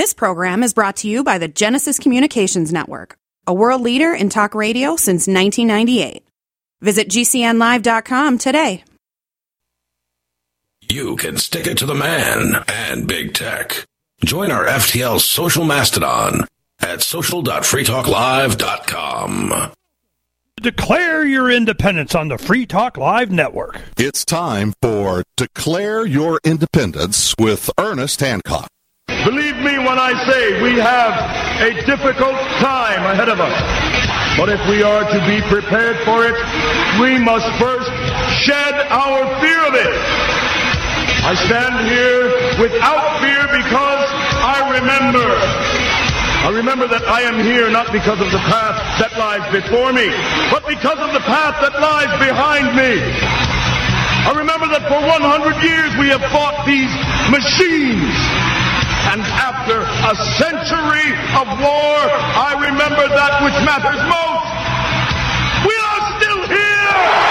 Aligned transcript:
This 0.00 0.14
program 0.14 0.62
is 0.62 0.72
brought 0.72 0.96
to 0.96 1.08
you 1.08 1.22
by 1.22 1.36
the 1.36 1.46
Genesis 1.46 1.98
Communications 1.98 2.72
Network, 2.72 3.18
a 3.46 3.52
world 3.52 3.82
leader 3.82 4.14
in 4.14 4.30
talk 4.30 4.54
radio 4.54 4.96
since 4.96 5.26
1998. 5.26 6.26
Visit 6.80 7.10
GCNlive.com 7.10 8.38
today. 8.38 8.82
You 10.88 11.16
can 11.16 11.36
stick 11.36 11.66
it 11.66 11.76
to 11.76 11.84
the 11.84 11.94
man 11.94 12.64
and 12.66 13.06
big 13.06 13.34
tech. 13.34 13.84
Join 14.24 14.50
our 14.50 14.64
FTL 14.64 15.20
social 15.20 15.66
mastodon 15.66 16.46
at 16.80 17.02
social.freetalklive.com. 17.02 19.72
Declare 20.62 21.26
your 21.26 21.50
independence 21.50 22.14
on 22.14 22.28
the 22.28 22.38
Free 22.38 22.64
Talk 22.64 22.96
Live 22.96 23.30
network. 23.30 23.82
It's 23.98 24.24
time 24.24 24.72
for 24.80 25.24
Declare 25.36 26.06
Your 26.06 26.40
Independence 26.42 27.34
with 27.38 27.68
Ernest 27.78 28.20
Hancock. 28.20 28.70
Believe 29.24 29.56
me 29.60 29.78
when 29.78 29.98
I 29.98 30.16
say 30.24 30.62
we 30.62 30.80
have 30.80 31.12
a 31.60 31.74
difficult 31.84 32.36
time 32.64 33.04
ahead 33.12 33.28
of 33.28 33.40
us. 33.40 33.56
But 34.38 34.48
if 34.48 34.62
we 34.68 34.82
are 34.82 35.04
to 35.04 35.20
be 35.28 35.44
prepared 35.52 36.00
for 36.08 36.24
it, 36.24 36.36
we 36.96 37.18
must 37.18 37.44
first 37.60 37.90
shed 38.40 38.74
our 38.88 39.20
fear 39.44 39.60
of 39.68 39.74
it. 39.76 39.94
I 41.20 41.36
stand 41.36 41.84
here 41.84 42.32
without 42.56 43.20
fear 43.20 43.44
because 43.52 44.04
I 44.40 44.80
remember. 44.80 45.28
I 46.40 46.48
remember 46.56 46.88
that 46.88 47.04
I 47.04 47.20
am 47.28 47.36
here 47.44 47.68
not 47.68 47.92
because 47.92 48.16
of 48.16 48.32
the 48.32 48.40
path 48.48 48.80
that 48.96 49.12
lies 49.20 49.44
before 49.52 49.92
me, 49.92 50.08
but 50.48 50.64
because 50.64 50.96
of 50.96 51.12
the 51.12 51.20
path 51.28 51.60
that 51.60 51.76
lies 51.76 52.08
behind 52.16 52.72
me. 52.72 53.04
I 54.24 54.32
remember 54.32 54.72
that 54.72 54.88
for 54.88 54.96
100 54.96 55.60
years 55.60 55.92
we 56.00 56.08
have 56.08 56.24
fought 56.32 56.64
these 56.64 56.92
machines. 57.28 58.16
And 59.08 59.22
after 59.22 59.80
a 59.80 60.14
century 60.36 61.08
of 61.40 61.46
war, 61.58 61.96
I 62.36 62.52
remember 62.68 63.08
that 63.08 63.40
which 63.42 63.56
matters 63.64 64.00
most. 64.04 64.50
We 65.66 65.74
are 65.74 66.00
still 66.20 66.40
here! 66.46 67.29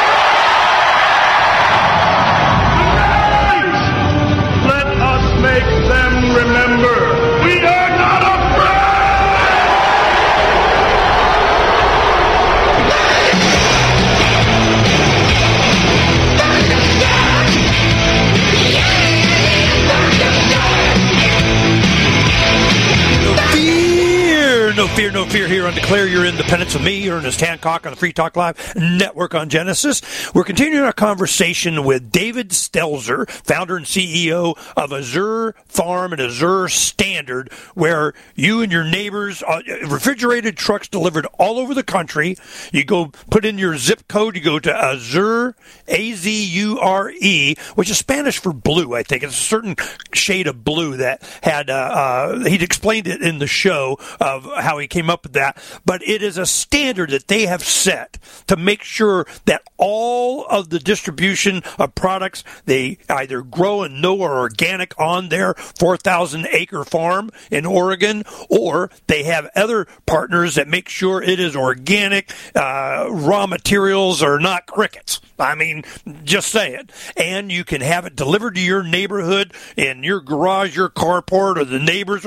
Fear, 24.99 25.11
no 25.11 25.25
fear, 25.25 25.47
here 25.47 25.65
on 25.65 25.73
Declare 25.73 26.09
Your 26.09 26.25
Independence 26.25 26.73
with 26.73 26.83
me, 26.83 27.09
Ernest 27.09 27.39
Hancock 27.39 27.85
on 27.85 27.93
the 27.93 27.95
Free 27.95 28.11
Talk 28.11 28.35
Live 28.35 28.75
network 28.75 29.33
on 29.33 29.47
Genesis. 29.47 30.01
We're 30.35 30.43
continuing 30.43 30.83
our 30.83 30.91
conversation 30.91 31.85
with 31.85 32.11
David 32.11 32.49
Stelzer, 32.49 33.29
founder 33.29 33.77
and 33.77 33.85
CEO 33.85 34.57
of 34.75 34.91
Azure 34.91 35.55
Farm 35.67 36.11
and 36.11 36.21
Azure 36.21 36.67
Standard, 36.67 37.49
where 37.75 38.13
you 38.35 38.61
and 38.61 38.73
your 38.73 38.83
neighbors, 38.83 39.41
uh, 39.41 39.61
refrigerated 39.87 40.57
trucks 40.57 40.89
delivered 40.89 41.25
all 41.39 41.59
over 41.59 41.73
the 41.73 41.81
country. 41.81 42.35
You 42.73 42.83
go 42.83 43.05
put 43.31 43.45
in 43.45 43.57
your 43.57 43.77
zip 43.77 44.05
code, 44.09 44.35
you 44.35 44.41
go 44.41 44.59
to 44.59 44.75
Azure, 44.75 45.55
A 45.87 46.11
Z 46.11 46.43
U 46.43 46.77
R 46.77 47.09
E, 47.09 47.55
which 47.75 47.89
is 47.89 47.97
Spanish 47.97 48.37
for 48.37 48.51
blue, 48.51 48.95
I 48.95 49.03
think. 49.03 49.23
It's 49.23 49.39
a 49.39 49.41
certain 49.41 49.77
shade 50.11 50.47
of 50.47 50.65
blue 50.65 50.97
that 50.97 51.23
had, 51.41 51.69
uh, 51.69 51.73
uh, 51.73 52.39
he'd 52.49 52.61
explained 52.61 53.07
it 53.07 53.21
in 53.21 53.39
the 53.39 53.47
show 53.47 53.97
of 54.19 54.43
how 54.57 54.77
he 54.77 54.88
came 54.89 55.09
up 55.09 55.23
with 55.23 55.33
that. 55.33 55.61
But 55.85 56.07
it 56.07 56.21
is 56.21 56.37
a 56.37 56.45
standard 56.45 57.11
that 57.11 57.27
they 57.27 57.45
have 57.45 57.63
set 57.63 58.17
to 58.47 58.55
make 58.55 58.83
sure 58.83 59.25
that 59.45 59.63
all 59.77 60.45
of 60.45 60.69
the 60.69 60.79
distribution 60.79 61.63
of 61.77 61.95
products 61.95 62.43
they 62.65 62.97
either 63.09 63.41
grow 63.41 63.83
and 63.83 64.01
know 64.01 64.21
are 64.21 64.39
organic 64.39 64.99
on 64.99 65.29
their 65.29 65.53
4,000 65.53 66.47
acre 66.51 66.83
farm 66.83 67.31
in 67.51 67.65
Oregon, 67.65 68.23
or 68.49 68.89
they 69.07 69.23
have 69.23 69.49
other 69.55 69.87
partners 70.05 70.55
that 70.55 70.67
make 70.67 70.89
sure 70.89 71.21
it 71.21 71.39
is 71.39 71.55
organic. 71.55 72.31
Uh, 72.55 73.07
raw 73.09 73.47
materials 73.47 74.21
are 74.21 74.39
not 74.39 74.67
crickets. 74.67 75.21
I 75.37 75.55
mean, 75.55 75.83
just 76.23 76.49
say 76.49 76.75
it. 76.75 76.91
And 77.15 77.51
you 77.51 77.63
can 77.63 77.81
have 77.81 78.05
it 78.05 78.15
delivered 78.15 78.55
to 78.55 78.61
your 78.61 78.83
neighborhood, 78.83 79.53
in 79.77 80.03
your 80.03 80.19
garage, 80.21 80.75
your 80.75 80.89
carport, 80.89 81.57
or 81.57 81.65
the 81.65 81.79
neighbors, 81.79 82.25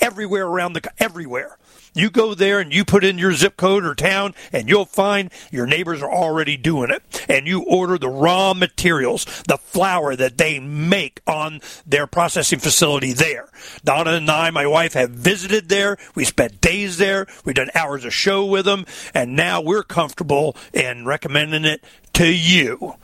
everywhere 0.00 0.46
around 0.46 0.74
the 0.74 0.92
everywhere. 0.98 1.58
You 1.94 2.10
go 2.10 2.34
there 2.34 2.58
and 2.58 2.74
you 2.74 2.84
put 2.84 3.04
in 3.04 3.18
your 3.18 3.32
zip 3.32 3.56
code 3.56 3.84
or 3.84 3.94
town, 3.94 4.34
and 4.52 4.68
you'll 4.68 4.84
find 4.84 5.30
your 5.52 5.66
neighbors 5.66 6.02
are 6.02 6.10
already 6.10 6.56
doing 6.56 6.90
it. 6.90 7.24
And 7.28 7.46
you 7.46 7.62
order 7.62 7.96
the 7.98 8.08
raw 8.08 8.52
materials, 8.52 9.24
the 9.46 9.58
flour 9.58 10.16
that 10.16 10.36
they 10.36 10.58
make 10.58 11.20
on 11.26 11.60
their 11.86 12.08
processing 12.08 12.58
facility 12.58 13.12
there. 13.12 13.48
Donna 13.84 14.12
and 14.12 14.30
I, 14.30 14.50
my 14.50 14.66
wife, 14.66 14.94
have 14.94 15.10
visited 15.10 15.68
there. 15.68 15.96
We 16.16 16.24
spent 16.24 16.60
days 16.60 16.98
there. 16.98 17.26
We've 17.44 17.54
done 17.54 17.70
hours 17.74 18.04
of 18.04 18.12
show 18.12 18.44
with 18.44 18.64
them, 18.64 18.86
and 19.14 19.36
now 19.36 19.60
we're 19.60 19.84
comfortable 19.84 20.56
in 20.72 21.06
recommending 21.06 21.64
it 21.64 21.84
to 22.14 22.26
you. 22.26 22.96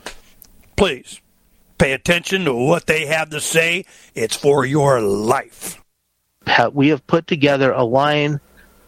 Please 0.75 1.21
pay 1.77 1.93
attention 1.93 2.45
to 2.45 2.53
what 2.53 2.87
they 2.87 3.05
have 3.05 3.29
to 3.29 3.39
say. 3.39 3.85
It's 4.13 4.35
for 4.35 4.65
your 4.65 4.99
life. 5.01 5.81
we 6.73 6.89
have 6.89 7.07
put 7.07 7.27
together 7.27 7.71
a 7.71 7.83
line 7.83 8.41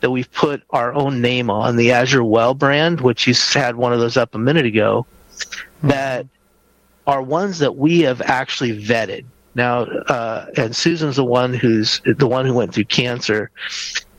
that 0.03 0.12
we've 0.12 0.31
put 0.34 0.62
our 0.72 0.94
own 0.94 1.22
name 1.22 1.50
on, 1.50 1.78
the 1.78 1.94
Azure 1.94 2.25
Well 2.25 2.53
brand, 2.53 3.00
which 3.00 3.25
you 3.25 3.34
had 3.53 3.78
one 3.78 3.94
of 3.94 4.02
those 4.02 4.18
up 4.18 4.36
a 4.36 4.38
minute 4.38 4.66
ago, 4.66 5.06
that 5.81 6.28
are 7.08 7.22
ones 7.22 7.59
that 7.59 7.78
we 7.78 8.02
have 8.02 8.22
actually 8.22 8.78
vetted. 8.78 9.24
Now, 9.56 9.84
uh, 9.84 10.47
and 10.58 10.75
Susan's 10.75 11.16
the 11.16 11.24
one 11.24 11.53
who's 11.53 12.02
the 12.03 12.28
one 12.28 12.46
who 12.46 12.53
went 12.53 12.74
through 12.74 12.84
cancer 12.84 13.50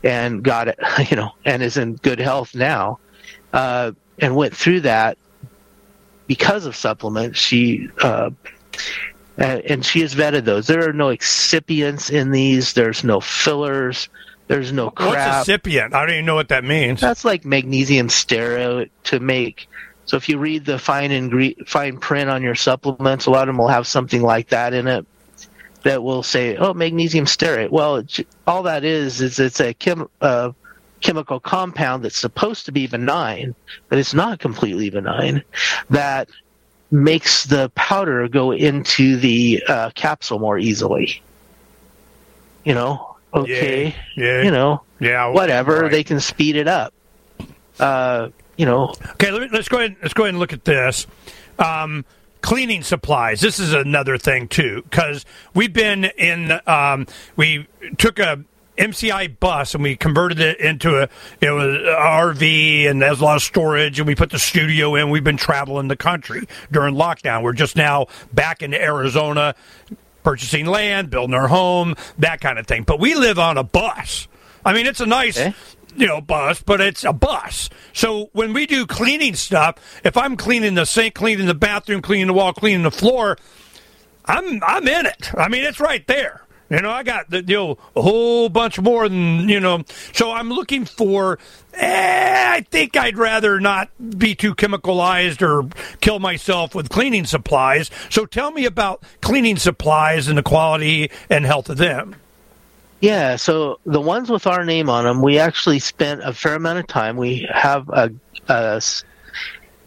and 0.03 0.41
got 0.41 0.69
it, 0.69 0.79
you 1.11 1.15
know, 1.15 1.29
and 1.45 1.61
is 1.61 1.77
in 1.77 1.97
good 1.97 2.19
health 2.19 2.55
now, 2.55 2.97
uh, 3.53 3.91
and 4.17 4.35
went 4.35 4.57
through 4.57 4.79
that 4.81 5.19
because 6.25 6.65
of 6.65 6.75
supplements. 6.75 7.37
She 7.37 7.89
uh, 8.01 8.31
and 9.37 9.85
she 9.85 10.01
has 10.01 10.15
vetted 10.15 10.45
those. 10.45 10.65
There 10.65 10.89
are 10.89 10.93
no 10.93 11.09
excipients 11.09 12.09
in 12.09 12.31
these. 12.31 12.73
There's 12.73 13.03
no 13.03 13.19
fillers. 13.19 14.09
There's 14.47 14.71
no 14.71 14.91
crap. 14.91 15.37
What's 15.37 15.49
a 15.49 15.57
excipient? 15.57 15.93
I 15.93 16.05
don't 16.05 16.13
even 16.13 16.25
know 16.25 16.35
what 16.35 16.49
that 16.49 16.63
means. 16.63 17.01
That's 17.01 17.25
like 17.25 17.45
magnesium 17.45 18.09
stearate 18.09 18.89
to 19.05 19.19
make. 19.19 19.67
So 20.05 20.17
if 20.17 20.29
you 20.29 20.37
read 20.37 20.65
the 20.65 20.77
fine 20.77 21.09
ingre- 21.09 21.67
fine 21.67 21.97
print 21.97 22.29
on 22.29 22.43
your 22.43 22.53
supplements, 22.55 23.25
a 23.25 23.31
lot 23.31 23.43
of 23.43 23.47
them 23.47 23.57
will 23.57 23.69
have 23.69 23.87
something 23.87 24.21
like 24.21 24.49
that 24.49 24.73
in 24.73 24.87
it 24.87 25.05
that 25.83 26.03
will 26.03 26.21
say, 26.21 26.57
"Oh, 26.57 26.73
magnesium 26.73 27.25
stearate." 27.25 27.71
Well, 27.71 27.97
it, 27.97 28.27
all 28.45 28.63
that 28.63 28.83
is 28.83 29.21
is 29.21 29.39
it's 29.39 29.59
a 29.59 29.73
chem- 29.73 30.09
uh, 30.21 30.51
chemical 31.01 31.39
compound 31.39 32.03
that's 32.03 32.17
supposed 32.17 32.65
to 32.65 32.71
be 32.71 32.85
benign, 32.85 33.55
but 33.89 33.97
it's 33.97 34.13
not 34.13 34.39
completely 34.39 34.91
benign. 34.91 35.43
That 35.89 36.29
makes 36.91 37.45
the 37.45 37.71
powder 37.73 38.27
go 38.27 38.51
into 38.51 39.17
the 39.17 39.63
uh, 39.67 39.89
capsule 39.95 40.39
more 40.39 40.57
easily. 40.59 41.21
You 42.63 42.73
know, 42.73 43.14
okay, 43.35 43.95
Yeah, 44.15 44.25
yeah. 44.25 44.41
you 44.43 44.51
know, 44.51 44.81
Yeah, 44.99 45.27
whatever. 45.27 45.81
right. 45.81 45.91
They 45.91 46.03
can 46.03 46.19
speed 46.19 46.55
it 46.55 46.67
up. 46.67 46.93
Uh, 47.79 48.29
you 48.57 48.65
know, 48.65 48.93
Okay, 49.11 49.31
let 49.31 49.41
me, 49.41 49.47
let's 49.51 49.67
go 49.67 49.77
ahead. 49.79 49.95
Let's 50.01 50.13
go 50.13 50.23
ahead 50.23 50.29
and 50.33 50.39
look 50.39 50.53
at 50.53 50.63
this. 50.63 51.07
Um, 51.59 52.05
cleaning 52.41 52.83
supplies. 52.83 53.41
This 53.41 53.59
is 53.59 53.73
another 53.73 54.17
thing 54.17 54.47
too, 54.47 54.81
because 54.89 55.25
we've 55.53 55.73
been 55.73 56.05
in. 56.05 56.53
Um, 56.67 57.07
we 57.35 57.67
took 57.97 58.19
a 58.19 58.43
MCI 58.77 59.39
bus 59.39 59.73
and 59.73 59.81
we 59.83 59.95
converted 59.95 60.39
it 60.41 60.59
into 60.59 61.01
a 61.01 61.09
it 61.41 61.49
was 61.49 61.63
a 61.65 61.95
RV 61.95 62.89
and 62.89 63.01
there's 63.01 63.21
a 63.21 63.23
lot 63.23 63.37
of 63.37 63.41
storage 63.41 63.99
and 63.99 64.07
we 64.07 64.15
put 64.15 64.29
the 64.31 64.39
studio 64.39 64.95
in. 64.95 65.09
We've 65.09 65.23
been 65.23 65.37
traveling 65.37 65.87
the 65.87 65.95
country 65.95 66.47
during 66.71 66.95
lockdown. 66.95 67.41
We're 67.41 67.53
just 67.53 67.75
now 67.77 68.07
back 68.33 68.61
in 68.61 68.73
Arizona, 68.73 69.55
purchasing 70.25 70.65
land, 70.65 71.09
building 71.09 71.35
our 71.35 71.47
home, 71.47 71.95
that 72.19 72.41
kind 72.41 72.59
of 72.59 72.67
thing. 72.67 72.83
But 72.83 72.99
we 72.99 73.15
live 73.15 73.39
on 73.39 73.57
a 73.57 73.63
bus. 73.63 74.27
I 74.65 74.73
mean, 74.73 74.87
it's 74.87 74.99
a 74.99 75.05
nice 75.05 75.39
you 75.95 76.07
know, 76.07 76.19
bus, 76.19 76.61
but 76.61 76.81
it's 76.81 77.03
a 77.03 77.13
bus. 77.13 77.69
So 77.93 78.29
when 78.33 78.51
we 78.51 78.65
do 78.65 78.85
cleaning 78.85 79.35
stuff, 79.35 79.75
if 80.03 80.17
I'm 80.17 80.35
cleaning 80.35 80.73
the 80.73 80.85
sink, 80.85 81.15
cleaning 81.15 81.45
the 81.45 81.53
bathroom, 81.53 82.01
cleaning 82.01 82.27
the 82.27 82.33
wall, 82.33 82.51
cleaning 82.53 82.83
the 82.83 82.91
floor, 82.91 83.37
I'm 84.25 84.61
I'm 84.63 84.87
in 84.87 85.05
it. 85.05 85.33
I 85.35 85.47
mean, 85.47 85.63
it's 85.63 85.79
right 85.79 86.05
there. 86.07 86.41
You 86.69 86.81
know, 86.81 86.89
I 86.89 87.03
got 87.03 87.29
the, 87.29 87.43
you 87.43 87.55
know 87.55 87.77
a 87.95 88.01
whole 88.01 88.49
bunch 88.49 88.79
more 88.79 89.07
than 89.07 89.47
you 89.47 89.59
know. 89.59 89.83
So 90.13 90.31
I'm 90.31 90.49
looking 90.49 90.85
for. 90.85 91.37
Eh, 91.73 92.45
I 92.55 92.61
think 92.61 92.97
I'd 92.97 93.17
rather 93.17 93.59
not 93.59 93.89
be 94.17 94.33
too 94.33 94.55
chemicalized 94.55 95.41
or 95.41 95.69
kill 96.01 96.19
myself 96.19 96.73
with 96.73 96.89
cleaning 96.89 97.25
supplies. 97.25 97.91
So 98.09 98.25
tell 98.25 98.51
me 98.51 98.65
about 98.65 99.03
cleaning 99.21 99.57
supplies 99.57 100.27
and 100.27 100.37
the 100.37 100.43
quality 100.43 101.11
and 101.29 101.45
health 101.45 101.69
of 101.69 101.77
them. 101.77 102.15
Yeah, 103.05 103.35
so 103.35 103.79
the 103.85 104.01
ones 104.01 104.31
with 104.31 104.47
our 104.47 104.65
name 104.65 104.89
on 104.89 105.03
them, 105.03 105.21
we 105.21 105.37
actually 105.37 105.77
spent 105.77 106.23
a 106.23 106.33
fair 106.33 106.55
amount 106.55 106.79
of 106.79 106.87
time. 106.87 107.17
We 107.17 107.47
have 107.53 107.87
a, 107.89 108.11
a, 108.47 108.81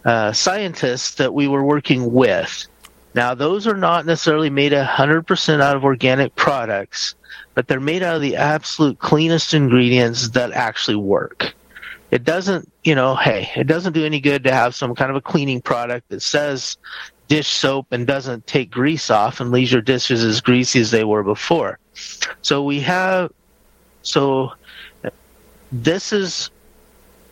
a 0.05 0.33
scientist 0.33 1.19
that 1.19 1.35
we 1.35 1.49
were 1.49 1.65
working 1.65 2.13
with. 2.13 2.68
Now, 3.15 3.35
those 3.35 3.67
are 3.67 3.77
not 3.77 4.07
necessarily 4.07 4.51
made 4.51 4.73
100% 4.73 5.61
out 5.61 5.77
of 5.77 5.85
organic 5.85 6.35
products, 6.37 7.15
but 7.55 7.67
they're 7.67 7.81
made 7.81 8.03
out 8.03 8.17
of 8.17 8.23
the 8.23 8.37
absolute 8.37 8.99
cleanest 8.99 9.55
ingredients 9.55 10.31
that 10.31 10.53
actually 10.53 10.97
work. 10.97 11.55
It 12.11 12.25
doesn't, 12.25 12.71
you 12.85 12.95
know, 12.95 13.17
hey, 13.17 13.51
it 13.57 13.67
doesn't 13.67 13.93
do 13.93 14.05
any 14.05 14.21
good 14.21 14.45
to 14.45 14.53
have 14.53 14.75
some 14.75 14.95
kind 14.95 15.11
of 15.11 15.17
a 15.17 15.21
cleaning 15.21 15.61
product 15.61 16.09
that 16.09 16.23
says 16.23 16.77
dish 17.29 17.49
soap 17.49 17.87
and 17.91 18.07
doesn't 18.07 18.47
take 18.47 18.71
grease 18.71 19.11
off 19.11 19.41
and 19.41 19.51
leaves 19.51 19.73
your 19.73 19.83
dishes 19.83 20.25
as 20.25 20.41
greasy 20.41 20.81
as 20.81 20.91
they 20.91 21.05
were 21.05 21.23
before. 21.23 21.79
So 22.43 22.63
we 22.63 22.81
have, 22.81 23.33
so 24.03 24.53
this 25.71 26.13
is 26.13 26.51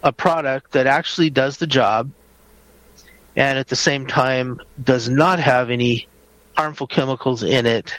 a 0.02 0.12
product 0.12 0.72
that 0.72 0.86
actually 0.86 1.30
does 1.30 1.56
the 1.56 1.66
job 1.66 2.10
and 3.36 3.58
at 3.58 3.68
the 3.68 3.76
same 3.76 4.06
time 4.06 4.60
does 4.82 5.08
not 5.08 5.38
have 5.38 5.70
any 5.70 6.08
harmful 6.56 6.86
chemicals 6.86 7.42
in 7.42 7.66
it 7.66 7.94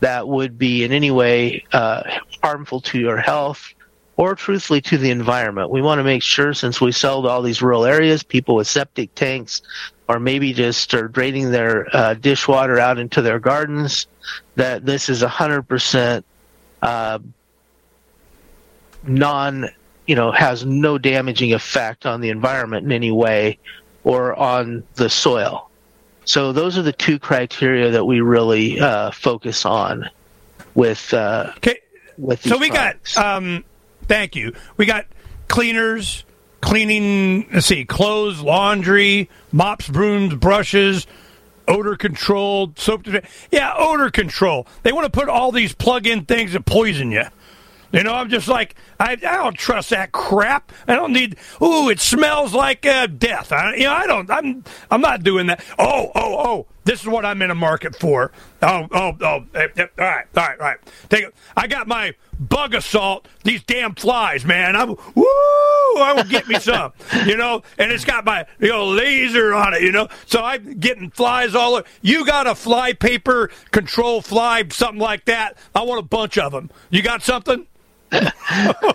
that 0.00 0.26
would 0.26 0.58
be 0.58 0.82
in 0.82 0.90
any 0.90 1.12
way 1.12 1.64
uh, 1.72 2.02
harmful 2.42 2.80
to 2.80 2.98
your 2.98 3.16
health 3.16 3.72
or 4.16 4.34
truthfully 4.34 4.80
to 4.80 4.98
the 4.98 5.10
environment. 5.10 5.70
We 5.70 5.80
want 5.80 6.00
to 6.00 6.04
make 6.04 6.22
sure 6.22 6.52
since 6.52 6.80
we 6.80 6.92
sell 6.92 7.22
to 7.22 7.28
all 7.28 7.42
these 7.42 7.62
rural 7.62 7.84
areas, 7.84 8.22
people 8.22 8.56
with 8.56 8.66
septic 8.66 9.14
tanks 9.14 9.62
or 10.08 10.18
maybe 10.18 10.52
just 10.52 10.92
are 10.94 11.08
draining 11.08 11.52
their 11.52 11.86
uh, 11.96 12.14
dishwater 12.14 12.78
out 12.78 12.98
into 12.98 13.22
their 13.22 13.38
gardens, 13.38 14.08
that 14.56 14.84
this 14.84 15.08
is 15.08 15.22
100% 15.22 16.24
uh, 16.82 17.18
non, 19.04 19.68
you 20.06 20.16
know, 20.16 20.32
has 20.32 20.66
no 20.66 20.98
damaging 20.98 21.54
effect 21.54 22.04
on 22.04 22.20
the 22.20 22.28
environment 22.28 22.84
in 22.84 22.92
any 22.92 23.12
way 23.12 23.58
or 24.04 24.34
on 24.34 24.84
the 24.94 25.08
soil. 25.08 25.70
So 26.24 26.52
those 26.52 26.78
are 26.78 26.82
the 26.82 26.92
two 26.92 27.18
criteria 27.18 27.90
that 27.90 28.04
we 28.04 28.20
really 28.20 28.78
uh, 28.78 29.10
focus 29.10 29.64
on 29.64 30.08
with 30.74 31.12
uh, 31.12 31.52
okay. 31.58 31.80
With 32.18 32.42
so 32.42 32.58
we 32.58 32.70
products. 32.70 33.14
got 33.14 33.36
um, 33.36 33.64
thank 34.06 34.36
you. 34.36 34.54
We 34.76 34.86
got 34.86 35.06
cleaners, 35.48 36.24
cleaning. 36.60 37.48
Let's 37.52 37.66
see, 37.66 37.84
clothes, 37.84 38.40
laundry, 38.40 39.28
mops, 39.50 39.88
brooms, 39.88 40.34
brushes, 40.34 41.06
odor 41.66 41.96
control, 41.96 42.72
soap. 42.76 43.06
Yeah, 43.50 43.74
odor 43.76 44.10
control. 44.10 44.66
They 44.82 44.92
want 44.92 45.12
to 45.12 45.18
put 45.18 45.28
all 45.28 45.52
these 45.52 45.74
plug-in 45.74 46.26
things 46.26 46.52
that 46.52 46.64
poison 46.64 47.10
you. 47.10 47.24
You 47.92 48.02
know, 48.02 48.14
I'm 48.14 48.30
just 48.30 48.48
like, 48.48 48.74
I, 48.98 49.12
I 49.12 49.16
don't 49.16 49.56
trust 49.56 49.90
that 49.90 50.12
crap. 50.12 50.72
I 50.88 50.94
don't 50.94 51.12
need. 51.12 51.36
Ooh, 51.62 51.90
it 51.90 52.00
smells 52.00 52.54
like 52.54 52.86
uh, 52.86 53.06
death. 53.06 53.52
I, 53.52 53.74
you 53.74 53.84
know, 53.84 53.92
I 53.92 54.06
don't. 54.06 54.30
I'm. 54.30 54.64
I'm 54.90 55.00
not 55.00 55.22
doing 55.22 55.46
that. 55.48 55.62
Oh, 55.78 56.10
oh, 56.14 56.36
oh. 56.38 56.66
This 56.84 57.00
is 57.00 57.06
what 57.06 57.24
I'm 57.24 57.40
in 57.42 57.50
a 57.50 57.54
market 57.54 57.94
for. 57.94 58.32
Oh, 58.60 58.88
oh, 58.90 59.12
oh. 59.20 59.44
eh, 59.54 59.68
eh, 59.76 59.86
All 59.98 60.04
right, 60.04 60.26
all 60.36 60.42
right, 60.42 60.58
all 60.58 60.66
right. 60.66 60.78
Take 61.08 61.24
it. 61.24 61.34
I 61.56 61.68
got 61.68 61.86
my 61.86 62.14
Bug-A-Salt. 62.40 63.28
These 63.44 63.62
damn 63.62 63.94
flies, 63.94 64.44
man. 64.44 64.74
I'm. 64.74 64.88
Woo! 65.14 65.24
I 65.98 66.12
will 66.16 66.24
get 66.24 66.48
me 66.48 66.58
some. 66.58 66.92
You 67.26 67.36
know, 67.36 67.62
and 67.78 67.92
it's 67.92 68.04
got 68.04 68.24
my 68.24 68.46
you 68.58 68.68
know 68.68 68.86
laser 68.86 69.54
on 69.54 69.74
it. 69.74 69.82
You 69.82 69.92
know, 69.92 70.08
so 70.26 70.42
I'm 70.42 70.78
getting 70.80 71.10
flies 71.10 71.54
all 71.54 71.74
over. 71.74 71.86
You 72.00 72.26
got 72.26 72.46
a 72.46 72.54
fly 72.54 72.94
paper 72.94 73.50
control 73.70 74.22
fly 74.22 74.64
something 74.70 74.98
like 74.98 75.26
that? 75.26 75.56
I 75.74 75.82
want 75.82 76.00
a 76.00 76.02
bunch 76.02 76.36
of 76.38 76.52
them. 76.52 76.70
You 76.90 77.02
got 77.02 77.22
something? 77.22 77.66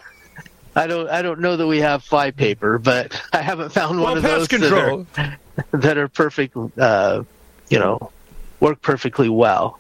I 0.76 0.86
don't. 0.86 1.10
I 1.10 1.22
don't 1.24 1.40
know 1.40 1.58
that 1.58 1.66
we 1.66 1.80
have 1.80 2.04
fly 2.04 2.32
paper, 2.32 2.78
but 2.78 3.20
I 3.34 3.42
haven't 3.42 3.72
found 3.72 4.00
one 4.00 4.18
of 4.18 4.24
those 4.24 4.48
control. 4.48 5.08
that 5.16 5.40
are 5.74 5.78
that 5.80 5.98
are 5.98 6.08
perfect. 6.08 6.56
Uh, 6.78 7.24
you 7.70 7.80
know, 7.80 8.12
work 8.60 8.82
perfectly 8.82 9.30
well. 9.30 9.80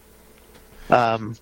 Um, 0.90 1.36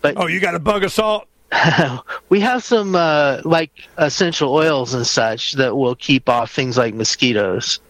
but 0.00 0.14
Oh, 0.16 0.26
you 0.26 0.40
got 0.40 0.54
a 0.54 0.58
Bug-A-Salt? 0.58 1.26
we 2.28 2.40
have 2.40 2.62
some 2.62 2.94
uh, 2.94 3.40
like 3.44 3.70
essential 3.96 4.52
oils 4.52 4.92
and 4.94 5.06
such 5.06 5.52
that 5.54 5.76
will 5.76 5.94
keep 5.94 6.28
off 6.28 6.52
things 6.52 6.76
like 6.76 6.94
mosquitoes. 6.94 7.80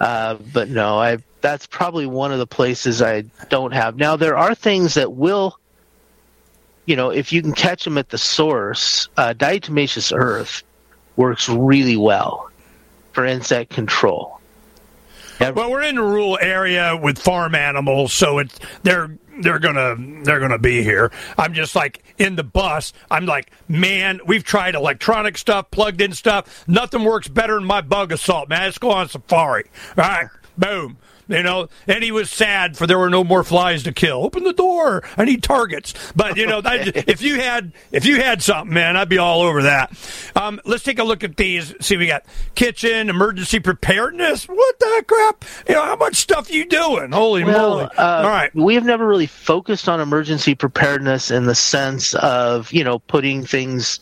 Uh, 0.00 0.36
but 0.52 0.68
no, 0.68 0.98
I 0.98 1.18
that's 1.40 1.66
probably 1.66 2.06
one 2.06 2.32
of 2.32 2.38
the 2.38 2.46
places 2.46 3.02
I 3.02 3.22
don't 3.50 3.72
have. 3.72 3.96
Now 3.96 4.16
there 4.16 4.36
are 4.36 4.54
things 4.54 4.94
that 4.94 5.12
will, 5.12 5.58
you 6.86 6.96
know, 6.96 7.10
if 7.10 7.32
you 7.32 7.42
can 7.42 7.52
catch 7.52 7.84
them 7.84 7.98
at 7.98 8.08
the 8.08 8.18
source, 8.18 9.08
uh, 9.16 9.34
diatomaceous 9.36 10.16
earth 10.16 10.62
works 11.16 11.48
really 11.48 11.96
well 11.96 12.50
for 13.12 13.24
insect 13.24 13.70
control. 13.70 14.40
Well, 15.38 15.70
we're 15.70 15.82
in 15.82 15.98
a 15.98 16.02
rural 16.02 16.38
area 16.40 16.96
with 16.96 17.18
farm 17.18 17.54
animals, 17.54 18.14
so 18.14 18.38
it's 18.38 18.58
they're 18.84 19.18
they're 19.40 19.58
gonna 19.58 19.96
they're 20.24 20.40
gonna 20.40 20.58
be 20.58 20.82
here. 20.82 21.12
I'm 21.36 21.52
just 21.52 21.74
like 21.76 22.02
in 22.16 22.36
the 22.36 22.44
bus. 22.44 22.94
I'm 23.10 23.26
like, 23.26 23.50
man, 23.68 24.20
we've 24.26 24.44
tried 24.44 24.74
electronic 24.74 25.36
stuff, 25.36 25.70
plugged 25.70 26.00
in 26.00 26.12
stuff. 26.12 26.64
Nothing 26.66 27.04
works 27.04 27.28
better 27.28 27.56
than 27.56 27.64
my 27.64 27.82
Bug-A-Salt, 27.82 28.48
man. 28.48 28.62
Let's 28.62 28.78
go 28.78 28.90
on 28.92 29.08
safari. 29.10 29.64
All 29.98 30.04
right, 30.04 30.28
boom. 30.56 30.96
You 31.28 31.42
know, 31.42 31.68
and 31.86 32.04
he 32.04 32.12
was 32.12 32.30
sad 32.30 32.76
for 32.76 32.86
there 32.86 32.98
were 32.98 33.10
no 33.10 33.24
more 33.24 33.42
flies 33.42 33.82
to 33.84 33.92
kill. 33.92 34.24
Open 34.24 34.44
the 34.44 34.52
door. 34.52 35.02
I 35.16 35.24
need 35.24 35.42
targets. 35.42 35.92
But 36.14 36.36
you 36.36 36.46
know, 36.46 36.60
that, 36.60 36.96
if 37.08 37.22
you 37.22 37.40
had 37.40 37.72
if 37.92 38.06
you 38.06 38.16
had 38.16 38.42
something, 38.42 38.72
man, 38.72 38.96
I'd 38.96 39.08
be 39.08 39.18
all 39.18 39.42
over 39.42 39.64
that. 39.64 39.92
Um, 40.36 40.60
let's 40.64 40.84
take 40.84 40.98
a 40.98 41.04
look 41.04 41.24
at 41.24 41.36
these. 41.36 41.74
See, 41.80 41.96
we 41.96 42.06
got 42.06 42.24
kitchen 42.54 43.10
emergency 43.10 43.60
preparedness. 43.60 44.46
What 44.46 44.78
the 44.78 45.04
crap? 45.06 45.44
You 45.68 45.74
know, 45.74 45.82
how 45.82 45.96
much 45.96 46.16
stuff 46.16 46.50
you 46.50 46.66
doing? 46.66 47.12
Holy 47.12 47.44
moly! 47.44 47.84
uh, 47.96 48.22
all 48.22 48.28
right. 48.28 48.54
We 48.54 48.74
have 48.74 48.84
never 48.84 49.06
really 49.06 49.26
focused 49.26 49.88
on 49.88 50.00
emergency 50.00 50.54
preparedness 50.54 51.30
in 51.30 51.46
the 51.46 51.54
sense 51.54 52.14
of, 52.14 52.72
you 52.72 52.84
know, 52.84 52.98
putting 53.00 53.44
things 53.44 54.00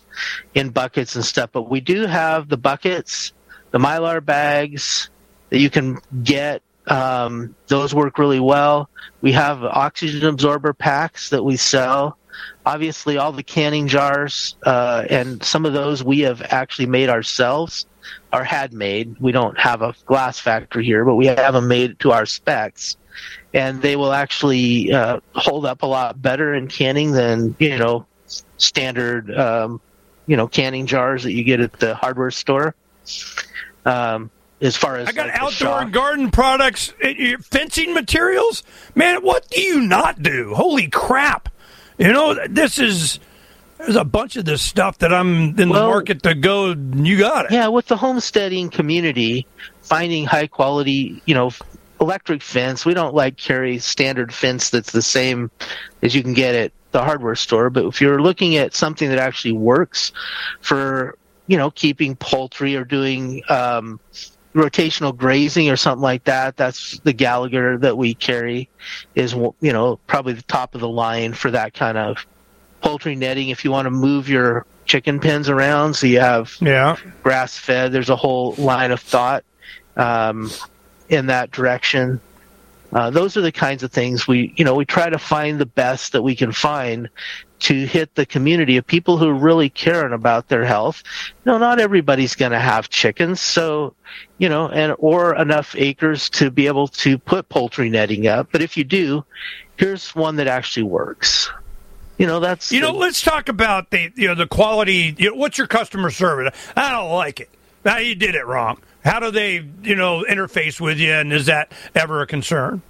in 0.55 0.70
buckets 0.70 1.15
and 1.17 1.25
stuff, 1.25 1.50
but 1.53 1.69
we 1.70 1.81
do 1.81 2.06
have 2.06 2.49
the 2.49 2.56
buckets, 2.56 3.32
the 3.70 3.79
mylar 3.79 4.25
bags 4.25 5.11
that 5.50 5.59
you 5.59 5.70
can 5.70 5.99
get. 6.23 6.62
Um, 6.87 7.55
those 7.69 7.95
work 7.95 8.19
really 8.19 8.41
well. 8.41 8.91
We 9.23 9.33
have 9.33 9.65
oxygen 9.65 10.27
absorber 10.29 10.73
packs 10.73 11.31
that 11.31 11.43
we 11.43 11.57
sell. 11.57 12.19
Obviously, 12.67 13.17
all 13.17 13.33
the 13.33 13.43
canning 13.43 13.87
jars, 13.87 14.57
uh, 14.65 15.05
and 15.09 15.43
some 15.43 15.65
of 15.65 15.73
those 15.73 16.03
we 16.03 16.21
have 16.21 16.43
actually 16.43 16.87
made 16.87 17.08
ourselves 17.08 17.87
or 18.32 18.44
had 18.44 18.73
made. 18.73 19.19
We 19.20 19.32
don't 19.32 19.58
have 19.58 19.82
a 19.82 19.94
glass 20.05 20.39
factory 20.39 20.85
here, 20.85 21.05
but 21.05 21.15
we 21.15 21.27
have 21.27 21.55
them 21.55 21.69
made 21.69 21.99
to 22.01 22.13
our 22.13 22.27
specs 22.27 22.97
and 23.53 23.81
they 23.81 23.97
will 23.97 24.13
actually 24.13 24.93
uh, 24.93 25.20
hold 25.35 25.65
up 25.65 25.82
a 25.82 25.87
lot 25.87 26.20
better 26.20 26.55
in 26.55 26.69
canning 26.69 27.13
than 27.13 27.55
you 27.58 27.79
know 27.79 28.05
standard 28.56 29.32
um, 29.37 29.81
you 30.27 30.37
know 30.37 30.47
canning 30.47 30.87
jars 30.87 31.23
that 31.23 31.32
you 31.32 31.44
get 31.44 31.61
at 31.61 31.73
the 31.75 31.94
hardware 31.94 32.31
store. 32.31 32.75
Um, 33.87 34.31
as 34.61 34.77
far 34.77 34.96
as 34.96 35.08
I 35.08 35.13
got 35.13 35.27
like, 35.29 35.41
outdoor 35.43 35.81
and 35.82 35.93
garden 35.93 36.31
products, 36.31 36.93
uh, 37.03 37.08
fencing 37.43 37.93
materials. 37.94 38.63
Man, 38.94 39.23
what 39.23 39.49
do 39.51 39.61
you 39.61 39.81
not 39.81 40.23
do? 40.23 40.55
Holy 40.55 40.89
crap! 40.89 41.49
You 41.99 42.13
know, 42.13 42.46
this 42.49 42.79
is 42.79 43.20
there's 43.79 43.96
a 43.96 44.05
bunch 44.05 44.37
of 44.37 44.44
this 44.44 44.63
stuff 44.63 44.99
that 44.99 45.13
I'm 45.13 45.51
in 45.51 45.56
the 45.56 45.69
Well- 45.69 45.89
market 45.89 46.23
to 46.23 46.34
go. 46.34 46.75
You 46.94 47.19
got 47.19 47.46
it. 47.46 47.53
Yeah, 47.53 47.69
with 47.69 47.87
the 47.87 47.96
homesteading 47.96 48.70
community, 48.70 49.46
finding 49.82 50.25
high 50.25 50.46
quality, 50.46 51.20
you 51.27 51.34
know, 51.34 51.51
electric 52.01 52.43
fence. 52.43 52.84
We 52.84 52.94
don't 52.94 53.15
like 53.15 53.37
carry 53.37 53.79
standard 53.79 54.32
fence 54.32 54.70
that's 54.70 54.93
the 54.93 55.03
same 55.03 55.51
as 56.03 56.15
you 56.15 56.23
can 56.23 56.34
get 56.34 56.55
at 56.55 56.73
the 56.93 57.03
hardware 57.03 57.34
store. 57.34 57.70
But 57.70 57.84
if 57.87 58.01
you're 58.01 58.20
looking 58.23 58.56
at 58.56 58.75
something 58.75 59.08
that 59.08 59.19
actually 59.19 59.53
works 59.53 60.13
for, 60.61 61.17
you 61.46 61.56
know, 61.56 61.70
keeping 61.70 62.17
poultry 62.17 62.77
or 62.77 62.84
doing 62.84 63.43
um, 63.49 64.01
rotational 64.55 65.17
grazing 65.17 65.69
or 65.69 65.77
something 65.77 66.03
like 66.03 66.25
that, 66.25 66.56
that's 66.56 66.99
the 67.01 67.13
Gallagher 67.13 67.79
that 67.79 67.96
we 67.96 68.15
carry. 68.15 68.69
Is 69.15 69.32
you 69.34 69.55
know 69.73 69.96
probably 70.06 70.32
the 70.34 70.43
top 70.43 70.75
of 70.75 70.81
the 70.81 70.89
line 70.89 71.32
for 71.34 71.51
that 71.51 71.75
kind 71.75 71.99
of 71.99 72.25
poultry 72.81 73.17
netting. 73.17 73.49
If 73.49 73.65
you 73.65 73.70
want 73.70 73.87
to 73.87 73.91
move 73.91 74.29
your 74.29 74.67
chicken 74.84 75.19
pens 75.19 75.49
around, 75.49 75.94
so 75.94 76.06
you 76.06 76.20
have 76.20 76.55
Yeah. 76.61 76.96
grass 77.23 77.56
fed. 77.56 77.93
There's 77.93 78.11
a 78.11 78.17
whole 78.17 78.53
line 78.58 78.91
of 78.91 79.01
thought 79.01 79.44
um, 79.96 80.51
in 81.08 81.27
that 81.27 81.51
direction. 81.51 82.20
Uh, 82.94 83.10
those 83.10 83.36
are 83.36 83.41
the 83.41 83.51
kinds 83.53 83.82
of 83.82 83.91
things 83.91 84.29
we, 84.29 84.55
you 84.56 84.65
know, 84.65 84.74
we 84.74 84.84
try 84.84 85.10
to 85.10 85.19
find 85.19 85.58
the 85.58 85.67
best 85.67 86.13
that 86.13 86.22
we 86.22 86.36
can 86.36 86.53
find 86.53 87.08
to 87.58 87.86
hit 87.86 88.15
the 88.15 88.24
community 88.24 88.77
of 88.77 88.86
people 88.86 89.17
who 89.19 89.29
are 89.29 89.34
really 89.34 89.69
caring 89.69 90.13
about 90.13 90.48
their 90.48 90.65
health. 90.65 91.03
No, 91.44 91.58
not 91.58 91.81
everybody's 91.81 92.36
going 92.36 92.53
to 92.53 92.60
have 92.60 92.91
chickens, 92.91 93.41
so 93.41 93.94
you 94.39 94.48
know, 94.48 94.69
and 94.69 94.94
or 94.98 95.34
enough 95.34 95.74
acres 95.77 96.31
to 96.31 96.51
be 96.51 96.67
able 96.69 96.86
to 96.89 97.19
put 97.19 97.48
poultry 97.48 97.91
netting 97.91 98.27
up. 98.27 98.48
But 98.53 98.63
if 98.63 98.77
you 98.77 98.84
do, 98.84 99.24
here's 99.77 100.15
one 100.15 100.36
that 100.36 100.46
actually 100.46 100.84
works. 100.84 101.51
you 102.19 102.27
know 102.27 102.39
that's 102.39 102.70
you 102.70 102.81
know. 102.81 102.93
Let's 102.93 103.22
talk 103.22 103.48
about 103.48 103.91
the 103.91 104.13
you 104.15 104.29
know 104.29 104.34
the 104.34 104.46
quality. 104.46 105.15
You 105.19 105.31
know, 105.31 105.36
what's 105.36 105.58
your 105.58 105.67
customer 105.67 106.10
service? 106.10 106.55
I 106.77 106.93
don't 106.93 107.10
like 107.10 107.41
it. 107.41 107.51
Now 107.84 107.96
you 107.98 108.15
did 108.15 108.34
it 108.34 108.46
wrong. 108.46 108.79
How 109.05 109.20
do 109.20 109.31
they 109.31 109.65
you 109.82 109.94
know 109.94 110.25
interface 110.29 110.81
with 110.81 110.99
you, 110.99 111.13
and 111.13 111.32
is 111.32 111.46
that 111.46 111.73
ever 111.94 112.23
a 112.23 112.27
concern? 112.27 112.82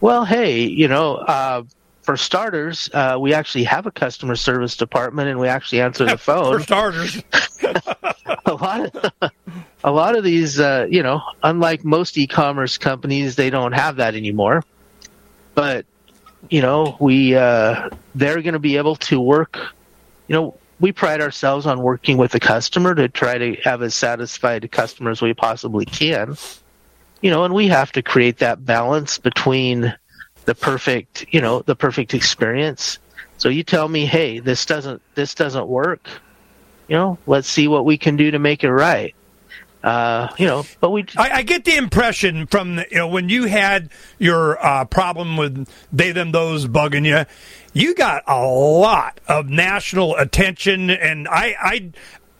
Well, 0.00 0.24
hey, 0.24 0.62
you 0.62 0.88
know, 0.88 1.16
uh, 1.16 1.62
for 2.02 2.16
starters, 2.16 2.90
uh, 2.92 3.16
we 3.20 3.34
actually 3.34 3.64
have 3.64 3.86
a 3.86 3.90
customer 3.90 4.34
service 4.34 4.76
department, 4.76 5.28
and 5.28 5.38
we 5.38 5.48
actually 5.48 5.80
answer 5.80 6.04
the 6.04 6.18
phone. 6.18 6.58
for 6.58 6.60
starters, 6.60 7.22
a 8.46 8.54
lot 8.54 8.96
of 8.96 9.30
a 9.84 9.92
lot 9.92 10.16
of 10.16 10.24
these, 10.24 10.58
uh, 10.58 10.86
you 10.90 11.02
know, 11.02 11.22
unlike 11.42 11.84
most 11.84 12.16
e-commerce 12.16 12.78
companies, 12.78 13.36
they 13.36 13.50
don't 13.50 13.72
have 13.72 13.96
that 13.96 14.14
anymore. 14.14 14.64
But 15.54 15.86
you 16.50 16.62
know, 16.62 16.96
we 16.98 17.34
uh, 17.34 17.90
they're 18.14 18.42
going 18.42 18.54
to 18.54 18.58
be 18.58 18.76
able 18.78 18.96
to 18.96 19.20
work. 19.20 19.58
You 20.28 20.36
know, 20.36 20.58
we 20.82 20.90
pride 20.90 21.20
ourselves 21.20 21.64
on 21.64 21.80
working 21.80 22.18
with 22.18 22.32
the 22.32 22.40
customer 22.40 22.92
to 22.92 23.08
try 23.08 23.38
to 23.38 23.54
have 23.62 23.82
as 23.82 23.94
satisfied 23.94 24.64
a 24.64 24.68
customer 24.68 25.12
as 25.12 25.22
we 25.22 25.32
possibly 25.32 25.84
can. 25.84 26.36
You 27.20 27.30
know, 27.30 27.44
and 27.44 27.54
we 27.54 27.68
have 27.68 27.92
to 27.92 28.02
create 28.02 28.38
that 28.38 28.66
balance 28.66 29.16
between 29.16 29.94
the 30.44 30.56
perfect, 30.56 31.24
you 31.30 31.40
know, 31.40 31.62
the 31.62 31.76
perfect 31.76 32.14
experience. 32.14 32.98
So 33.38 33.48
you 33.48 33.62
tell 33.62 33.88
me, 33.88 34.06
hey, 34.06 34.40
this 34.40 34.66
doesn't 34.66 35.00
this 35.14 35.36
doesn't 35.36 35.68
work. 35.68 36.08
You 36.88 36.96
know, 36.96 37.18
let's 37.26 37.48
see 37.48 37.68
what 37.68 37.84
we 37.84 37.96
can 37.96 38.16
do 38.16 38.32
to 38.32 38.40
make 38.40 38.64
it 38.64 38.72
right. 38.72 39.14
Uh, 39.82 40.28
you 40.38 40.46
know, 40.46 40.64
but 40.80 40.90
we. 40.90 41.04
I, 41.16 41.30
I, 41.38 41.42
get 41.42 41.64
the 41.64 41.76
impression 41.76 42.46
from 42.46 42.76
the, 42.76 42.86
you 42.88 42.98
know 42.98 43.08
when 43.08 43.28
you 43.28 43.46
had 43.46 43.90
your 44.18 44.64
uh, 44.64 44.84
problem 44.84 45.36
with 45.36 45.68
they 45.92 46.12
them 46.12 46.30
those 46.30 46.68
bugging 46.68 47.04
you, 47.04 47.24
you 47.72 47.94
got 47.94 48.22
a 48.28 48.40
lot 48.46 49.20
of 49.26 49.48
national 49.48 50.14
attention, 50.16 50.88
and 50.88 51.26
I, 51.26 51.56
I, 51.60 51.92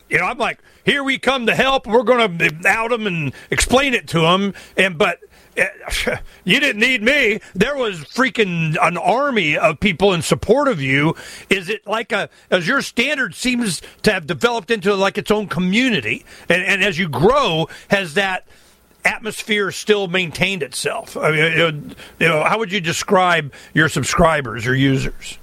you 0.08 0.18
know, 0.18 0.26
I'm 0.26 0.38
like, 0.38 0.60
here 0.84 1.02
we 1.02 1.18
come 1.18 1.46
to 1.46 1.54
help. 1.54 1.86
We're 1.86 2.04
going 2.04 2.38
to 2.38 2.68
out 2.68 2.90
them 2.90 3.08
and 3.08 3.32
explain 3.50 3.94
it 3.94 4.06
to 4.08 4.20
them, 4.20 4.54
and 4.76 4.96
but 4.96 5.18
you 6.44 6.60
didn't 6.60 6.80
need 6.80 7.02
me. 7.02 7.40
There 7.54 7.76
was 7.76 7.98
freaking 7.98 8.76
an 8.80 8.96
army 8.96 9.56
of 9.56 9.80
people 9.80 10.12
in 10.12 10.22
support 10.22 10.68
of 10.68 10.80
you. 10.80 11.14
Is 11.50 11.68
it 11.68 11.86
like 11.86 12.12
a 12.12 12.30
Azure 12.50 12.82
Standard 12.82 13.34
seems 13.34 13.82
to 14.02 14.12
have 14.12 14.26
developed 14.26 14.70
into 14.70 14.94
like 14.94 15.18
its 15.18 15.30
own 15.30 15.48
community, 15.48 16.24
and, 16.48 16.62
and 16.62 16.82
as 16.82 16.98
you 16.98 17.08
grow, 17.08 17.68
has 17.90 18.14
that 18.14 18.46
atmosphere 19.04 19.70
still 19.70 20.08
maintained 20.08 20.62
itself? 20.62 21.16
I 21.16 21.30
mean, 21.30 21.94
you 22.18 22.28
know, 22.28 22.44
how 22.44 22.58
would 22.58 22.72
you 22.72 22.80
describe 22.80 23.52
your 23.74 23.88
subscribers 23.88 24.66
or 24.66 24.74
users? 24.74 25.38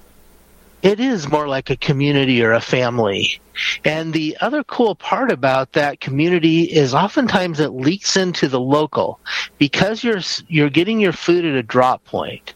It 0.82 1.00
is 1.00 1.30
more 1.30 1.48
like 1.48 1.70
a 1.70 1.78
community 1.78 2.44
or 2.44 2.54
a 2.54 2.62
family. 2.62 3.42
And 3.84 4.14
the 4.14 4.38
other 4.40 4.64
cool 4.64 4.96
part 4.96 5.32
about 5.32 5.74
that 5.74 6.00
community 6.00 6.64
is 6.64 6.94
oftentimes 6.94 7.60
it 7.60 7.70
leaks 7.70 8.16
into 8.16 8.48
the 8.48 8.60
local 8.60 9.20
because 9.58 10.04
you're 10.04 10.22
you're 10.48 10.70
getting 10.70 11.00
your 11.00 11.12
food 11.12 11.46
at 11.46 11.56
a 11.56 11.64
drop 11.64 12.04
point. 12.06 12.54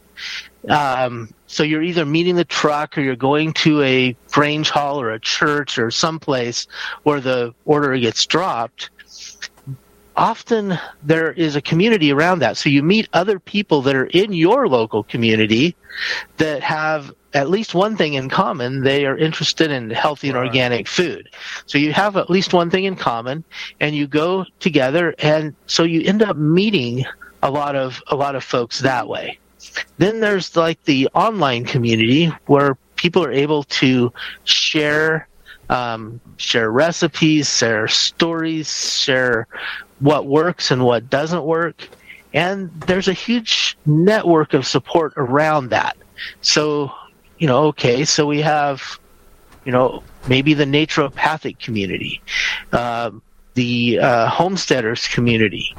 Um, 0.69 1.33
so 1.47 1.63
you're 1.63 1.83
either 1.83 2.05
meeting 2.05 2.35
the 2.35 2.45
truck 2.45 2.97
or 2.97 3.01
you're 3.01 3.15
going 3.15 3.53
to 3.53 3.81
a 3.81 4.15
Grange 4.31 4.69
Hall 4.69 4.99
or 4.99 5.11
a 5.11 5.19
church 5.19 5.77
or 5.77 5.91
someplace 5.91 6.67
where 7.03 7.19
the 7.19 7.53
order 7.65 7.97
gets 7.97 8.25
dropped. 8.25 8.89
Often 10.15 10.77
there 11.01 11.31
is 11.31 11.55
a 11.55 11.61
community 11.61 12.11
around 12.11 12.39
that. 12.39 12.57
So 12.57 12.69
you 12.69 12.83
meet 12.83 13.09
other 13.13 13.39
people 13.39 13.81
that 13.83 13.95
are 13.95 14.05
in 14.05 14.33
your 14.33 14.67
local 14.67 15.03
community 15.03 15.75
that 16.37 16.61
have 16.61 17.11
at 17.33 17.49
least 17.49 17.73
one 17.73 17.97
thing 17.97 18.13
in 18.13 18.29
common. 18.29 18.83
They 18.83 19.05
are 19.05 19.17
interested 19.17 19.71
in 19.71 19.89
healthy 19.89 20.29
and 20.29 20.37
organic 20.37 20.87
food. 20.87 21.29
So 21.65 21.77
you 21.77 21.93
have 21.93 22.15
at 22.15 22.29
least 22.29 22.53
one 22.53 22.69
thing 22.69 22.83
in 22.83 22.95
common 22.95 23.43
and 23.79 23.95
you 23.95 24.05
go 24.07 24.45
together 24.59 25.15
and 25.19 25.55
so 25.65 25.83
you 25.83 26.01
end 26.03 26.21
up 26.21 26.37
meeting 26.37 27.05
a 27.41 27.49
lot 27.49 27.75
of 27.75 28.01
a 28.07 28.15
lot 28.15 28.35
of 28.35 28.43
folks 28.43 28.79
that 28.79 29.07
way. 29.07 29.39
Then 29.97 30.19
there's 30.19 30.55
like 30.55 30.83
the 30.83 31.07
online 31.13 31.65
community 31.65 32.27
where 32.45 32.77
people 32.95 33.23
are 33.23 33.31
able 33.31 33.63
to 33.63 34.13
share 34.43 35.27
um, 35.69 36.19
share 36.37 36.71
recipes, 36.71 37.57
share 37.57 37.87
stories, 37.87 38.69
share 38.99 39.47
what 40.03 40.27
works 40.27 40.71
and 40.71 40.83
what 40.83 41.09
doesn't 41.09 41.43
work. 41.43 41.87
And 42.33 42.69
there's 42.87 43.07
a 43.07 43.13
huge 43.13 43.77
network 43.85 44.53
of 44.53 44.65
support 44.65 45.13
around 45.17 45.69
that. 45.69 45.95
So 46.41 46.91
you 47.43 47.47
know, 47.47 47.65
okay, 47.65 48.05
so 48.05 48.25
we 48.25 48.41
have, 48.41 48.99
you 49.65 49.73
know, 49.73 50.01
maybe 50.29 50.53
the 50.53 50.63
naturopathic 50.63 51.59
community, 51.59 52.21
uh, 52.71 53.11
the 53.53 53.99
uh, 53.99 54.29
homesteaders 54.29 55.07
community. 55.07 55.75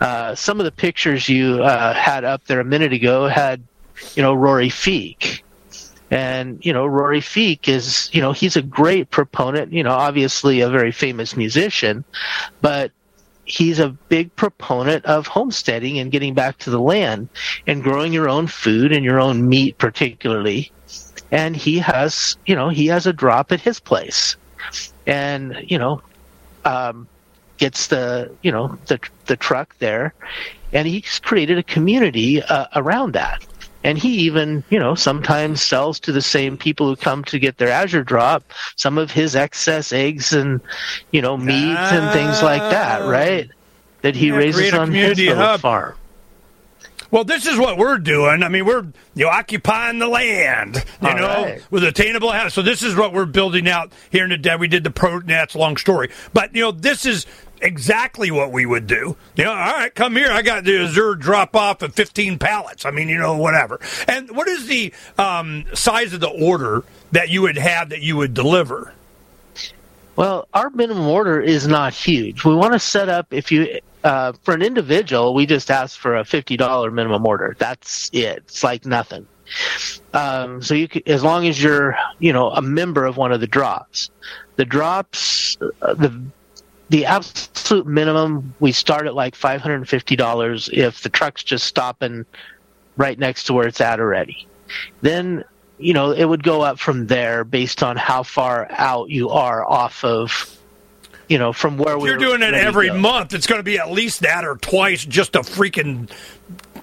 Uh, 0.00 0.34
some 0.34 0.58
of 0.58 0.64
the 0.64 0.72
pictures 0.72 1.28
you 1.28 1.62
uh, 1.62 1.94
had 1.94 2.24
up 2.24 2.44
there 2.46 2.58
a 2.58 2.64
minute 2.64 2.92
ago 2.92 3.28
had, 3.28 3.62
you 4.16 4.22
know, 4.24 4.34
Rory 4.34 4.70
Feek. 4.70 5.42
And, 6.10 6.58
you 6.66 6.72
know, 6.72 6.84
Rory 6.84 7.20
Feek 7.20 7.68
is, 7.68 8.10
you 8.12 8.20
know, 8.20 8.32
he's 8.32 8.56
a 8.56 8.62
great 8.62 9.10
proponent, 9.10 9.72
you 9.72 9.84
know, 9.84 9.92
obviously 9.92 10.62
a 10.62 10.68
very 10.68 10.90
famous 10.90 11.36
musician, 11.36 12.04
but 12.60 12.90
he's 13.44 13.78
a 13.78 13.88
big 13.88 14.34
proponent 14.36 15.04
of 15.04 15.26
homesteading 15.26 15.98
and 15.98 16.10
getting 16.10 16.34
back 16.34 16.58
to 16.58 16.70
the 16.70 16.80
land 16.80 17.28
and 17.66 17.82
growing 17.82 18.12
your 18.12 18.28
own 18.28 18.46
food 18.46 18.92
and 18.92 19.04
your 19.04 19.20
own 19.20 19.48
meat 19.48 19.78
particularly. 19.78 20.70
And 21.30 21.56
he 21.56 21.78
has 21.78 22.36
you 22.46 22.54
know 22.54 22.68
he 22.68 22.86
has 22.86 23.06
a 23.06 23.12
drop 23.12 23.52
at 23.52 23.60
his 23.60 23.80
place 23.80 24.36
and 25.06 25.56
you 25.66 25.78
know 25.78 26.02
um, 26.64 27.06
gets 27.58 27.88
the 27.88 28.30
you 28.42 28.52
know 28.52 28.78
the 28.86 28.98
the 29.26 29.36
truck 29.36 29.76
there. 29.78 30.14
And 30.72 30.88
he's 30.88 31.20
created 31.20 31.56
a 31.56 31.62
community 31.62 32.42
uh, 32.42 32.66
around 32.74 33.12
that 33.12 33.46
and 33.84 33.98
he 33.98 34.08
even 34.08 34.64
you 34.70 34.78
know 34.78 34.94
sometimes 34.94 35.62
sells 35.62 36.00
to 36.00 36.10
the 36.10 36.22
same 36.22 36.56
people 36.56 36.88
who 36.88 36.96
come 36.96 37.22
to 37.24 37.38
get 37.38 37.58
their 37.58 37.68
azure 37.70 38.02
drop 38.02 38.42
some 38.74 38.98
of 38.98 39.10
his 39.10 39.36
excess 39.36 39.92
eggs 39.92 40.32
and 40.32 40.60
you 41.12 41.22
know 41.22 41.36
meat 41.36 41.76
and 41.76 42.12
things 42.12 42.42
like 42.42 42.62
that 42.62 43.02
ah. 43.02 43.08
right? 43.08 43.48
That 44.02 44.16
he 44.16 44.28
yeah, 44.28 44.36
raises 44.36 44.74
on 44.74 44.92
his 44.92 45.18
little 45.18 45.58
farm 45.58 45.94
well, 47.14 47.22
this 47.22 47.46
is 47.46 47.56
what 47.56 47.78
we're 47.78 47.98
doing. 47.98 48.42
I 48.42 48.48
mean, 48.48 48.66
we're 48.66 48.84
you 49.14 49.26
know, 49.26 49.28
occupying 49.28 50.00
the 50.00 50.08
land, 50.08 50.84
you 51.00 51.08
All 51.10 51.14
know, 51.14 51.28
right. 51.44 51.62
with 51.70 51.84
attainable 51.84 52.32
house. 52.32 52.54
So 52.54 52.60
this 52.60 52.82
is 52.82 52.96
what 52.96 53.12
we're 53.12 53.24
building 53.24 53.68
out 53.68 53.92
here 54.10 54.24
in 54.24 54.30
the 54.30 54.36
dead. 54.36 54.58
We 54.58 54.66
did 54.66 54.82
the 54.82 54.90
pro. 54.90 55.20
That's 55.20 55.54
a 55.54 55.58
long 55.58 55.76
story, 55.76 56.10
but 56.32 56.56
you 56.56 56.62
know, 56.62 56.72
this 56.72 57.06
is 57.06 57.24
exactly 57.62 58.32
what 58.32 58.50
we 58.50 58.66
would 58.66 58.88
do. 58.88 59.16
You 59.36 59.44
know, 59.44 59.52
all 59.52 59.56
right, 59.74 59.94
come 59.94 60.16
here. 60.16 60.32
I 60.32 60.42
got 60.42 60.64
the 60.64 60.76
Azure 60.76 61.14
drop 61.14 61.54
off 61.54 61.82
of 61.82 61.94
15 61.94 62.40
pallets. 62.40 62.84
I 62.84 62.90
mean, 62.90 63.08
you 63.08 63.18
know, 63.18 63.36
whatever. 63.36 63.78
And 64.08 64.34
what 64.36 64.48
is 64.48 64.66
the 64.66 64.92
um, 65.16 65.66
size 65.72 66.14
of 66.14 66.20
the 66.20 66.26
order 66.26 66.82
that 67.12 67.28
you 67.28 67.42
would 67.42 67.58
have 67.58 67.90
that 67.90 68.00
you 68.00 68.16
would 68.16 68.34
deliver? 68.34 68.92
Well, 70.16 70.48
our 70.54 70.70
minimum 70.70 71.08
order 71.08 71.40
is 71.40 71.66
not 71.66 71.92
huge. 71.92 72.44
We 72.44 72.54
want 72.54 72.72
to 72.72 72.78
set 72.78 73.08
up 73.08 73.32
if 73.32 73.50
you 73.50 73.80
uh, 74.04 74.32
for 74.42 74.54
an 74.54 74.62
individual, 74.62 75.34
we 75.34 75.46
just 75.46 75.70
ask 75.70 75.98
for 75.98 76.16
a 76.16 76.24
fifty 76.24 76.56
dollar 76.56 76.90
minimum 76.90 77.26
order. 77.26 77.56
That's 77.58 78.10
it. 78.12 78.44
It's 78.46 78.62
like 78.62 78.84
nothing. 78.84 79.26
Um, 80.12 80.62
so 80.62 80.74
you, 80.74 80.88
as 81.06 81.22
long 81.22 81.46
as 81.46 81.62
you're, 81.62 81.96
you 82.18 82.32
know, 82.32 82.50
a 82.50 82.62
member 82.62 83.04
of 83.04 83.16
one 83.16 83.32
of 83.32 83.40
the 83.40 83.46
drops, 83.46 84.10
the 84.56 84.64
drops, 84.64 85.56
uh, 85.82 85.94
the 85.94 86.22
the 86.90 87.06
absolute 87.06 87.86
minimum 87.86 88.54
we 88.60 88.72
start 88.72 89.06
at 89.06 89.14
like 89.14 89.34
five 89.34 89.62
hundred 89.62 89.76
and 89.76 89.88
fifty 89.88 90.16
dollars 90.16 90.68
if 90.72 91.02
the 91.02 91.08
truck's 91.08 91.42
just 91.42 91.66
stopping 91.66 92.24
right 92.96 93.18
next 93.18 93.44
to 93.44 93.52
where 93.52 93.66
it's 93.66 93.80
at 93.80 94.00
already. 94.00 94.46
Then 95.00 95.44
you 95.78 95.92
know 95.92 96.12
it 96.12 96.24
would 96.24 96.42
go 96.42 96.62
up 96.62 96.78
from 96.78 97.06
there 97.06 97.44
based 97.44 97.82
on 97.82 97.96
how 97.96 98.22
far 98.22 98.66
out 98.70 99.10
you 99.10 99.30
are 99.30 99.64
off 99.64 100.04
of 100.04 100.50
you 101.28 101.38
know, 101.38 101.52
from 101.52 101.78
where 101.78 101.98
we 101.98 102.08
You're 102.08 102.18
doing 102.18 102.42
it 102.42 102.54
every 102.54 102.90
month. 102.90 103.34
It's 103.34 103.46
going 103.46 103.58
to 103.58 103.64
be 103.64 103.78
at 103.78 103.90
least 103.90 104.20
that 104.20 104.44
or 104.44 104.56
twice 104.56 105.04
just 105.04 105.32
to 105.32 105.40
freaking 105.40 106.10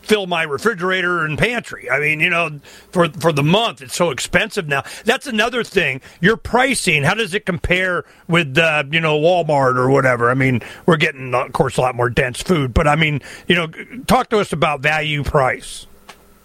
fill 0.01 0.25
my 0.25 0.43
refrigerator 0.43 1.23
and 1.23 1.37
pantry. 1.37 1.89
I 1.89 1.99
mean, 1.99 2.19
you 2.19 2.29
know, 2.29 2.59
for 2.91 3.09
for 3.09 3.31
the 3.31 3.43
month, 3.43 3.81
it's 3.81 3.95
so 3.95 4.09
expensive 4.09 4.67
now. 4.67 4.83
That's 5.05 5.27
another 5.27 5.63
thing. 5.63 6.01
Your 6.19 6.37
pricing, 6.37 7.03
how 7.03 7.13
does 7.13 7.33
it 7.33 7.45
compare 7.45 8.03
with 8.27 8.57
uh, 8.57 8.83
you 8.91 8.99
know 8.99 9.19
Walmart 9.19 9.77
or 9.77 9.89
whatever? 9.89 10.29
I 10.29 10.33
mean, 10.33 10.61
we're 10.85 10.97
getting 10.97 11.33
of 11.33 11.53
course 11.53 11.77
a 11.77 11.81
lot 11.81 11.95
more 11.95 12.09
dense 12.09 12.41
food, 12.41 12.73
but 12.73 12.87
I 12.87 12.95
mean, 12.95 13.21
you 13.47 13.55
know, 13.55 13.67
talk 14.07 14.29
to 14.29 14.39
us 14.39 14.51
about 14.51 14.81
value 14.81 15.23
price. 15.23 15.87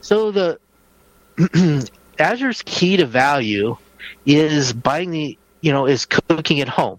So 0.00 0.30
the 0.30 0.60
Azure's 2.18 2.62
key 2.62 2.96
to 2.96 3.06
value 3.06 3.76
is 4.24 4.72
buying 4.72 5.10
the 5.10 5.38
you 5.60 5.72
know 5.72 5.86
is 5.86 6.06
cooking 6.06 6.60
at 6.60 6.68
home. 6.68 6.98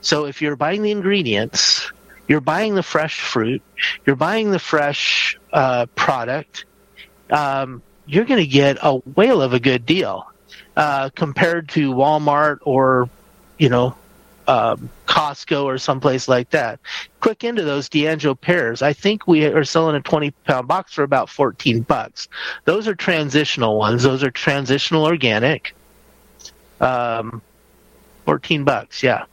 So 0.00 0.26
if 0.26 0.42
you're 0.42 0.56
buying 0.56 0.82
the 0.82 0.90
ingredients, 0.90 1.90
you're 2.28 2.40
buying 2.40 2.74
the 2.74 2.82
fresh 2.82 3.20
fruit, 3.20 3.62
you're 4.04 4.16
buying 4.16 4.50
the 4.50 4.58
fresh 4.58 5.38
uh, 5.52 5.86
product, 5.94 6.64
um, 7.30 7.82
you're 8.06 8.24
going 8.24 8.40
to 8.40 8.46
get 8.46 8.78
a 8.82 8.96
whale 8.96 9.40
of 9.40 9.52
a 9.52 9.60
good 9.60 9.86
deal. 9.86 10.26
uh, 10.78 11.10
compared 11.10 11.68
to 11.70 11.92
Walmart 11.92 12.58
or, 12.62 13.10
you 13.58 13.68
know, 13.68 13.96
um, 14.48 14.88
Costco 15.06 15.64
or 15.64 15.78
someplace 15.78 16.26
like 16.26 16.50
that. 16.50 16.80
Click 17.20 17.44
into 17.44 17.62
those 17.62 17.88
D'Anjou 17.88 18.34
pears. 18.34 18.82
I 18.82 18.94
think 18.94 19.28
we 19.28 19.44
are 19.44 19.64
selling 19.64 19.94
a 19.94 20.00
20 20.00 20.30
pound 20.44 20.66
box 20.66 20.94
for 20.94 21.02
about 21.02 21.28
14 21.28 21.82
bucks. 21.82 22.28
Those 22.64 22.88
are 22.88 22.94
transitional 22.94 23.78
ones. 23.78 24.02
Those 24.02 24.22
are 24.24 24.30
transitional 24.30 25.04
organic. 25.04 25.74
Um, 26.80 27.42
14 28.24 28.64
bucks, 28.64 29.02
yeah. 29.02 29.24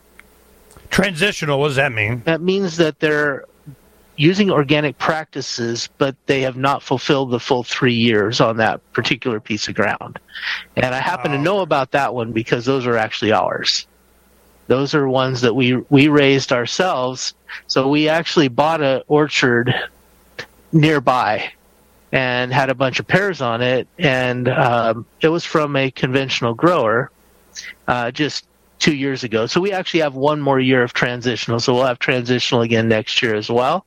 Transitional, 0.89 1.59
what 1.59 1.69
does 1.69 1.77
that 1.77 1.91
mean? 1.91 2.21
That 2.25 2.41
means 2.41 2.77
that 2.77 2.99
they're 2.99 3.45
using 4.17 4.49
organic 4.51 4.97
practices, 4.97 5.89
but 5.97 6.15
they 6.25 6.41
have 6.41 6.57
not 6.57 6.83
fulfilled 6.83 7.31
the 7.31 7.39
full 7.39 7.63
three 7.63 7.93
years 7.93 8.39
on 8.41 8.57
that 8.57 8.81
particular 8.93 9.39
piece 9.39 9.67
of 9.67 9.75
ground. 9.75 10.19
And 10.75 10.93
I 10.95 10.99
happen 10.99 11.31
to 11.31 11.37
know 11.37 11.59
about 11.59 11.91
that 11.91 12.13
one 12.13 12.31
because 12.31 12.65
those 12.65 12.85
are 12.85 12.97
actually 12.97 13.31
ours. 13.31 13.87
Those 14.67 14.95
are 14.95 15.07
ones 15.07 15.41
that 15.41 15.53
we 15.53 15.75
we 15.89 16.07
raised 16.07 16.51
ourselves. 16.51 17.33
So 17.67 17.87
we 17.87 18.09
actually 18.09 18.47
bought 18.47 18.81
an 18.81 19.03
orchard 19.07 19.73
nearby 20.71 21.51
and 22.11 22.51
had 22.51 22.69
a 22.69 22.75
bunch 22.75 22.99
of 22.99 23.07
pears 23.07 23.41
on 23.41 23.61
it, 23.61 23.87
and 23.99 24.47
um, 24.47 25.05
it 25.21 25.29
was 25.29 25.43
from 25.43 25.75
a 25.75 25.91
conventional 25.91 26.53
grower 26.53 27.11
uh, 27.87 28.11
just 28.11 28.47
two 28.79 28.95
years 28.95 29.23
ago. 29.23 29.45
So 29.45 29.61
we 29.61 29.71
actually 29.71 30.01
have 30.01 30.15
one 30.15 30.41
more 30.41 30.59
year 30.59 30.83
of 30.83 30.93
transitional. 30.93 31.59
So 31.59 31.73
we'll 31.73 31.85
have 31.85 31.99
transitional 31.99 32.61
again 32.61 32.87
next 32.87 33.21
year 33.21 33.35
as 33.35 33.49
well, 33.49 33.85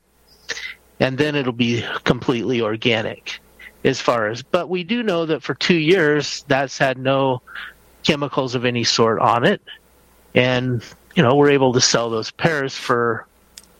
and 1.00 1.18
then 1.18 1.34
it'll 1.34 1.52
be 1.52 1.84
completely 2.04 2.60
organic 2.60 3.40
as 3.84 4.00
far 4.00 4.28
as. 4.28 4.42
But 4.42 4.68
we 4.68 4.84
do 4.84 5.02
know 5.02 5.26
that 5.26 5.42
for 5.42 5.54
two 5.54 5.76
years 5.76 6.44
that's 6.48 6.78
had 6.78 6.98
no 6.98 7.42
chemicals 8.04 8.54
of 8.54 8.64
any 8.64 8.84
sort 8.84 9.20
on 9.20 9.44
it 9.44 9.60
and 10.38 10.84
you 11.14 11.22
know 11.22 11.34
we're 11.34 11.50
able 11.50 11.72
to 11.72 11.80
sell 11.80 12.10
those 12.10 12.30
pears 12.30 12.74
for 12.74 13.26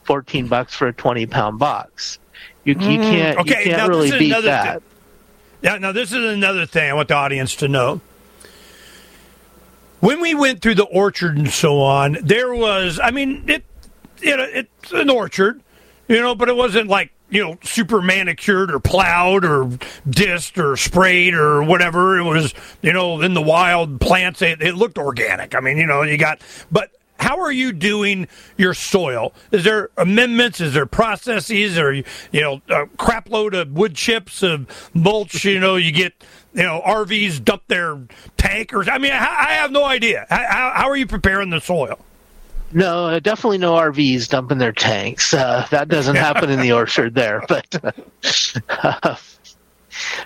14 0.04 0.48
bucks 0.48 0.74
for 0.74 0.88
a 0.88 0.92
20 0.92 1.26
pound 1.26 1.58
box 1.58 2.18
you, 2.64 2.74
you 2.74 2.98
Mm, 2.98 3.02
can't 3.02 3.38
okay, 3.38 3.64
you 3.64 3.74
can't 3.74 3.88
really 3.88 4.10
beat 4.18 4.42
that 4.42 4.74
thing. 4.74 4.82
Yeah, 5.62 5.78
now 5.78 5.92
this 5.92 6.12
is 6.12 6.24
another 6.24 6.66
thing 6.66 6.90
I 6.90 6.94
want 6.94 7.08
the 7.08 7.14
audience 7.14 7.56
to 7.56 7.68
know. 7.68 8.00
When 10.00 10.20
we 10.20 10.34
went 10.34 10.62
through 10.62 10.76
the 10.76 10.84
orchard 10.84 11.36
and 11.36 11.50
so 11.50 11.80
on, 11.80 12.18
there 12.22 12.54
was, 12.54 13.00
I 13.02 13.10
mean, 13.10 13.44
it, 13.48 13.64
you 14.20 14.36
know, 14.36 14.44
it's 14.44 14.92
an 14.92 15.10
orchard, 15.10 15.60
you 16.06 16.20
know, 16.20 16.36
but 16.36 16.48
it 16.48 16.54
wasn't 16.54 16.88
like, 16.88 17.10
you 17.30 17.42
know, 17.42 17.58
super 17.62 18.00
manicured 18.00 18.70
or 18.70 18.80
plowed 18.80 19.44
or 19.44 19.66
dissed 20.08 20.62
or 20.62 20.76
sprayed 20.76 21.34
or 21.34 21.62
whatever. 21.62 22.18
It 22.18 22.24
was, 22.24 22.54
you 22.82 22.92
know, 22.92 23.20
in 23.20 23.34
the 23.34 23.42
wild 23.42 24.00
plants, 24.00 24.42
it, 24.42 24.62
it 24.62 24.74
looked 24.74 24.98
organic. 24.98 25.54
I 25.54 25.60
mean, 25.60 25.76
you 25.76 25.86
know, 25.86 26.02
you 26.02 26.16
got, 26.16 26.40
but 26.70 26.90
how 27.18 27.40
are 27.40 27.52
you 27.52 27.72
doing 27.72 28.28
your 28.56 28.74
soil? 28.74 29.32
Is 29.50 29.64
there 29.64 29.90
amendments? 29.96 30.60
Is 30.60 30.74
there 30.74 30.86
processes? 30.86 31.76
Or 31.76 31.92
you 31.92 32.04
know, 32.32 32.62
a 32.68 32.86
crap 32.96 33.28
load 33.28 33.54
of 33.54 33.72
wood 33.72 33.94
chips, 33.94 34.42
of 34.42 34.90
mulch? 34.94 35.44
You 35.44 35.58
know, 35.58 35.76
you 35.76 35.90
get 35.90 36.14
you 36.54 36.62
know 36.62 36.80
RVs 36.86 37.44
dump 37.44 37.64
their 37.66 37.98
tankers. 38.36 38.88
I 38.88 38.98
mean, 38.98 39.12
I, 39.12 39.16
I 39.16 39.52
have 39.54 39.72
no 39.72 39.84
idea. 39.84 40.26
How, 40.30 40.72
how 40.74 40.88
are 40.88 40.96
you 40.96 41.06
preparing 41.06 41.50
the 41.50 41.60
soil? 41.60 41.98
No 42.72 43.18
definitely 43.20 43.58
no 43.58 43.74
rvs 43.74 44.28
dumping 44.28 44.58
their 44.58 44.72
tanks 44.72 45.32
uh, 45.34 45.66
that 45.70 45.88
doesn't 45.88 46.16
happen 46.28 46.50
in 46.50 46.60
the 46.60 46.72
orchard 46.72 47.14
there 47.14 47.42
but 47.48 47.66
uh, 48.82 49.16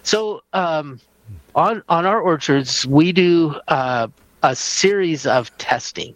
so 0.03 0.43
um, 0.53 1.01
on 1.55 1.83
on 1.89 2.07
our 2.07 2.21
orchards 2.21 2.87
we 2.87 3.13
do 3.13 3.55
uh, 3.69 4.09
a 4.43 4.57
series 4.57 5.27
of 5.27 5.57
testing 5.59 6.15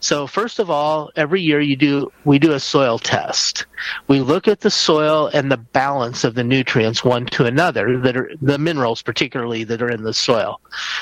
so 0.00 0.26
first 0.26 0.58
of 0.58 0.70
all, 0.70 1.10
every 1.16 1.40
year 1.40 1.60
you 1.60 1.76
do 1.76 2.10
we 2.24 2.38
do 2.38 2.52
a 2.52 2.60
soil 2.60 2.98
test. 2.98 3.66
We 4.08 4.20
look 4.20 4.48
at 4.48 4.60
the 4.60 4.70
soil 4.70 5.30
and 5.32 5.50
the 5.50 5.56
balance 5.56 6.24
of 6.24 6.34
the 6.34 6.44
nutrients 6.44 7.04
one 7.04 7.26
to 7.26 7.44
another 7.44 7.98
that 7.98 8.16
are 8.16 8.32
the 8.40 8.58
minerals 8.58 9.02
particularly 9.02 9.64
that 9.64 9.82
are 9.82 9.90
in 9.90 10.02
the 10.02 10.14
soil. 10.14 10.60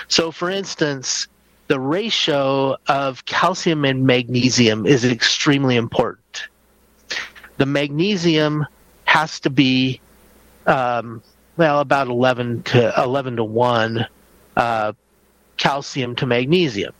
So 0.08 0.30
for 0.30 0.50
instance, 0.50 1.28
the 1.68 1.80
ratio 1.80 2.76
of 2.88 3.24
calcium 3.24 3.84
and 3.84 4.04
magnesium 4.04 4.86
is 4.86 5.04
extremely 5.04 5.76
important. 5.76 6.48
The 7.56 7.66
magnesium 7.66 8.66
has 9.04 9.40
to 9.40 9.50
be 9.50 10.00
um, 10.66 11.22
well 11.56 11.80
about 11.80 12.08
11 12.08 12.64
to 12.64 12.92
11 13.02 13.36
to 13.36 13.44
1 13.44 14.06
uh, 14.56 14.92
calcium 15.56 16.16
to 16.16 16.26
magnesium 16.26 16.92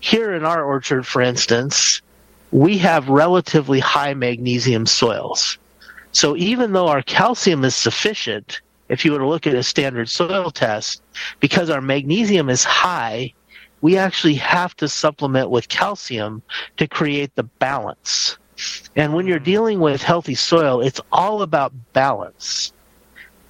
here 0.00 0.34
in 0.34 0.44
our 0.44 0.62
orchard, 0.64 1.06
for 1.06 1.22
instance, 1.22 2.00
we 2.50 2.78
have 2.78 3.08
relatively 3.08 3.80
high 3.80 4.14
magnesium 4.14 4.86
soils. 4.86 5.58
So 6.12 6.36
even 6.36 6.72
though 6.72 6.88
our 6.88 7.02
calcium 7.02 7.64
is 7.64 7.74
sufficient, 7.74 8.60
if 8.88 9.04
you 9.04 9.12
were 9.12 9.18
to 9.18 9.28
look 9.28 9.46
at 9.46 9.54
a 9.54 9.62
standard 9.62 10.08
soil 10.08 10.50
test, 10.50 11.02
because 11.40 11.68
our 11.68 11.80
magnesium 11.80 12.48
is 12.48 12.64
high, 12.64 13.32
we 13.80 13.96
actually 13.96 14.34
have 14.34 14.74
to 14.76 14.88
supplement 14.88 15.50
with 15.50 15.68
calcium 15.68 16.42
to 16.76 16.86
create 16.86 17.34
the 17.34 17.44
balance. 17.44 18.36
And 18.96 19.14
when 19.14 19.26
you're 19.26 19.38
dealing 19.38 19.80
with 19.80 20.02
healthy 20.02 20.34
soil, 20.34 20.80
it's 20.80 21.00
all 21.12 21.42
about 21.42 21.72
balance. 21.92 22.72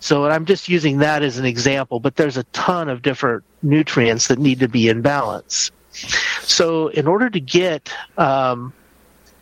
So 0.00 0.26
I'm 0.26 0.44
just 0.44 0.68
using 0.68 0.98
that 0.98 1.22
as 1.22 1.38
an 1.38 1.44
example, 1.44 1.98
but 1.98 2.16
there's 2.16 2.36
a 2.36 2.44
ton 2.44 2.88
of 2.88 3.02
different 3.02 3.42
nutrients 3.62 4.28
that 4.28 4.38
need 4.38 4.60
to 4.60 4.68
be 4.68 4.88
in 4.88 5.02
balance. 5.02 5.70
So, 6.42 6.88
in 6.88 7.08
order 7.08 7.28
to 7.28 7.40
get 7.40 7.92
um, 8.16 8.72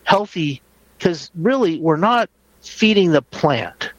healthy, 0.04 0.62
because 0.96 1.30
really 1.34 1.78
we're 1.78 1.96
not 1.96 2.30
feeding 2.62 3.12
the 3.12 3.20
plant, 3.20 3.92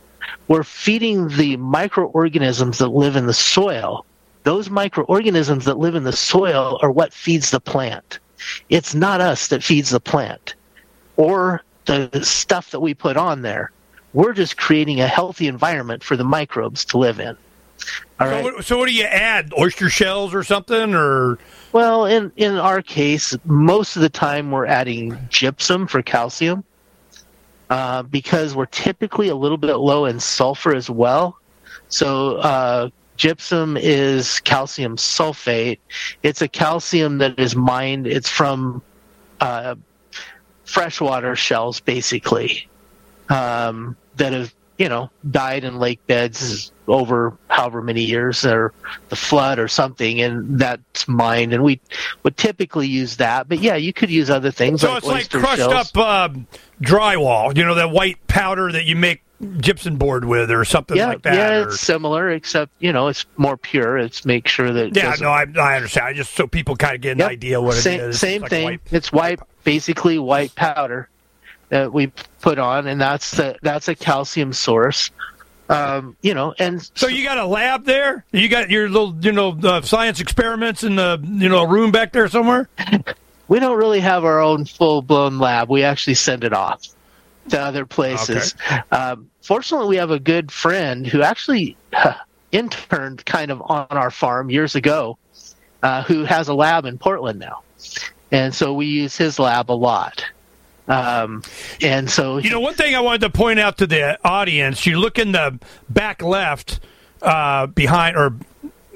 we're 0.48 0.64
feeding 0.64 1.28
the 1.28 1.58
microorganisms 1.58 2.80
that 2.80 2.88
live 2.88 3.16
in 3.16 3.28
the 3.28 3.34
soil. 3.34 4.06
Those 4.48 4.70
microorganisms 4.70 5.66
that 5.66 5.78
live 5.78 5.94
in 5.94 6.06
the 6.06 6.14
soil 6.14 6.80
are 6.82 6.90
what 6.90 7.12
feeds 7.12 7.52
the 7.52 7.60
plant. 7.60 8.20
It's 8.70 8.96
not 8.96 9.20
us 9.20 9.50
that 9.50 9.62
feeds 9.62 9.90
the 9.90 10.00
plant 10.00 10.56
or 11.18 11.64
the 11.84 12.22
stuff 12.24 12.72
that 12.72 12.80
we 12.80 12.94
put 12.94 13.18
on 13.18 13.42
there. 13.42 13.72
We're 14.14 14.32
just 14.32 14.56
creating 14.56 15.02
a 15.02 15.08
healthy 15.08 15.50
environment 15.50 16.02
for 16.02 16.16
the 16.16 16.24
microbes 16.24 16.86
to 16.86 16.98
live 16.98 17.20
in. 17.20 17.36
All 18.22 18.30
so, 18.30 18.42
what, 18.42 18.64
so 18.64 18.78
what 18.78 18.88
do 18.88 18.94
you 18.94 19.04
add? 19.04 19.52
Oyster 19.60 19.90
shells 19.90 20.34
or 20.34 20.46
something? 20.46 20.96
Or 20.96 21.38
Well, 21.74 22.06
in 22.06 22.32
in 22.38 22.56
our 22.56 22.82
case, 22.82 23.36
most 23.44 23.98
of 23.98 24.02
the 24.02 24.08
time 24.08 24.52
we're 24.52 24.66
adding 24.66 25.18
gypsum 25.28 25.88
for 25.88 26.02
calcium 26.02 26.64
uh, 27.70 28.04
because 28.04 28.56
we're 28.56 28.68
typically 28.68 29.28
a 29.28 29.36
little 29.36 29.58
bit 29.58 29.76
low 29.76 30.06
in 30.06 30.22
sulfur 30.22 30.74
as 30.74 30.90
well. 30.90 31.38
So 31.90 32.38
uh, 32.38 32.90
gypsum 33.18 33.78
is 33.78 34.40
calcium 34.42 34.96
sulfate. 34.96 35.80
It's 36.24 36.42
a 36.42 36.48
calcium 36.48 37.18
that 37.20 37.40
is 37.40 37.56
mined. 37.56 38.08
It's 38.08 38.30
from 38.30 38.82
uh, 39.40 39.76
freshwater 40.66 41.36
shells, 41.36 41.80
basically, 41.80 42.68
um, 43.30 43.98
that 44.16 44.34
have 44.34 44.54
you 44.78 44.90
know 44.90 45.10
died 45.30 45.64
in 45.64 45.80
lake 45.80 46.06
beds 46.06 46.72
over 46.88 47.36
however 47.50 47.82
many 47.82 48.04
years 48.04 48.46
or 48.46 48.74
the 49.10 49.16
flood 49.16 49.58
or 49.58 49.68
something 49.68 50.22
and 50.22 50.60
that's 50.60 51.08
mined 51.08 51.52
and 51.52 51.64
we 51.64 51.82
would 52.22 52.38
typically 52.38 52.88
use 52.88 53.18
that 53.18 53.50
but 53.50 53.60
yeah 53.60 53.76
you 53.76 53.92
could 53.92 54.12
use 54.12 54.30
other 54.30 54.52
things 54.52 54.82
so 54.82 54.90
like 54.90 54.98
it's 54.98 55.08
like 55.08 55.30
crushed 55.30 55.58
shells. 55.58 55.74
up 55.74 55.98
uh, 55.98 56.30
drywall. 56.82 57.56
You 57.56 57.66
know 57.66 57.76
that 57.76 57.92
white 57.92 58.26
powder 58.28 58.72
that 58.72 58.86
you 58.86 58.96
make 58.96 59.22
gypsum 59.60 59.98
board 59.98 60.26
with, 60.26 60.50
or 60.50 60.66
something 60.66 60.98
yeah 60.98 61.08
like 61.08 61.22
that. 61.22 61.34
yeah 61.36 61.58
or- 61.60 61.68
it's 61.68 61.80
similar 61.80 62.30
except 62.32 62.72
you 62.80 62.92
know 62.92 63.08
it's 63.08 63.26
more 63.38 63.56
pure 63.58 63.98
it's 63.98 64.26
make 64.26 64.48
sure 64.48 64.72
that 64.74 64.96
yeah, 64.96 65.16
no, 65.22 65.30
I, 65.30 65.46
I 65.60 65.76
understand. 65.76 66.08
I 66.08 66.14
just 66.14 66.34
so 66.36 66.48
people 66.48 66.76
kind 66.76 66.96
of 66.96 67.02
get 67.02 67.12
an 67.14 67.20
Yep. 67.20 67.30
idea 67.30 67.62
what 67.62 67.76
same, 67.76 68.00
it 68.00 68.04
is. 68.04 68.16
It's 68.16 68.20
Same 68.20 68.42
like 68.42 68.50
thing. 68.50 68.64
white- 68.66 68.82
it's 68.92 69.12
white, 69.12 69.40
basically 69.64 70.18
white 70.20 70.56
powder 70.56 71.08
that 71.70 71.92
we 71.94 72.12
put 72.42 72.58
on, 72.60 72.88
and 72.88 73.00
that's 73.00 73.32
the 73.32 73.58
that's 73.62 73.88
a 73.88 73.96
calcium 73.96 74.54
source. 74.54 75.12
Um, 75.70 76.16
you 76.22 76.34
know, 76.34 76.54
and 76.58 76.82
So 76.96 77.08
you 77.08 77.26
got 77.26 77.38
a 77.38 77.46
lab 77.46 77.84
there? 77.84 78.24
You 78.32 78.48
got 78.48 78.70
your 78.70 78.88
little, 78.88 79.14
you 79.20 79.34
know, 79.34 79.50
uh, 79.62 79.82
science 79.82 80.22
experiments 80.22 80.86
in 80.86 80.96
the, 80.96 81.20
you 81.22 81.50
know, 81.50 81.66
room 81.68 81.92
back 81.92 82.14
there 82.14 82.30
somewhere? 82.30 82.70
we 83.50 83.60
don't 83.60 83.78
really 83.78 84.00
have 84.00 84.24
our 84.24 84.40
own 84.40 84.64
full 84.64 85.02
blown 85.02 85.40
lab. 85.40 85.70
We 85.70 85.84
actually 85.84 86.14
send 86.14 86.46
it 86.46 86.54
off 86.54 86.82
to 87.50 87.60
other 87.60 87.86
places. 87.86 88.56
Um, 88.92 89.30
fortunately, 89.42 89.88
we 89.88 89.96
have 89.98 90.12
a 90.12 90.20
good 90.20 90.52
friend 90.52 91.06
who 91.06 91.22
actually 91.22 91.78
interned 92.52 93.26
kind 93.26 93.52
of 93.52 93.62
on 93.62 93.88
our 93.90 94.12
farm 94.12 94.50
years 94.50 94.76
ago, 94.76 95.18
uh, 95.84 96.04
who 96.04 96.24
has 96.24 96.48
a 96.48 96.54
lab 96.54 96.86
in 96.86 96.98
Portland 96.98 97.40
now, 97.40 97.62
and 98.32 98.54
so 98.54 98.74
we 98.74 98.86
use 98.88 99.18
his 99.18 99.40
lab 99.40 99.72
a 99.72 99.74
lot. 99.74 100.24
Um, 100.88 101.44
and 101.82 102.10
so 102.10 102.38
You 102.38 102.50
know, 102.50 102.62
one 102.62 102.74
thing 102.74 102.96
I 102.96 103.02
wanted 103.02 103.22
to 103.22 103.30
point 103.30 103.60
out 103.60 103.78
to 103.80 103.88
the 103.88 104.18
audience, 104.26 104.86
you 104.86 105.00
look 105.00 105.20
in 105.20 105.34
the 105.34 105.60
back 105.90 106.22
left 106.22 106.80
uh, 107.22 107.68
behind, 107.68 108.16
or 108.16 108.34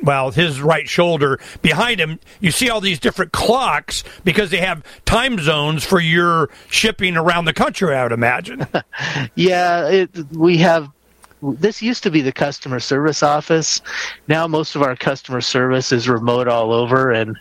well, 0.02 0.32
his 0.32 0.62
right 0.62 0.88
shoulder. 0.88 1.40
Behind 1.62 2.00
him, 2.00 2.20
you 2.40 2.52
see 2.52 2.70
all 2.70 2.82
these 2.82 3.00
different 3.00 3.32
clocks 3.32 4.04
because 4.24 4.50
they 4.50 4.58
have 4.58 4.84
time 5.06 5.40
zones 5.40 5.84
for 5.84 6.00
your 6.00 6.50
shipping 6.70 7.18
around 7.18 7.46
the 7.46 7.54
country. 7.54 7.96
I 7.96 8.04
would 8.04 8.12
imagine. 8.12 8.68
yeah, 9.36 9.88
it, 9.88 10.10
we 10.32 10.58
have. 10.58 10.90
This 11.44 11.82
used 11.82 12.04
to 12.04 12.12
be 12.12 12.22
the 12.22 12.32
customer 12.32 12.80
service 12.80 13.24
office. 13.24 13.82
Now 14.28 14.48
most 14.48 14.76
of 14.76 14.84
our 14.84 14.96
customer 14.96 15.42
service 15.42 15.92
is 15.92 16.08
remote 16.08 16.48
all 16.48 16.72
over, 16.72 17.12
and 17.12 17.36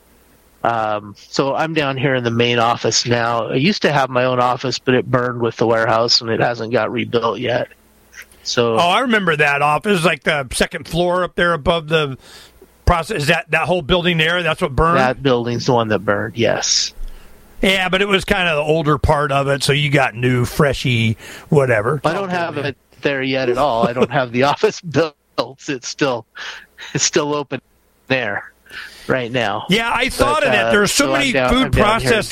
um, 0.63 1.15
so 1.17 1.55
I'm 1.55 1.75
down 1.75 1.97
here 1.97 2.15
in 2.15 2.25
the 2.25 2.31
main 2.31 2.59
office 2.59 3.07
now. 3.07 3.49
I 3.49 3.57
used 3.57 3.83
to 3.83 3.93
have 3.93 4.11
my 4.11 4.25
own 4.25 4.41
office, 4.41 4.79
but 4.79 4.95
it 4.95 5.11
burned 5.11 5.41
with 5.41 5.57
the 5.57 5.67
warehouse, 5.67 6.21
and 6.21 6.31
it 6.31 6.41
hasn't 6.41 6.73
got 6.73 6.91
rebuilt 6.91 7.41
yet. 7.41 7.69
So, 8.43 8.75
oh, 8.75 8.79
I 8.79 9.01
remember 9.01 9.37
that 9.37 9.63
office, 9.63 10.05
like 10.05 10.23
the 10.23 10.49
second 10.53 10.89
floor 10.89 11.25
up 11.25 11.35
there 11.35 11.53
above 11.53 11.89
the 11.89 12.19
process. 12.91 13.23
Is 13.23 13.27
that 13.29 13.51
that 13.51 13.67
whole 13.67 13.83
building 13.83 14.19
there? 14.19 14.43
That's 14.43 14.61
what 14.61 14.75
burned. 14.75 14.99
That 14.99 15.23
building's 15.23 15.67
the 15.67 15.73
one 15.73 15.89
that 15.89 16.01
burned. 16.01 16.37
Yes. 16.37 16.93
Yeah, 17.63 17.89
but 17.89 18.03
it 18.03 18.09
was 18.09 18.25
kind 18.25 18.49
of 18.49 18.57
the 18.57 18.63
older 18.63 18.99
part 18.99 19.33
of 19.33 19.47
it, 19.49 19.63
so 19.63 19.73
you 19.73 19.91
got 19.91 20.15
new, 20.15 20.45
freshy, 20.45 21.17
whatever. 21.51 22.01
I 22.05 22.15
don't 22.15 22.31
have 22.31 22.57
it 22.57 22.77
there 23.03 23.23
yet 23.23 23.49
at 23.49 23.59
all. 23.59 23.87
I 23.87 23.93
don't 23.93 24.11
have 24.11 24.33
the 24.33 24.43
office 24.45 24.81
built. 24.81 25.15
It's 25.69 25.87
still, 25.87 26.27
it's 26.95 27.05
still 27.05 27.35
open 27.35 27.61
there 28.09 28.53
right 29.07 29.31
now. 29.31 29.67
Yeah, 29.69 29.93
I 29.95 30.09
thought 30.09 30.41
but, 30.41 30.47
of 30.47 30.53
that. 30.53 30.67
Uh, 30.67 30.73
There's 30.73 30.93
so, 30.93 31.07
so 31.07 31.13
many 31.13 31.33
down, 31.33 31.51
food 31.51 31.73
process 31.73 32.29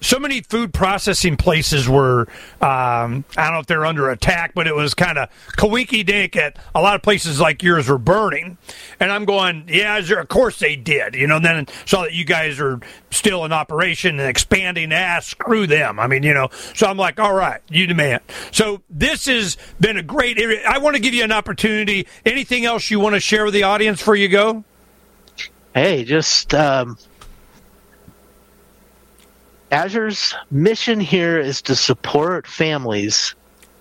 so 0.00 0.18
many 0.18 0.40
food 0.42 0.72
processing 0.72 1.36
places 1.36 1.88
were 1.88 2.28
um, 2.60 3.24
I 3.36 3.44
don't 3.44 3.54
know 3.54 3.60
if 3.60 3.66
they're 3.66 3.86
under 3.86 4.10
attack, 4.10 4.52
but 4.54 4.66
it 4.66 4.74
was 4.74 4.94
kind 4.94 5.18
of 5.18 5.28
kawiki 5.56 6.04
dink 6.04 6.36
at 6.36 6.56
a 6.74 6.80
lot 6.80 6.94
of 6.94 7.02
places 7.02 7.40
like 7.40 7.62
yours 7.62 7.88
were 7.88 7.98
burning, 7.98 8.58
and 9.00 9.10
I'm 9.10 9.24
going, 9.24 9.64
yeah, 9.68 10.00
there, 10.00 10.20
of 10.20 10.28
course 10.28 10.58
they 10.58 10.76
did, 10.76 11.14
you 11.14 11.26
know. 11.26 11.38
Then 11.40 11.66
saw 11.86 12.02
that 12.02 12.12
you 12.12 12.24
guys 12.24 12.60
are 12.60 12.80
still 13.10 13.44
in 13.44 13.52
operation 13.52 14.20
and 14.20 14.28
expanding. 14.28 14.92
Ah, 14.92 15.20
screw 15.20 15.66
them. 15.66 15.98
I 15.98 16.06
mean, 16.06 16.22
you 16.22 16.34
know. 16.34 16.48
So 16.74 16.86
I'm 16.86 16.96
like, 16.96 17.18
all 17.18 17.34
right, 17.34 17.60
you 17.68 17.86
demand. 17.86 18.22
So 18.52 18.82
this 18.90 19.26
has 19.26 19.56
been 19.80 19.96
a 19.96 20.02
great. 20.02 20.38
I 20.66 20.78
want 20.78 20.96
to 20.96 21.02
give 21.02 21.14
you 21.14 21.24
an 21.24 21.32
opportunity. 21.32 22.06
Anything 22.24 22.64
else 22.64 22.90
you 22.90 23.00
want 23.00 23.14
to 23.14 23.20
share 23.20 23.44
with 23.44 23.54
the 23.54 23.64
audience 23.64 23.98
before 23.98 24.16
you 24.16 24.28
go? 24.28 24.64
Hey, 25.74 26.04
just. 26.04 26.54
Um 26.54 26.98
Azure's 29.70 30.34
mission 30.50 30.98
here 30.98 31.38
is 31.38 31.60
to 31.62 31.76
support 31.76 32.46
families 32.46 33.34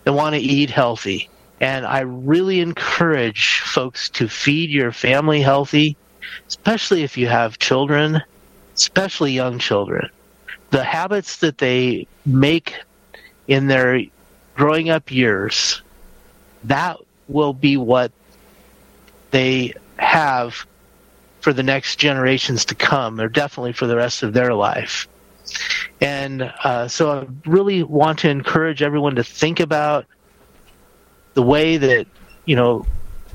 that 0.04 0.14
want 0.14 0.36
to 0.36 0.42
eat 0.42 0.70
healthy. 0.70 1.30
And 1.62 1.86
I 1.86 2.02
really 2.02 2.60
encourage 2.60 3.62
folks 3.62 4.10
to 4.10 4.28
feed 4.28 4.70
your 4.70 4.92
family 4.92 5.42
healthy, 5.42 5.96
especially 6.48 7.04
if 7.04 7.18
you 7.18 7.28
have 7.28 7.58
children, 7.58 8.22
especially 8.76 9.32
young 9.32 9.60
children. 9.60 10.10
The 10.72 10.84
habits 10.84 11.38
that 11.38 11.58
they 11.58 12.06
make 12.26 12.76
in 13.48 13.68
their 13.68 14.02
growing 14.56 14.90
up 14.90 15.10
years, 15.10 15.82
that 16.66 16.98
will 17.30 17.54
be 17.54 17.78
what 17.78 18.12
they 19.32 19.74
have 19.98 20.66
for 21.40 21.54
the 21.54 21.64
next 21.64 21.96
generations 21.96 22.66
to 22.66 22.76
come, 22.76 23.22
or 23.22 23.30
definitely 23.30 23.72
for 23.72 23.88
the 23.88 23.96
rest 23.96 24.22
of 24.22 24.34
their 24.34 24.54
life. 24.54 25.08
And 26.02 26.54
uh, 26.64 26.88
so 26.88 27.12
I 27.12 27.28
really 27.50 27.84
want 27.84 28.20
to 28.20 28.30
encourage 28.30 28.82
everyone 28.82 29.16
to 29.16 29.24
think 29.24 29.60
about 29.60 30.06
the 31.34 31.42
way 31.42 31.78
that, 31.78 32.08
you 32.46 32.56
know, 32.56 32.86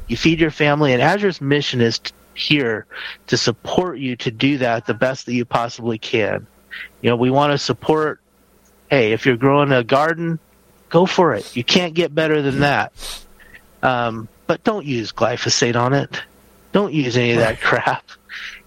you 0.09 0.16
feed 0.16 0.40
your 0.40 0.51
family. 0.51 0.92
And 0.92 1.03
Azure's 1.03 1.40
mission 1.40 1.81
is 1.81 1.98
to, 2.01 2.12
here 2.35 2.87
to 3.27 3.37
support 3.37 3.98
you 3.98 4.16
to 4.16 4.31
do 4.31 4.59
that 4.59 4.87
the 4.87 4.94
best 4.94 5.27
that 5.27 5.35
you 5.35 5.44
possibly 5.44 5.98
can. 5.98 6.46
You 7.01 7.11
know, 7.11 7.16
we 7.16 7.31
want 7.31 7.53
to 7.53 7.59
support, 7.59 8.20
hey, 8.90 9.12
if 9.12 9.27
you're 9.27 9.37
growing 9.37 9.72
a 9.72 9.85
garden, 9.85 10.38
go 10.88 11.07
for 11.07 11.35
it. 11.35 11.55
You 11.57 11.64
can't 11.64 11.94
get 11.94 12.14
better 12.14 12.40
than 12.42 12.61
that. 12.61 12.92
Um, 13.83 14.29
but 14.46 14.62
don't 14.64 14.87
use 14.87 15.12
glyphosate 15.12 15.77
on 15.77 15.92
it. 15.92 16.22
Don't 16.72 16.92
use 16.92 17.16
any 17.16 17.33
of 17.33 17.38
that 17.38 17.61
crap. 17.61 18.05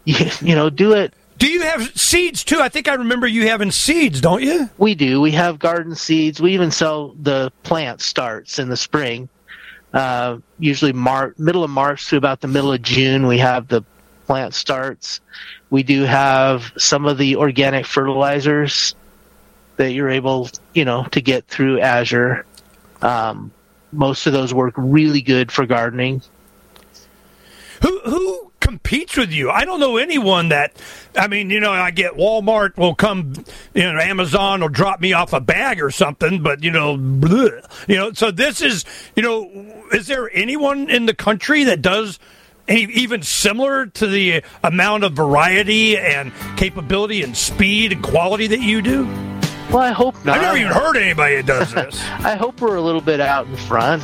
You, 0.04 0.30
you 0.42 0.56
know, 0.56 0.70
do 0.70 0.94
it 0.94 1.14
do 1.46 1.52
you 1.52 1.62
have 1.62 1.96
seeds 1.96 2.44
too? 2.44 2.60
I 2.60 2.70
think 2.70 2.88
I 2.88 2.96
remember 2.96 3.28
you 3.28 3.48
having 3.48 3.70
seeds, 3.70 4.20
don't 4.20 4.42
you? 4.42 4.68
We 4.80 4.96
do. 4.96 5.22
We 5.22 5.30
have 5.32 5.60
garden 5.60 5.96
seeds. 5.96 6.42
We 6.42 6.56
even 6.56 6.72
sell 6.72 7.10
the 7.22 7.52
plant 7.62 8.02
starts 8.02 8.58
in 8.58 8.68
the 8.68 8.76
spring. 8.76 9.30
Uh, 9.94 10.40
usually 10.58 10.92
Mar- 10.92 11.36
middle 11.38 11.64
of 11.64 11.70
March 11.70 12.10
to 12.10 12.18
about 12.18 12.42
the 12.42 12.48
middle 12.48 12.74
of 12.74 12.82
June, 12.82 13.28
we 13.28 13.38
have 13.38 13.68
the 13.68 13.84
plant 14.26 14.56
starts. 14.56 15.22
We 15.70 15.84
do 15.84 16.02
have 16.02 16.74
some 16.80 17.06
of 17.06 17.20
the 17.20 17.36
organic 17.36 17.86
fertilizers 17.86 18.96
that 19.76 19.92
you're 19.92 20.10
able, 20.10 20.50
you 20.74 20.84
know, 20.84 21.04
to 21.12 21.22
get 21.22 21.46
through 21.46 21.80
Azure. 21.80 22.44
Um, 23.04 23.52
most 23.92 24.26
of 24.26 24.34
those 24.34 24.52
work 24.52 24.74
really 24.78 25.22
good 25.22 25.52
for 25.52 25.68
gardening. 25.68 26.24
Who 27.84 28.00
who 28.00 28.45
competes 28.66 29.16
with 29.16 29.32
you. 29.32 29.52
I 29.52 29.64
don't 29.64 29.80
know 29.80 29.98
anyone 29.98 30.50
that. 30.50 30.74
I 31.16 31.28
mean, 31.28 31.50
you 31.50 31.60
know, 31.60 31.72
I 31.72 31.92
get 31.92 32.14
Walmart 32.14 32.78
will 32.78 32.96
come, 32.96 33.34
you 33.74 33.84
know, 33.84 34.00
Amazon 34.00 34.62
will 34.62 34.70
drop 34.70 35.00
me 35.00 35.14
off 35.14 35.34
a 35.34 35.40
bag 35.40 35.82
or 35.82 35.92
something, 35.92 36.42
but 36.42 36.64
you 36.64 36.72
know, 36.72 36.98
bleh, 36.98 37.88
you 37.88 37.96
know. 37.96 38.12
So 38.14 38.32
this 38.32 38.62
is, 38.62 38.84
you 39.16 39.24
know, 39.24 39.46
is 39.92 40.08
there 40.08 40.30
anyone 40.34 40.90
in 40.90 41.06
the 41.06 41.14
country 41.14 41.64
that 41.66 41.82
does? 41.82 42.20
even 42.68 43.22
similar 43.22 43.86
to 43.86 44.08
the 44.08 44.42
amount 44.64 45.04
of 45.04 45.14
variety 45.14 46.00
and 46.00 46.32
capability 46.58 47.22
and 47.22 47.38
speed 47.38 47.92
and 47.92 48.02
quality 48.02 48.48
that 48.48 48.60
you 48.60 48.82
do? 48.82 49.06
Well, 49.70 49.78
I 49.78 49.92
hope 49.92 50.16
not. 50.26 50.38
I've 50.38 50.42
never 50.42 50.58
even 50.58 50.72
heard 50.72 50.98
anybody 50.98 51.36
that 51.36 51.46
does 51.46 51.72
this. 51.76 52.02
I 52.02 52.36
hope 52.36 52.60
we're 52.62 52.78
a 52.78 52.82
little 52.82 53.02
bit 53.02 53.20
out 53.20 53.46
in 53.46 53.56
front. 53.56 54.04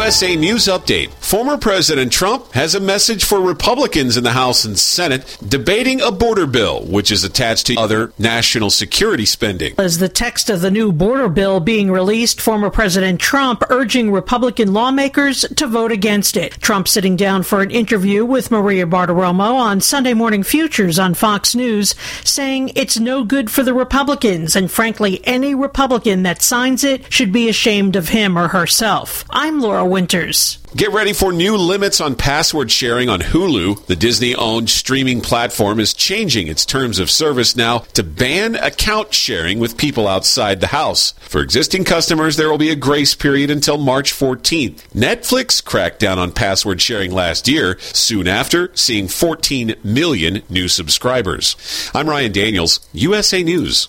USA 0.00 0.34
News 0.34 0.64
Update. 0.64 1.10
Former 1.10 1.58
President 1.58 2.10
Trump 2.10 2.52
has 2.52 2.74
a 2.74 2.80
message 2.80 3.22
for 3.22 3.38
Republicans 3.38 4.16
in 4.16 4.24
the 4.24 4.32
House 4.32 4.64
and 4.64 4.78
Senate 4.78 5.36
debating 5.46 6.00
a 6.00 6.10
border 6.10 6.46
bill, 6.46 6.86
which 6.86 7.12
is 7.12 7.22
attached 7.22 7.66
to 7.66 7.74
other 7.76 8.10
national 8.18 8.70
security 8.70 9.26
spending. 9.26 9.74
As 9.76 9.98
the 9.98 10.08
text 10.08 10.48
of 10.48 10.62
the 10.62 10.70
new 10.70 10.90
border 10.90 11.28
bill 11.28 11.60
being 11.60 11.90
released, 11.90 12.40
former 12.40 12.70
President 12.70 13.20
Trump 13.20 13.62
urging 13.68 14.10
Republican 14.10 14.72
lawmakers 14.72 15.42
to 15.42 15.66
vote 15.66 15.92
against 15.92 16.34
it. 16.34 16.54
Trump 16.62 16.88
sitting 16.88 17.14
down 17.14 17.42
for 17.42 17.60
an 17.60 17.70
interview 17.70 18.24
with 18.24 18.50
Maria 18.50 18.86
Bartiromo 18.86 19.52
on 19.52 19.82
Sunday 19.82 20.14
Morning 20.14 20.42
Futures 20.42 20.98
on 20.98 21.12
Fox 21.12 21.54
News, 21.54 21.94
saying 22.24 22.72
it's 22.74 22.98
no 22.98 23.22
good 23.22 23.50
for 23.50 23.62
the 23.62 23.74
Republicans, 23.74 24.56
and 24.56 24.70
frankly, 24.70 25.20
any 25.24 25.54
Republican 25.54 26.22
that 26.22 26.40
signs 26.40 26.84
it 26.84 27.12
should 27.12 27.32
be 27.32 27.50
ashamed 27.50 27.96
of 27.96 28.08
him 28.08 28.38
or 28.38 28.48
herself. 28.48 29.26
I'm 29.28 29.60
Laura 29.60 29.89
Winters. 29.90 30.58
Get 30.76 30.92
ready 30.92 31.12
for 31.12 31.32
new 31.32 31.56
limits 31.56 32.00
on 32.00 32.14
password 32.14 32.70
sharing 32.70 33.08
on 33.08 33.20
Hulu. 33.20 33.86
The 33.86 33.96
Disney 33.96 34.36
owned 34.36 34.70
streaming 34.70 35.20
platform 35.20 35.80
is 35.80 35.92
changing 35.92 36.46
its 36.46 36.64
terms 36.64 37.00
of 37.00 37.10
service 37.10 37.56
now 37.56 37.80
to 37.94 38.04
ban 38.04 38.54
account 38.54 39.12
sharing 39.12 39.58
with 39.58 39.76
people 39.76 40.06
outside 40.06 40.60
the 40.60 40.68
house. 40.68 41.12
For 41.18 41.40
existing 41.42 41.84
customers, 41.84 42.36
there 42.36 42.48
will 42.48 42.56
be 42.56 42.70
a 42.70 42.76
grace 42.76 43.16
period 43.16 43.50
until 43.50 43.78
March 43.78 44.12
14th. 44.12 44.78
Netflix 44.94 45.62
cracked 45.62 45.98
down 45.98 46.20
on 46.20 46.30
password 46.30 46.80
sharing 46.80 47.10
last 47.10 47.48
year, 47.48 47.76
soon 47.80 48.28
after 48.28 48.70
seeing 48.76 49.08
14 49.08 49.74
million 49.82 50.42
new 50.48 50.68
subscribers. 50.68 51.56
I'm 51.92 52.08
Ryan 52.08 52.30
Daniels, 52.30 52.78
USA 52.92 53.42
News. 53.42 53.88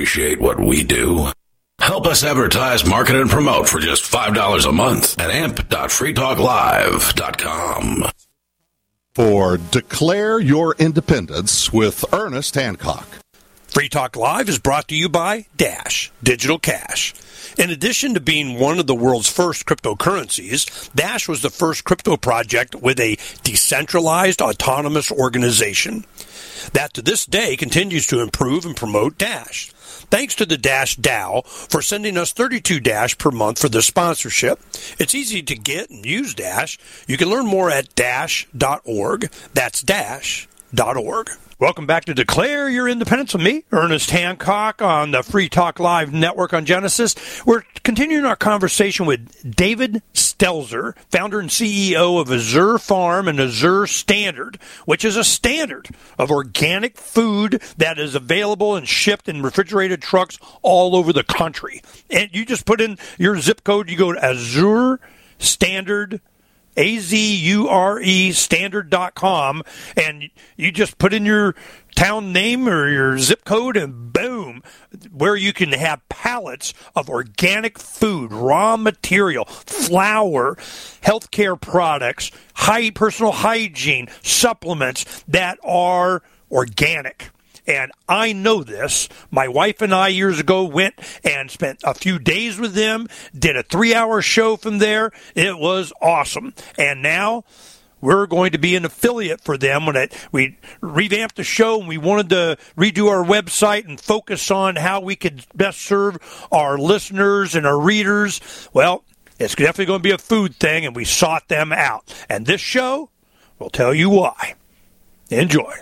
Appreciate 0.00 0.40
what 0.40 0.58
we 0.58 0.82
do? 0.82 1.26
Help 1.78 2.06
us 2.06 2.24
advertise, 2.24 2.88
market, 2.88 3.16
and 3.16 3.28
promote 3.28 3.68
for 3.68 3.80
just 3.80 4.10
$5 4.10 4.66
a 4.66 4.72
month 4.72 5.20
at 5.20 5.30
amp.freetalklive.com. 5.30 8.04
For 9.14 9.58
Declare 9.58 10.40
Your 10.40 10.74
Independence 10.78 11.70
with 11.70 12.02
Ernest 12.14 12.54
Hancock. 12.54 13.06
Free 13.68 13.90
Talk 13.90 14.16
Live 14.16 14.48
is 14.48 14.58
brought 14.58 14.88
to 14.88 14.96
you 14.96 15.10
by 15.10 15.44
Dash 15.58 16.10
Digital 16.22 16.58
Cash. 16.58 17.12
In 17.58 17.68
addition 17.68 18.14
to 18.14 18.20
being 18.20 18.58
one 18.58 18.78
of 18.78 18.86
the 18.86 18.94
world's 18.94 19.28
first 19.28 19.66
cryptocurrencies, 19.66 20.90
Dash 20.94 21.28
was 21.28 21.42
the 21.42 21.50
first 21.50 21.84
crypto 21.84 22.16
project 22.16 22.74
with 22.74 22.98
a 22.98 23.18
decentralized 23.42 24.40
autonomous 24.40 25.12
organization 25.12 26.06
that 26.72 26.94
to 26.94 27.02
this 27.02 27.26
day 27.26 27.54
continues 27.54 28.06
to 28.06 28.20
improve 28.20 28.64
and 28.64 28.74
promote 28.74 29.18
Dash. 29.18 29.70
Thanks 30.10 30.34
to 30.36 30.46
the 30.46 30.58
Dash 30.58 30.96
DAO 30.96 31.46
for 31.46 31.82
sending 31.82 32.16
us 32.16 32.32
32 32.32 32.80
Dash 32.80 33.16
per 33.16 33.30
month 33.30 33.60
for 33.60 33.68
this 33.68 33.86
sponsorship. 33.86 34.58
It's 34.98 35.14
easy 35.14 35.42
to 35.42 35.54
get 35.54 35.90
and 35.90 36.04
use 36.04 36.34
Dash. 36.34 36.78
You 37.06 37.16
can 37.16 37.28
learn 37.28 37.46
more 37.46 37.70
at 37.70 37.94
dash.org. 37.94 39.30
That's 39.54 39.82
dash.org. 40.74 41.30
Welcome 41.58 41.86
back 41.86 42.06
to 42.06 42.14
Declare 42.14 42.70
Your 42.70 42.88
Independence 42.88 43.34
with 43.34 43.42
me, 43.42 43.64
Ernest 43.70 44.10
Hancock, 44.10 44.80
on 44.80 45.10
the 45.10 45.22
Free 45.22 45.48
Talk 45.50 45.78
Live 45.78 46.10
network 46.10 46.54
on 46.54 46.64
Genesis. 46.64 47.14
We're 47.44 47.64
continuing 47.82 48.24
our 48.24 48.36
conversation 48.36 49.04
with 49.04 49.54
David 49.54 50.02
Stelzer, 50.14 50.96
founder 51.10 51.38
and 51.38 51.50
CEO 51.50 52.18
of 52.18 52.32
Azure 52.32 52.78
Farm 52.78 53.28
and 53.28 53.38
Azure 53.38 53.86
Standard, 53.86 54.58
which 54.86 55.04
is 55.04 55.16
a 55.16 55.24
standard 55.24 55.90
of 56.18 56.30
organic 56.30 56.96
food 56.96 57.62
that 57.76 57.98
is 57.98 58.14
available 58.14 58.74
and 58.74 58.88
shipped 58.88 59.28
in 59.28 59.42
refrigerated 59.42 60.00
trucks 60.00 60.38
all 60.62 60.96
over 60.96 61.12
the 61.12 61.24
country. 61.24 61.82
And 62.08 62.30
you 62.32 62.46
just 62.46 62.64
put 62.64 62.80
in 62.80 62.96
your 63.18 63.38
zip 63.38 63.64
code, 63.64 63.90
you 63.90 63.98
go 63.98 64.12
to 64.14 64.24
Azure 64.24 64.98
Standard 65.38 66.22
A-Z-U-R-E 66.76 68.32
standard.com 68.32 69.62
and 69.96 70.30
you 70.56 70.72
just 70.72 70.98
put 70.98 71.12
in 71.12 71.24
your 71.24 71.54
town 71.94 72.32
name 72.32 72.68
or 72.68 72.88
your 72.88 73.18
zip 73.18 73.44
code 73.44 73.76
and 73.76 74.12
boom, 74.12 74.62
where 75.12 75.36
you 75.36 75.52
can 75.52 75.72
have 75.72 76.06
pallets 76.08 76.72
of 76.94 77.10
organic 77.10 77.78
food, 77.78 78.32
raw 78.32 78.76
material, 78.76 79.44
flour, 79.44 80.56
healthcare 81.02 81.60
products, 81.60 82.30
high 82.54 82.90
personal 82.90 83.32
hygiene, 83.32 84.08
supplements 84.22 85.24
that 85.28 85.58
are 85.64 86.22
organic. 86.50 87.30
And 87.70 87.92
I 88.08 88.32
know 88.32 88.64
this. 88.64 89.08
My 89.30 89.46
wife 89.46 89.80
and 89.80 89.94
I 89.94 90.08
years 90.08 90.40
ago 90.40 90.64
went 90.64 90.94
and 91.22 91.48
spent 91.48 91.78
a 91.84 91.94
few 91.94 92.18
days 92.18 92.58
with 92.58 92.74
them, 92.74 93.06
did 93.32 93.56
a 93.56 93.62
three 93.62 93.94
hour 93.94 94.20
show 94.22 94.56
from 94.56 94.78
there. 94.78 95.12
It 95.36 95.56
was 95.56 95.92
awesome. 96.02 96.52
And 96.76 97.00
now 97.00 97.44
we're 98.00 98.26
going 98.26 98.50
to 98.52 98.58
be 98.58 98.74
an 98.74 98.84
affiliate 98.84 99.40
for 99.42 99.56
them 99.56 99.86
when 99.86 99.94
it, 99.94 100.12
we 100.32 100.58
revamped 100.80 101.36
the 101.36 101.44
show 101.44 101.78
and 101.78 101.86
we 101.86 101.96
wanted 101.96 102.30
to 102.30 102.58
redo 102.76 103.08
our 103.08 103.24
website 103.24 103.86
and 103.86 104.00
focus 104.00 104.50
on 104.50 104.74
how 104.74 105.00
we 105.00 105.14
could 105.14 105.46
best 105.54 105.80
serve 105.80 106.18
our 106.50 106.76
listeners 106.76 107.54
and 107.54 107.68
our 107.68 107.78
readers. 107.78 108.40
Well, 108.72 109.04
it's 109.38 109.54
definitely 109.54 109.86
going 109.86 110.00
to 110.00 110.08
be 110.08 110.10
a 110.10 110.18
food 110.18 110.56
thing 110.56 110.84
and 110.84 110.96
we 110.96 111.04
sought 111.04 111.46
them 111.46 111.72
out. 111.72 112.12
And 112.28 112.46
this 112.46 112.60
show 112.60 113.10
will 113.60 113.70
tell 113.70 113.94
you 113.94 114.10
why. 114.10 114.54
Enjoy. 115.28 115.72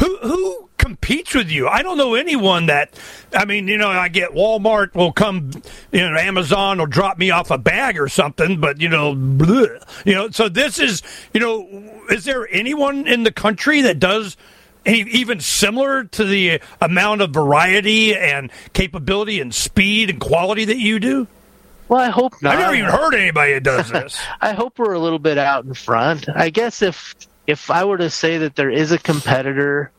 Who, 0.00 0.16
who 0.18 0.68
competes 0.84 1.34
with 1.34 1.50
you. 1.50 1.66
I 1.66 1.82
don't 1.82 1.96
know 1.96 2.14
anyone 2.14 2.66
that. 2.66 2.98
I 3.32 3.46
mean, 3.46 3.68
you 3.68 3.78
know, 3.78 3.88
I 3.88 4.08
get 4.08 4.32
Walmart 4.32 4.94
will 4.94 5.12
come, 5.12 5.50
you 5.90 6.00
know, 6.00 6.16
Amazon 6.16 6.78
will 6.78 6.86
drop 6.86 7.16
me 7.16 7.30
off 7.30 7.50
a 7.50 7.56
bag 7.56 7.98
or 7.98 8.08
something, 8.08 8.60
but 8.60 8.80
you 8.80 8.90
know, 8.90 9.14
bleh, 9.14 9.82
you 10.04 10.14
know. 10.14 10.30
So 10.30 10.48
this 10.48 10.78
is, 10.78 11.02
you 11.32 11.40
know, 11.40 11.66
is 12.10 12.24
there 12.24 12.46
anyone 12.52 13.06
in 13.06 13.22
the 13.22 13.32
country 13.32 13.80
that 13.82 13.98
does? 13.98 14.36
Even 14.86 15.40
similar 15.40 16.04
to 16.04 16.24
the 16.24 16.60
amount 16.78 17.22
of 17.22 17.30
variety 17.30 18.14
and 18.14 18.50
capability 18.74 19.40
and 19.40 19.54
speed 19.54 20.10
and 20.10 20.20
quality 20.20 20.66
that 20.66 20.76
you 20.76 21.00
do? 21.00 21.26
Well, 21.88 22.00
I 22.00 22.10
hope 22.10 22.34
not. 22.42 22.56
I've 22.56 22.60
never 22.60 22.74
even 22.74 22.90
heard 22.90 23.14
anybody 23.14 23.54
that 23.54 23.62
does 23.62 23.90
this. 23.90 24.20
I 24.42 24.52
hope 24.52 24.78
we're 24.78 24.92
a 24.92 24.98
little 24.98 25.18
bit 25.18 25.38
out 25.38 25.64
in 25.64 25.72
front. 25.72 26.28
I 26.28 26.50
guess 26.50 26.82
if 26.82 27.14
if 27.46 27.70
I 27.70 27.84
were 27.84 27.98
to 27.98 28.10
say 28.10 28.38
that 28.38 28.56
there 28.56 28.70
is 28.70 28.92
a 28.92 28.98
competitor 28.98 29.90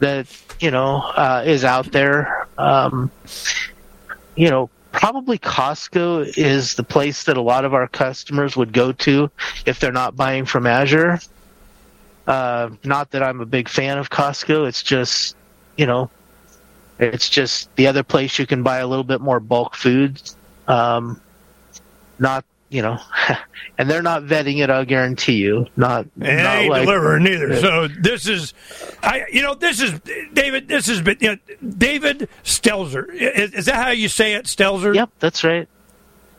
that 0.00 0.26
you 0.60 0.70
know 0.70 1.02
uh, 1.02 1.42
is 1.46 1.64
out 1.64 1.92
there, 1.92 2.46
um, 2.56 3.10
you 4.36 4.50
know, 4.50 4.70
probably 4.92 5.38
Costco 5.38 6.36
is 6.36 6.74
the 6.74 6.82
place 6.82 7.24
that 7.24 7.36
a 7.36 7.42
lot 7.42 7.64
of 7.64 7.74
our 7.74 7.88
customers 7.88 8.56
would 8.56 8.72
go 8.72 8.92
to 8.92 9.30
if 9.66 9.80
they're 9.80 9.92
not 9.92 10.16
buying 10.16 10.44
from 10.44 10.66
Azure. 10.66 11.18
Uh, 12.26 12.70
not 12.84 13.10
that 13.12 13.22
I'm 13.22 13.40
a 13.40 13.46
big 13.46 13.68
fan 13.68 13.98
of 13.98 14.10
Costco. 14.10 14.68
It's 14.68 14.82
just, 14.82 15.34
you 15.76 15.86
know, 15.86 16.10
it's 16.98 17.28
just 17.28 17.74
the 17.76 17.86
other 17.86 18.02
place 18.02 18.38
you 18.38 18.46
can 18.46 18.62
buy 18.62 18.78
a 18.78 18.86
little 18.86 19.04
bit 19.04 19.20
more 19.20 19.40
bulk 19.40 19.74
food. 19.74 20.20
Um, 20.66 21.20
not, 22.18 22.44
you 22.70 22.82
know, 22.82 22.98
and 23.78 23.88
they're 23.88 24.02
not 24.02 24.22
vetting 24.24 24.62
it. 24.62 24.70
I'll 24.70 24.84
guarantee 24.84 25.36
you. 25.36 25.66
Not, 25.76 26.06
And 26.20 26.42
not 26.42 26.56
ain't 26.58 26.70
like- 26.70 26.82
delivering 26.82 27.26
either. 27.26 27.56
So 27.60 27.88
this 27.88 28.26
is, 28.28 28.54
I 29.02 29.24
you 29.32 29.42
know 29.42 29.54
this 29.54 29.80
is 29.80 29.98
David. 30.32 30.68
This 30.68 30.86
has 30.86 31.00
been 31.00 31.16
you 31.20 31.28
know, 31.30 31.36
David 31.68 32.28
Stelzer. 32.44 33.12
Is, 33.12 33.52
is 33.54 33.66
that 33.66 33.76
how 33.76 33.90
you 33.90 34.08
say 34.08 34.34
it, 34.34 34.44
Stelzer? 34.46 34.94
Yep, 34.94 35.10
that's 35.18 35.42
right. 35.44 35.68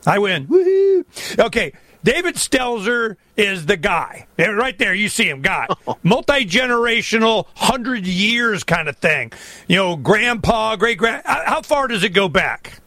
I 0.08 0.20
win. 0.20 0.48
Woohoo! 0.48 1.06
Okay, 1.40 1.74
David 2.04 2.36
Stelzer 2.36 3.18
is 3.36 3.66
the 3.66 3.76
guy. 3.76 4.28
Right 4.38 4.78
there, 4.78 4.94
you 4.94 5.10
see 5.10 5.28
him, 5.28 5.42
guy. 5.42 5.68
Multi 6.04 6.46
generational, 6.46 7.48
hundred 7.56 8.06
years 8.08 8.64
kind 8.64 8.88
of 8.88 8.98
thing. 8.98 9.32
You 9.68 9.76
know, 9.76 9.96
grandpa, 9.98 10.76
great 10.78 10.98
grand. 10.98 11.24
How 11.26 11.62
far 11.62 11.88
does 11.88 12.04
it 12.04 12.10
go 12.14 12.30
back? 12.30 12.80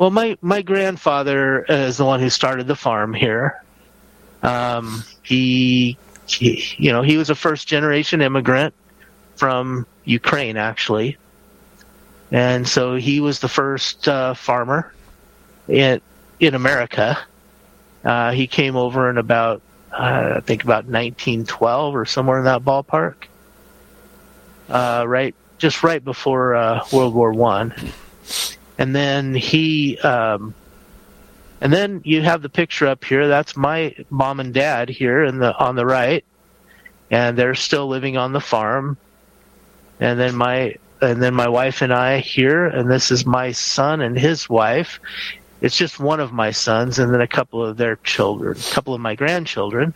Well, 0.00 0.10
my 0.10 0.38
my 0.40 0.62
grandfather 0.62 1.62
is 1.68 1.98
the 1.98 2.06
one 2.06 2.20
who 2.20 2.30
started 2.30 2.66
the 2.66 2.74
farm 2.74 3.12
here. 3.12 3.62
Um, 4.42 5.04
he, 5.22 5.98
he, 6.26 6.64
you 6.78 6.90
know, 6.90 7.02
he 7.02 7.18
was 7.18 7.28
a 7.28 7.34
first 7.34 7.68
generation 7.68 8.22
immigrant 8.22 8.72
from 9.36 9.86
Ukraine, 10.06 10.56
actually, 10.56 11.18
and 12.32 12.66
so 12.66 12.94
he 12.94 13.20
was 13.20 13.40
the 13.40 13.48
first 13.48 14.08
uh, 14.08 14.32
farmer 14.32 14.90
in 15.68 16.00
in 16.40 16.54
America. 16.54 17.18
Uh, 18.02 18.32
he 18.32 18.46
came 18.46 18.76
over 18.76 19.10
in 19.10 19.18
about, 19.18 19.60
uh, 19.92 20.36
I 20.36 20.40
think, 20.40 20.64
about 20.64 20.86
1912 20.86 21.94
or 21.94 22.06
somewhere 22.06 22.38
in 22.38 22.44
that 22.44 22.62
ballpark. 22.62 23.24
Uh, 24.66 25.04
right, 25.06 25.34
just 25.58 25.82
right 25.82 26.02
before 26.02 26.54
uh, 26.54 26.86
World 26.90 27.12
War 27.12 27.34
One 27.34 27.74
and 28.80 28.96
then 28.96 29.34
he 29.34 29.98
um, 29.98 30.54
and 31.60 31.70
then 31.70 32.00
you 32.02 32.22
have 32.22 32.40
the 32.40 32.48
picture 32.48 32.86
up 32.86 33.04
here. 33.04 33.28
That's 33.28 33.54
my 33.54 33.94
mom 34.08 34.40
and 34.40 34.54
dad 34.54 34.88
here 34.88 35.22
in 35.22 35.38
the 35.38 35.54
on 35.54 35.76
the 35.76 35.84
right. 35.84 36.24
And 37.10 37.36
they're 37.36 37.54
still 37.54 37.88
living 37.88 38.16
on 38.16 38.32
the 38.32 38.40
farm. 38.40 38.96
And 40.00 40.18
then 40.18 40.34
my 40.34 40.76
and 41.02 41.22
then 41.22 41.34
my 41.34 41.48
wife 41.48 41.82
and 41.82 41.92
I 41.92 42.20
here. 42.20 42.64
And 42.64 42.90
this 42.90 43.10
is 43.10 43.26
my 43.26 43.52
son 43.52 44.00
and 44.00 44.18
his 44.18 44.48
wife. 44.48 44.98
It's 45.60 45.76
just 45.76 46.00
one 46.00 46.20
of 46.20 46.32
my 46.32 46.50
sons 46.50 46.98
and 46.98 47.12
then 47.12 47.20
a 47.20 47.28
couple 47.28 47.62
of 47.62 47.76
their 47.76 47.96
children 47.96 48.56
a 48.56 48.72
couple 48.72 48.94
of 48.94 49.00
my 49.02 49.14
grandchildren 49.14 49.92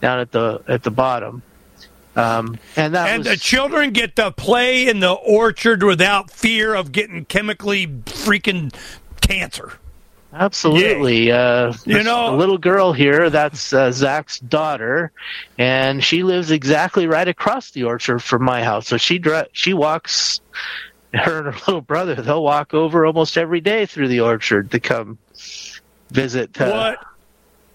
down 0.00 0.18
at 0.18 0.32
the 0.32 0.64
at 0.66 0.82
the 0.82 0.90
bottom 0.90 1.42
um, 2.16 2.58
and 2.76 2.94
that 2.94 3.08
and 3.10 3.18
was, 3.18 3.28
the 3.28 3.36
children 3.36 3.90
get 3.92 4.16
to 4.16 4.30
play 4.32 4.88
in 4.88 5.00
the 5.00 5.12
orchard 5.12 5.82
without 5.82 6.30
fear 6.30 6.74
of 6.74 6.90
getting 6.92 7.24
chemically 7.26 7.86
freaking 7.86 8.74
cancer. 9.20 9.74
Absolutely. 10.32 11.30
Uh, 11.30 11.72
You 11.86 12.02
know- 12.02 12.34
a 12.34 12.36
little 12.36 12.58
girl 12.58 12.92
here, 12.92 13.30
that's 13.30 13.72
uh, 13.72 13.90
Zach's 13.90 14.38
daughter, 14.40 15.10
and 15.56 16.02
she 16.04 16.22
lives 16.22 16.50
exactly 16.50 17.06
right 17.06 17.26
across 17.28 17.70
the 17.70 17.84
orchard 17.84 18.22
from 18.22 18.42
my 18.44 18.62
house. 18.62 18.86
So 18.88 18.96
she 18.98 19.18
dri- 19.18 19.46
she 19.52 19.72
walks, 19.72 20.40
her 21.14 21.38
and 21.38 21.54
her 21.54 21.60
little 21.66 21.80
brother, 21.80 22.16
they'll 22.16 22.42
walk 22.42 22.74
over 22.74 23.06
almost 23.06 23.38
every 23.38 23.60
day 23.62 23.86
through 23.86 24.08
the 24.08 24.20
orchard 24.20 24.70
to 24.72 24.80
come 24.80 25.16
visit. 26.10 26.60
Uh, 26.60 26.70
What 26.70 26.98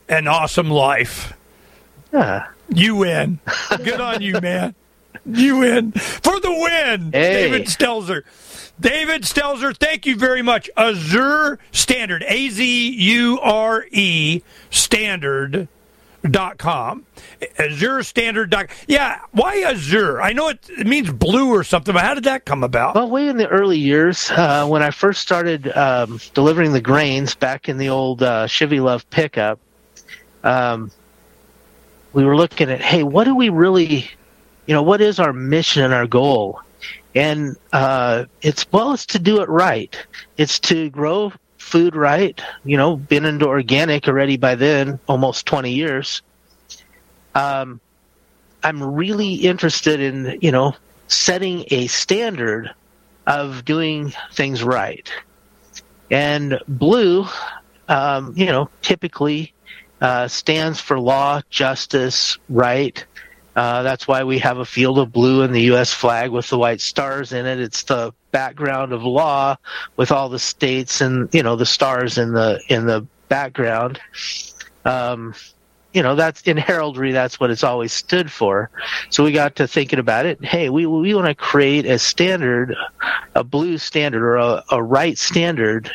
an 0.09 0.27
awesome 0.27 0.69
life. 0.69 1.33
Yeah. 2.13 2.47
You 2.73 2.95
win. 2.97 3.39
Good 3.83 3.99
on 4.01 4.21
you, 4.21 4.39
man. 4.41 4.75
You 5.25 5.57
win. 5.57 5.91
For 5.91 6.39
the 6.39 6.51
win, 6.51 7.11
Hey. 7.11 7.33
David 7.49 7.67
Stelzer. 7.67 8.23
David 8.79 9.23
Stelzer, 9.23 9.75
thank 9.77 10.05
you 10.05 10.15
very 10.15 10.41
much. 10.41 10.69
Azure 10.75 11.59
Standard, 11.71 12.23
A 12.27 12.49
Z 12.49 12.89
U 12.89 13.39
R 13.39 13.85
E 13.91 14.41
Standard. 14.69 15.67
Dot 16.29 16.59
com, 16.59 17.03
Azure 17.57 18.03
Standard. 18.03 18.51
Dot, 18.51 18.67
yeah, 18.87 19.21
why 19.31 19.61
Azure? 19.61 20.21
I 20.21 20.33
know 20.33 20.49
it, 20.49 20.59
it 20.69 20.85
means 20.85 21.09
blue 21.11 21.49
or 21.49 21.63
something, 21.63 21.95
but 21.95 22.03
how 22.03 22.13
did 22.13 22.25
that 22.25 22.45
come 22.45 22.63
about? 22.63 22.93
Well, 22.93 23.09
way 23.09 23.27
in 23.27 23.37
the 23.37 23.47
early 23.47 23.79
years, 23.79 24.29
uh, 24.29 24.67
when 24.67 24.83
I 24.83 24.91
first 24.91 25.21
started 25.21 25.75
um, 25.75 26.19
delivering 26.35 26.73
the 26.73 26.81
grains 26.81 27.33
back 27.33 27.67
in 27.69 27.79
the 27.79 27.89
old 27.89 28.21
uh, 28.21 28.45
Chevy 28.45 28.77
LUV 28.77 29.03
pickup, 29.09 29.59
um, 30.43 30.91
we 32.13 32.25
were 32.25 32.35
looking 32.35 32.69
at, 32.69 32.81
hey, 32.81 33.03
what 33.03 33.23
do 33.23 33.35
we 33.35 33.49
really, 33.49 34.09
you 34.65 34.73
know, 34.73 34.83
what 34.83 35.01
is 35.01 35.19
our 35.19 35.33
mission 35.33 35.83
and 35.83 35.93
our 35.93 36.07
goal? 36.07 36.59
And 37.13 37.57
uh, 37.73 38.25
it's 38.41 38.65
well, 38.71 38.93
it's 38.93 39.05
to 39.07 39.19
do 39.19 39.41
it 39.41 39.49
right. 39.49 39.95
It's 40.37 40.59
to 40.61 40.89
grow 40.89 41.33
food 41.57 41.95
right. 41.95 42.41
You 42.63 42.77
know, 42.77 42.95
been 42.95 43.25
into 43.25 43.47
organic 43.47 44.07
already 44.07 44.37
by 44.37 44.55
then, 44.55 44.99
almost 45.07 45.45
twenty 45.45 45.73
years. 45.73 46.21
Um, 47.35 47.79
I'm 48.63 48.81
really 48.81 49.33
interested 49.35 49.99
in, 49.99 50.37
you 50.41 50.51
know, 50.51 50.75
setting 51.07 51.65
a 51.71 51.87
standard 51.87 52.71
of 53.27 53.65
doing 53.65 54.13
things 54.33 54.63
right. 54.63 55.11
And 56.09 56.59
blue, 56.67 57.25
um, 57.87 58.33
you 58.35 58.45
know, 58.45 58.69
typically 58.81 59.53
uh, 60.01 60.27
stands 60.27 60.81
for 60.81 60.99
law, 60.99 61.41
justice, 61.49 62.37
right. 62.49 63.05
Uh, 63.55 63.83
that's 63.83 64.07
why 64.07 64.23
we 64.23 64.39
have 64.39 64.57
a 64.57 64.65
field 64.65 64.97
of 64.97 65.11
blue 65.11 65.43
in 65.43 65.51
the 65.51 65.61
U.S. 65.63 65.93
flag 65.93 66.31
with 66.31 66.49
the 66.49 66.57
white 66.57 66.81
stars 66.81 67.33
in 67.33 67.45
it. 67.45 67.59
It's 67.59 67.83
the 67.83 68.13
background 68.31 68.93
of 68.93 69.03
law 69.03 69.57
with 69.97 70.11
all 70.11 70.29
the 70.29 70.39
states 70.39 71.01
and 71.01 71.27
you 71.33 71.43
know 71.43 71.57
the 71.57 71.65
stars 71.65 72.17
in 72.17 72.33
the 72.33 72.61
in 72.69 72.85
the 72.85 73.05
background. 73.27 73.99
Um, 74.85 75.35
you 75.93 76.01
know 76.01 76.15
that's 76.15 76.41
in 76.43 76.55
heraldry. 76.55 77.11
That's 77.11 77.39
what 77.41 77.51
it's 77.51 77.63
always 77.63 77.91
stood 77.91 78.31
for. 78.31 78.69
So 79.09 79.23
we 79.25 79.33
got 79.33 79.57
to 79.57 79.67
thinking 79.67 79.99
about 79.99 80.25
it. 80.25 80.43
Hey, 80.43 80.69
we 80.69 80.85
we 80.85 81.13
want 81.13 81.27
to 81.27 81.35
create 81.35 81.85
a 81.85 81.99
standard, 81.99 82.73
a 83.35 83.43
blue 83.43 83.77
standard 83.77 84.23
or 84.23 84.37
a, 84.37 84.63
a 84.71 84.81
right 84.81 85.17
standard 85.17 85.91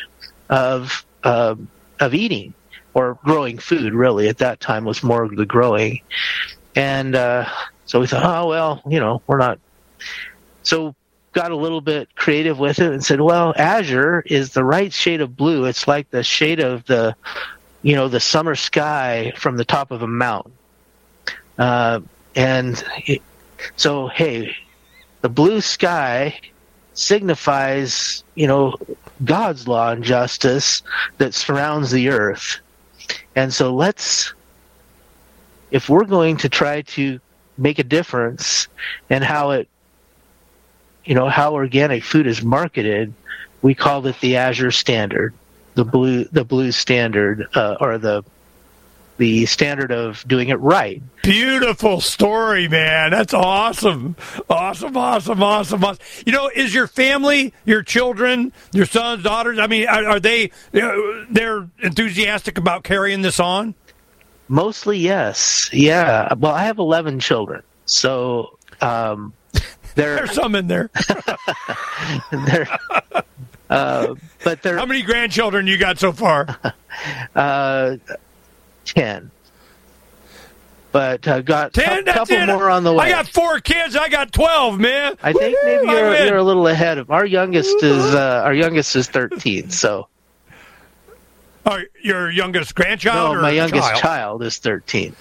of 0.49 1.03
uh, 1.23 1.55
of 1.99 2.13
eating 2.13 2.53
or 2.97 3.19
growing 3.23 3.59
food. 3.59 3.93
Really, 3.93 4.27
at 4.27 4.39
that 4.39 4.59
time 4.59 4.83
was 4.83 5.03
more 5.03 5.23
of 5.23 5.35
the 5.35 5.45
growing, 5.45 6.01
and 6.75 7.15
uh, 7.15 7.47
so 7.85 7.99
we 7.99 8.07
thought, 8.07 8.25
oh 8.25 8.47
well, 8.49 8.81
you 8.87 8.99
know, 8.99 9.21
we're 9.27 9.37
not. 9.37 9.59
So 10.63 10.95
got 11.33 11.51
a 11.51 11.55
little 11.55 11.81
bit 11.81 12.09
creative 12.15 12.57
with 12.57 12.79
it 12.79 12.91
and 12.91 13.05
said, 13.05 13.21
well, 13.21 13.53
Azure 13.55 14.23
is 14.25 14.53
the 14.53 14.63
right 14.63 14.91
shade 14.91 15.21
of 15.21 15.37
blue. 15.37 15.65
It's 15.65 15.87
like 15.87 16.09
the 16.09 16.23
shade 16.23 16.59
of 16.59 16.83
the, 16.85 17.15
you 17.83 17.95
know, 17.95 18.07
the 18.07 18.19
summer 18.19 18.55
sky 18.55 19.33
from 19.37 19.55
the 19.55 19.63
top 19.63 19.91
of 19.91 20.01
a 20.01 20.07
mountain. 20.07 20.53
Uh, 21.59 21.99
and 22.35 22.83
it, 23.05 23.21
so, 23.75 24.07
hey, 24.07 24.55
the 25.21 25.29
blue 25.29 25.61
sky 25.61 26.39
signifies, 26.95 28.23
you 28.33 28.47
know, 28.47 28.75
God's 29.23 29.67
law 29.67 29.91
and 29.91 30.03
justice 30.03 30.81
that 31.19 31.35
surrounds 31.35 31.91
the 31.91 32.09
earth. 32.09 32.59
And 33.35 33.53
so 33.53 33.73
let's, 33.73 34.33
if 35.71 35.89
we're 35.89 36.05
going 36.05 36.37
to 36.37 36.49
try 36.49 36.81
to 36.81 37.19
make 37.57 37.79
a 37.79 37.83
difference 37.83 38.67
in 39.09 39.21
how 39.21 39.51
it 39.51 39.67
you 41.05 41.15
know 41.15 41.29
how 41.29 41.53
organic 41.53 42.03
food 42.03 42.27
is 42.27 42.43
marketed 42.43 43.13
we 43.61 43.73
called 43.73 44.05
it 44.05 44.19
the 44.19 44.35
azure 44.35 44.71
standard 44.71 45.33
the 45.73 45.85
blue 45.85 46.25
the 46.25 46.43
blue 46.43 46.71
standard 46.71 47.47
uh, 47.55 47.77
or 47.79 47.97
the 47.97 48.23
the 49.17 49.45
standard 49.45 49.91
of 49.91 50.23
doing 50.27 50.49
it 50.49 50.59
right 50.59 51.01
Beautiful 51.23 51.99
story, 51.99 52.69
man. 52.69 53.11
That's 53.11 53.33
awesome. 53.33 54.15
Awesome, 54.49 54.95
awesome, 54.95 55.43
awesome, 55.43 55.83
awesome. 55.83 56.05
You 56.25 56.31
know, 56.31 56.49
is 56.55 56.73
your 56.73 56.87
family, 56.87 57.53
your 57.65 57.83
children, 57.83 58.53
your 58.71 58.85
sons, 58.85 59.23
daughters, 59.23 59.59
I 59.59 59.67
mean, 59.67 59.89
are, 59.89 60.05
are 60.05 60.19
they, 60.21 60.51
uh, 60.73 60.91
they're 61.29 61.67
enthusiastic 61.79 62.57
about 62.57 62.83
carrying 62.85 63.21
this 63.23 63.39
on? 63.41 63.75
mostly 64.49 64.97
yes 64.97 65.69
yeah 65.73 66.33
well 66.35 66.53
i 66.53 66.63
have 66.63 66.77
11 66.79 67.19
children 67.19 67.61
so 67.85 68.57
um 68.79 69.33
they're 69.95 70.15
There's 70.17 70.31
some 70.31 70.55
in 70.55 70.67
there. 70.67 70.89
they're 72.31 72.67
uh 73.69 74.15
but 74.45 74.61
they're 74.61 74.77
How 74.77 74.85
many 74.85 75.01
grandchildren 75.01 75.67
you 75.67 75.77
got 75.77 75.99
so 75.99 76.13
far? 76.13 76.57
uh 77.35 77.97
10 78.87 79.31
but 80.91 81.27
uh, 81.27 81.41
got 81.41 81.77
a 81.77 81.81
Ten? 81.81 82.05
Couple 82.05 82.35
it. 82.35 82.45
more 82.47 82.69
on 82.71 82.83
the 82.83 82.93
way 82.93 83.05
I 83.07 83.09
got 83.09 83.27
four 83.27 83.59
kids. 83.59 83.95
I 83.95 84.09
got 84.09 84.31
12, 84.31 84.79
man. 84.79 85.15
I 85.21 85.33
think 85.33 85.55
maybe 85.63 85.87
I'm 85.89 85.95
you're, 85.95 86.25
you're 86.25 86.37
a 86.37 86.43
little 86.43 86.67
ahead 86.67 86.97
of 86.97 87.11
our 87.11 87.25
youngest 87.25 87.83
is 87.83 88.15
uh, 88.15 88.41
our 88.43 88.53
youngest 88.53 88.95
is 88.95 89.07
13 89.07 89.69
so 89.69 90.07
Oh, 91.65 91.79
your 92.01 92.31
youngest 92.31 92.73
grandchild? 92.75 93.33
No, 93.33 93.39
or 93.39 93.41
my 93.41 93.49
youngest 93.51 93.89
child? 93.89 94.01
child 94.01 94.43
is 94.43 94.57
13. 94.57 95.13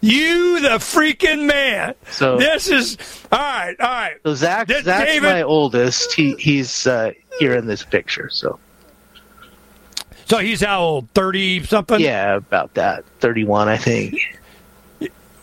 You 0.00 0.60
the 0.60 0.70
freaking 0.78 1.46
man. 1.46 1.94
So 2.10 2.36
this 2.36 2.68
is 2.68 2.98
all 3.30 3.38
right. 3.38 3.76
All 3.78 3.86
right. 3.88 4.16
So 4.24 4.34
Zach, 4.34 4.66
This- 4.66 4.84
Zach's 4.84 5.06
David- 5.06 5.22
my 5.30 5.42
oldest. 5.42 6.12
He 6.12 6.34
he's 6.34 6.88
uh, 6.88 7.12
here 7.38 7.54
in 7.54 7.66
this 7.68 7.84
picture. 7.84 8.28
So 8.28 8.58
So 10.32 10.38
he's 10.38 10.62
how 10.62 10.80
old? 10.80 11.10
Thirty 11.10 11.62
something. 11.62 12.00
yeah, 12.00 12.36
about 12.36 12.72
that. 12.72 13.04
31, 13.20 13.68
I 13.68 13.76
think. 13.76 14.18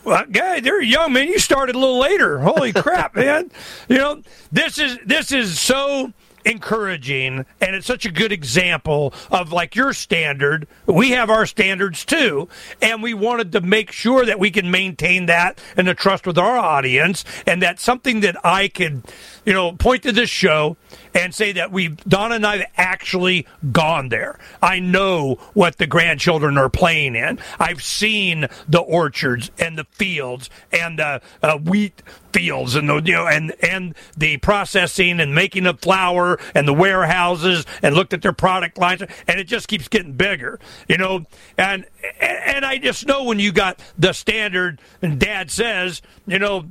Well, 0.02 0.24
guy, 0.32 0.58
they're 0.58 0.82
young, 0.82 1.12
man. 1.12 1.28
You 1.28 1.38
started 1.38 1.76
a 1.76 1.78
little 1.78 2.00
later. 2.00 2.40
Holy 2.40 2.72
crap, 2.74 3.14
man! 3.14 3.52
You 3.88 3.98
know 3.98 4.22
this 4.50 4.80
is 4.80 4.98
this 5.06 5.30
is 5.30 5.60
so 5.60 6.12
encouraging, 6.44 7.44
and 7.60 7.76
it's 7.76 7.86
such 7.86 8.04
a 8.04 8.10
good 8.10 8.32
example 8.32 9.14
of 9.30 9.52
like 9.52 9.76
your 9.76 9.92
standard. 9.92 10.66
We 10.86 11.10
have 11.10 11.30
our 11.30 11.46
standards 11.46 12.04
too, 12.04 12.48
and 12.82 13.00
we 13.00 13.14
wanted 13.14 13.52
to 13.52 13.60
make 13.60 13.92
sure 13.92 14.24
that 14.24 14.40
we 14.40 14.50
can 14.50 14.72
maintain 14.72 15.26
that 15.26 15.60
and 15.76 15.86
the 15.86 15.94
trust 15.94 16.26
with 16.26 16.38
our 16.38 16.56
audience, 16.56 17.24
and 17.46 17.62
that's 17.62 17.82
something 17.82 18.20
that 18.20 18.44
I 18.44 18.66
could, 18.66 19.04
you 19.44 19.52
know, 19.52 19.72
point 19.72 20.02
to 20.02 20.12
this 20.12 20.30
show 20.30 20.76
and 21.14 21.34
say 21.34 21.52
that 21.52 21.72
we 21.72 21.88
Donna 21.88 22.36
and 22.36 22.46
I 22.46 22.58
have 22.58 22.70
actually 22.76 23.46
gone 23.72 24.08
there. 24.08 24.38
I 24.62 24.78
know 24.80 25.38
what 25.54 25.78
the 25.78 25.86
grandchildren 25.86 26.56
are 26.58 26.68
playing 26.68 27.16
in. 27.16 27.38
I've 27.58 27.82
seen 27.82 28.46
the 28.68 28.80
orchards 28.80 29.50
and 29.58 29.78
the 29.78 29.84
fields 29.84 30.50
and 30.72 30.98
the 30.98 31.20
uh, 31.42 31.58
wheat 31.58 32.02
fields 32.32 32.74
and 32.76 32.88
the 32.88 33.02
you 33.04 33.12
know 33.12 33.26
and 33.26 33.52
and 33.62 33.94
the 34.16 34.36
processing 34.38 35.20
and 35.20 35.34
making 35.34 35.66
of 35.66 35.80
flour 35.80 36.38
and 36.54 36.66
the 36.66 36.72
warehouses 36.72 37.66
and 37.82 37.94
looked 37.94 38.12
at 38.12 38.22
their 38.22 38.32
product 38.32 38.78
lines 38.78 39.02
and 39.02 39.40
it 39.40 39.44
just 39.44 39.68
keeps 39.68 39.88
getting 39.88 40.12
bigger 40.12 40.60
you 40.88 40.96
know 40.96 41.24
and 41.58 41.84
and 42.20 42.64
I 42.64 42.78
just 42.78 43.06
know 43.06 43.24
when 43.24 43.38
you 43.38 43.52
got 43.52 43.80
the 43.98 44.12
standard 44.12 44.80
and 45.02 45.18
dad 45.18 45.50
says 45.50 46.02
you 46.26 46.38
know 46.38 46.66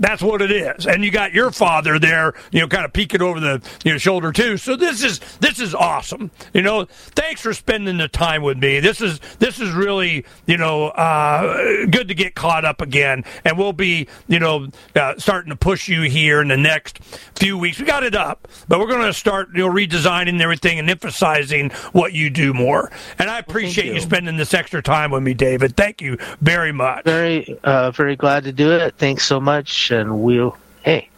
that's 0.00 0.22
what 0.22 0.42
it 0.42 0.50
is. 0.50 0.86
And 0.86 1.04
you 1.04 1.10
got 1.10 1.32
your 1.32 1.50
father 1.50 1.98
there, 1.98 2.34
you 2.50 2.60
know, 2.60 2.68
kind 2.68 2.84
of 2.84 2.92
peeking 2.92 3.22
over 3.22 3.38
the 3.38 3.62
you 3.84 3.92
know, 3.92 3.98
shoulder 3.98 4.32
too. 4.32 4.56
So 4.56 4.76
this 4.76 5.04
is 5.04 5.20
this 5.40 5.60
is 5.60 5.74
awesome. 5.74 6.30
You 6.52 6.62
know, 6.62 6.86
thanks 6.86 7.40
for 7.40 7.52
spending 7.52 7.98
the 7.98 8.08
time 8.08 8.42
with 8.42 8.58
me. 8.58 8.80
This 8.80 9.00
is 9.00 9.20
this 9.38 9.60
is 9.60 9.72
really 9.72 10.24
you 10.46 10.56
know 10.56 10.88
uh, 10.88 11.86
good 11.86 12.08
to 12.08 12.14
get 12.14 12.34
caught 12.34 12.64
up 12.64 12.80
again. 12.80 13.24
And 13.44 13.58
we'll 13.58 13.72
be 13.72 14.08
you 14.26 14.38
know 14.38 14.68
uh, 14.96 15.14
starting 15.18 15.50
to 15.50 15.56
push 15.56 15.88
you 15.88 16.02
here 16.02 16.40
in 16.40 16.48
the 16.48 16.56
next 16.56 16.98
few 17.34 17.58
weeks. 17.58 17.78
We 17.78 17.86
got 17.86 18.02
it 18.02 18.14
up, 18.14 18.48
but 18.68 18.78
we're 18.78 18.86
going 18.86 19.06
to 19.06 19.12
start 19.12 19.50
you 19.54 19.66
know 19.66 19.72
redesigning 19.72 20.40
everything 20.40 20.78
and 20.78 20.88
emphasizing 20.88 21.70
what 21.92 22.12
you 22.12 22.30
do 22.30 22.54
more. 22.54 22.90
And 23.18 23.30
I 23.30 23.38
appreciate 23.38 23.86
you. 23.86 23.94
you. 23.94 24.00
spending 24.00 24.36
this 24.36 24.54
extra 24.54 24.82
time 24.82 25.10
with 25.10 25.22
me, 25.22 25.34
David. 25.34 25.76
Thank 25.76 26.00
you 26.00 26.16
very 26.40 26.72
much. 26.72 27.04
Very 27.04 27.58
uh, 27.64 27.90
very 27.90 28.16
glad 28.16 28.44
to 28.44 28.52
do 28.52 28.72
it. 28.72 28.94
Thanks 28.96 29.24
so 29.24 29.40
much, 29.40 29.89
and 29.92 30.22
we'll 30.22 30.56
hey, 30.82 31.08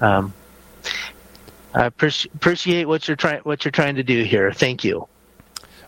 um, 0.00 0.32
I 1.74 1.88
appreci- 1.88 2.32
appreciate 2.34 2.86
what 2.86 3.06
you're 3.08 3.16
trying 3.16 3.40
what 3.40 3.64
you're 3.64 3.72
trying 3.72 3.96
to 3.96 4.02
do 4.02 4.24
here. 4.24 4.52
Thank 4.52 4.84
you. 4.84 5.08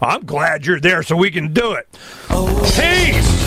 I'm 0.01 0.25
glad 0.25 0.65
you're 0.65 0.81
there 0.81 1.03
so 1.03 1.17
we 1.17 1.31
can 1.31 1.53
do 1.53 1.73
it. 1.73 1.89
Oh. 2.31 2.47
Peace! 2.77 3.39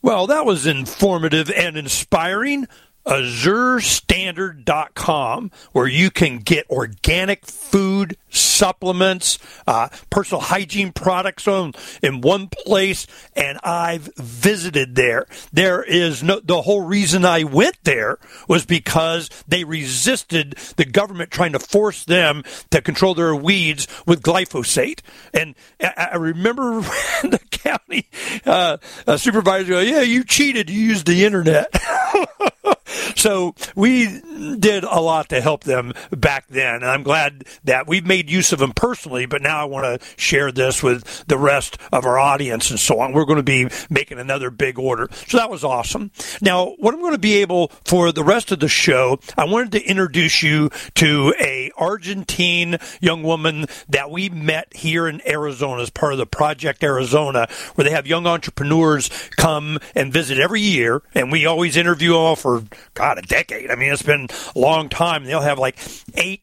Well, 0.00 0.28
that 0.28 0.46
was 0.46 0.66
informative 0.66 1.50
and 1.50 1.76
inspiring. 1.76 2.66
AzureStandard.com, 3.06 5.50
where 5.72 5.86
you 5.86 6.10
can 6.10 6.38
get 6.38 6.68
organic 6.68 7.46
food, 7.46 8.16
supplements, 8.30 9.38
uh, 9.66 9.88
personal 10.10 10.40
hygiene 10.40 10.92
products 10.92 11.46
on 11.46 11.72
in 12.02 12.20
one 12.20 12.48
place, 12.48 13.06
and 13.34 13.58
I've 13.62 14.10
visited 14.16 14.96
there. 14.96 15.26
There 15.52 15.82
is 15.82 16.22
no 16.22 16.40
the 16.40 16.62
whole 16.62 16.82
reason 16.82 17.24
I 17.24 17.44
went 17.44 17.76
there 17.84 18.18
was 18.48 18.66
because 18.66 19.30
they 19.46 19.62
resisted 19.64 20.56
the 20.76 20.84
government 20.84 21.30
trying 21.30 21.52
to 21.52 21.60
force 21.60 22.04
them 22.04 22.42
to 22.70 22.82
control 22.82 23.14
their 23.14 23.34
weeds 23.34 23.86
with 24.06 24.22
glyphosate. 24.22 25.00
And 25.32 25.54
I, 25.80 26.08
I 26.12 26.16
remember 26.16 26.80
the 27.22 27.40
county 27.50 28.08
uh, 28.44 28.76
uh, 29.06 29.16
supervisor 29.16 29.74
go, 29.74 29.80
"Yeah, 29.80 30.02
you 30.02 30.24
cheated. 30.24 30.68
You 30.70 30.80
used 30.80 31.06
the 31.06 31.24
internet." 31.24 31.72
so 33.14 33.54
we 33.74 34.20
did 34.58 34.84
a 34.84 35.00
lot 35.00 35.28
to 35.30 35.40
help 35.40 35.64
them 35.64 35.92
back 36.10 36.46
then. 36.48 36.76
And 36.76 36.86
I'm 36.86 37.02
glad 37.02 37.44
that 37.64 37.86
we've 37.86 38.06
made 38.06 38.30
use 38.30 38.52
of 38.52 38.58
them 38.58 38.72
personally, 38.72 39.26
but 39.26 39.42
now 39.42 39.60
I 39.60 39.64
want 39.64 40.00
to 40.00 40.06
share 40.16 40.52
this 40.52 40.82
with 40.82 41.24
the 41.26 41.38
rest 41.38 41.78
of 41.92 42.04
our 42.04 42.18
audience 42.18 42.70
and 42.70 42.78
so 42.78 43.00
on. 43.00 43.12
We're 43.12 43.24
going 43.24 43.36
to 43.36 43.42
be 43.42 43.68
making 43.90 44.18
another 44.18 44.50
big 44.50 44.78
order. 44.78 45.08
So 45.26 45.38
that 45.38 45.50
was 45.50 45.64
awesome. 45.64 46.10
Now, 46.40 46.74
what 46.78 46.94
I'm 46.94 47.00
going 47.00 47.12
to 47.12 47.18
be 47.18 47.36
able 47.36 47.68
for 47.84 48.12
the 48.12 48.24
rest 48.24 48.52
of 48.52 48.60
the 48.60 48.68
show, 48.68 49.18
I 49.36 49.44
wanted 49.44 49.72
to 49.72 49.84
introduce 49.84 50.42
you 50.42 50.70
to 50.94 51.34
a 51.40 51.70
Argentine 51.76 52.78
young 53.00 53.22
woman 53.22 53.66
that 53.88 54.10
we 54.10 54.28
met 54.28 54.74
here 54.74 55.08
in 55.08 55.26
Arizona 55.26 55.82
as 55.82 55.90
part 55.90 56.12
of 56.12 56.18
the 56.18 56.26
Project 56.26 56.82
Arizona, 56.82 57.48
where 57.74 57.84
they 57.84 57.90
have 57.90 58.06
young 58.06 58.26
entrepreneurs 58.26 59.08
come 59.36 59.78
and 59.94 60.12
visit 60.12 60.38
every 60.38 60.60
year. 60.60 61.02
And 61.14 61.30
we 61.32 61.46
always 61.46 61.76
interview 61.76 62.14
all 62.14 62.36
for, 62.36 62.64
God, 62.94 63.18
a 63.18 63.22
decade. 63.22 63.70
I 63.70 63.74
mean, 63.74 63.92
it's 63.92 64.02
been 64.02 64.28
a 64.54 64.58
long 64.58 64.88
time. 64.88 65.24
They'll 65.24 65.40
have 65.40 65.58
like 65.58 65.78
eight 66.14 66.42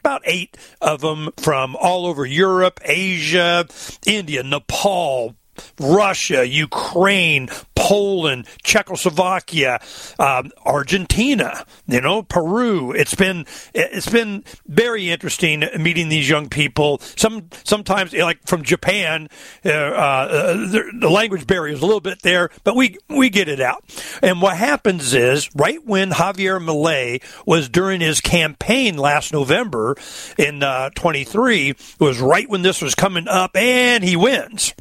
about 0.00 0.22
eight 0.24 0.56
of 0.80 1.00
them 1.00 1.30
from 1.36 1.76
all 1.76 2.06
over 2.06 2.24
Europe, 2.24 2.80
Asia, 2.84 3.66
India, 4.06 4.42
Nepal, 4.42 5.34
Russia, 5.80 6.46
Ukraine, 6.46 7.48
Poland, 7.78 8.46
Czechoslovakia, 8.62 9.80
um, 10.18 10.50
Argentina, 10.66 11.64
you 11.86 12.00
know, 12.00 12.22
Peru. 12.22 12.92
It's 12.92 13.14
been 13.14 13.46
it's 13.72 14.08
been 14.08 14.44
very 14.66 15.10
interesting 15.10 15.64
meeting 15.78 16.08
these 16.08 16.28
young 16.28 16.48
people. 16.48 16.98
Some 17.16 17.48
sometimes 17.64 18.12
like 18.12 18.40
from 18.46 18.62
Japan, 18.62 19.28
uh, 19.64 19.68
uh, 19.68 20.52
the, 20.66 21.08
language 21.08 21.46
barrier 21.46 21.72
is 21.72 21.80
a 21.80 21.86
little 21.86 22.00
bit 22.00 22.22
there, 22.22 22.50
but 22.64 22.74
we 22.74 22.98
we 23.08 23.30
get 23.30 23.48
it 23.48 23.60
out. 23.60 23.84
And 24.22 24.42
what 24.42 24.56
happens 24.56 25.14
is 25.14 25.48
right 25.54 25.84
when 25.86 26.10
Javier 26.10 26.60
Milei 26.60 27.22
was 27.46 27.68
during 27.68 28.00
his 28.00 28.20
campaign 28.20 28.96
last 28.96 29.32
November 29.32 29.96
in 30.36 30.62
uh, 30.62 30.90
23 30.96 31.74
was 32.00 32.20
right 32.20 32.48
when 32.50 32.62
this 32.62 32.82
was 32.82 32.94
coming 32.94 33.28
up, 33.28 33.56
and 33.56 34.02
he 34.02 34.16
wins. 34.16 34.74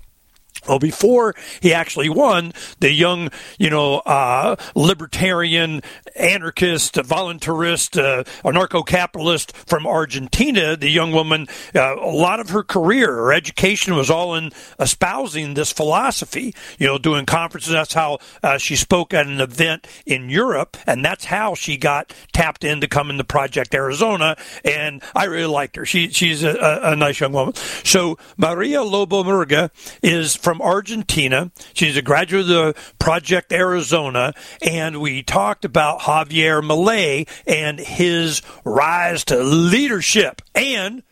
Well, 0.68 0.80
before 0.80 1.36
he 1.62 1.74
actually 1.74 2.10
won, 2.10 2.54
the 2.80 2.92
young, 2.92 3.30
you 3.58 3.70
know, 3.70 4.00
uh, 4.00 4.56
libertarian, 4.76 5.82
anarchist, 6.16 6.96
voluntarist, 6.96 8.02
uh, 8.02 8.24
anarcho-capitalist 8.44 9.56
from 9.56 9.88
Argentina, 9.88 10.76
the 10.76 10.90
young 10.90 11.12
woman, 11.12 11.48
uh, 11.76 11.96
a 11.96 12.12
lot 12.12 12.40
of 12.40 12.50
her 12.50 12.64
career, 12.64 13.08
her 13.08 13.34
education 13.34 13.96
was 13.96 14.10
all 14.10 14.36
in 14.36 14.52
espousing 14.80 15.54
this 15.54 15.72
philosophy, 15.72 16.54
you 16.78 16.88
know, 16.88 16.98
doing 16.98 17.26
conferences. 17.26 17.72
That's 17.72 17.94
how 17.94 18.20
uh, 18.44 18.58
she 18.58 18.76
spoke 18.76 19.14
at 19.14 19.28
an 19.28 19.40
event 19.42 19.88
in 20.06 20.30
Europe, 20.30 20.78
and 20.86 21.04
that's 21.04 21.26
how 21.26 21.56
she 21.56 21.78
got 21.78 22.14
tapped 22.34 22.64
in 22.64 22.82
to 22.82 22.88
come 22.88 23.10
into 23.10 23.24
Project 23.24 23.74
Arizona. 23.74 24.36
And 24.66 25.02
I 25.16 25.26
really 25.26 25.46
liked 25.46 25.76
her. 25.76 25.86
She, 25.86 26.10
she's 26.10 26.44
a, 26.44 26.82
a 26.84 26.96
nice 26.96 27.20
young 27.20 27.34
woman. 27.34 27.54
So 27.84 28.18
Maria 28.38 28.84
Lobo 28.84 29.24
Murga 29.24 29.70
is 30.02 30.36
from 30.36 30.57
Argentina. 30.62 31.52
She's 31.74 31.98
a 31.98 32.02
graduate 32.02 32.42
of 32.42 32.48
the 32.48 32.76
Project 33.00 33.52
Arizona, 33.52 34.34
and 34.62 35.00
we 35.02 35.24
talked 35.24 35.66
about 35.66 36.02
Javier 36.02 36.62
Milei 36.62 37.28
and 37.46 37.80
his 37.80 38.42
rise 38.64 39.24
to 39.26 39.44
leadership, 39.44 40.42
and 40.56 41.04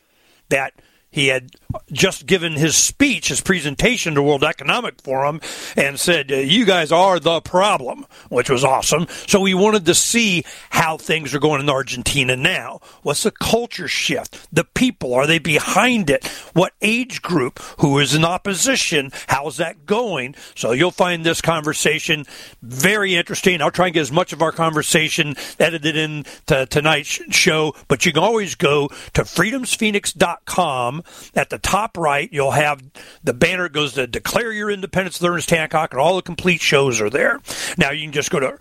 that 0.49 0.73
he 1.15 1.27
had 1.27 1.51
just 1.93 2.25
given 2.25 2.53
his 2.53 2.75
speech, 2.75 3.29
his 3.29 3.39
presentation 3.39 4.15
to 4.15 4.21
World 4.21 4.43
Economic 4.43 5.01
Forum, 5.01 5.39
and 5.77 5.97
said, 5.97 6.29
uh, 6.29 6.35
"You 6.35 6.65
guys 6.65 6.91
are 6.91 7.21
the 7.21 7.39
problem," 7.39 8.05
which 8.27 8.49
was 8.49 8.65
awesome. 8.65 9.07
So 9.25 9.39
we 9.39 9.53
wanted 9.53 9.85
to 9.85 9.95
see 9.95 10.43
how 10.71 10.97
things 10.97 11.33
are 11.33 11.39
going 11.39 11.61
in 11.61 11.69
Argentina 11.69 12.35
now. 12.35 12.81
What's 13.01 13.23
the 13.23 13.31
culture 13.31 13.87
shift? 13.87 14.45
The 14.51 14.65
people 14.65 15.13
are 15.13 15.25
they 15.25 15.39
behind 15.39 16.09
it? 16.09 16.27
What 16.51 16.73
age 16.81 17.21
group? 17.21 17.59
Who 17.79 17.97
is 17.99 18.13
in 18.13 18.25
opposition? 18.25 19.13
How's 19.27 19.55
that 19.55 19.85
going? 19.85 20.35
So 20.53 20.73
you'll 20.73 20.91
find 20.91 21.25
this 21.25 21.39
conversation 21.39 22.25
very 22.61 23.15
interesting. 23.15 23.61
I'll 23.61 23.71
try 23.71 23.85
and 23.85 23.93
get 23.93 24.01
as 24.01 24.11
much 24.11 24.33
of 24.33 24.41
our 24.41 24.51
conversation 24.51 25.35
edited 25.61 25.95
in 25.95 26.25
to 26.47 26.65
tonight's 26.65 27.21
show, 27.33 27.73
but 27.87 28.05
you 28.05 28.11
can 28.11 28.21
always 28.21 28.55
go 28.55 28.89
to 29.13 29.21
freedomsphoenix.com 29.21 31.03
At 31.35 31.49
the 31.49 31.59
top 31.59 31.97
right, 31.97 32.29
you'll 32.31 32.51
have 32.51 32.83
the 33.23 33.33
banner 33.33 33.69
goes 33.69 33.93
to 33.93 34.07
Declare 34.07 34.51
Your 34.53 34.69
Independence 34.69 35.19
with 35.19 35.29
Ernest 35.29 35.49
Hancock, 35.49 35.93
and 35.93 36.01
all 36.01 36.15
the 36.15 36.21
complete 36.21 36.61
shows 36.61 37.01
are 37.01 37.09
there. 37.09 37.39
Now, 37.77 37.91
you 37.91 38.03
can 38.03 38.11
just 38.11 38.31
go 38.31 38.39
to 38.39 38.57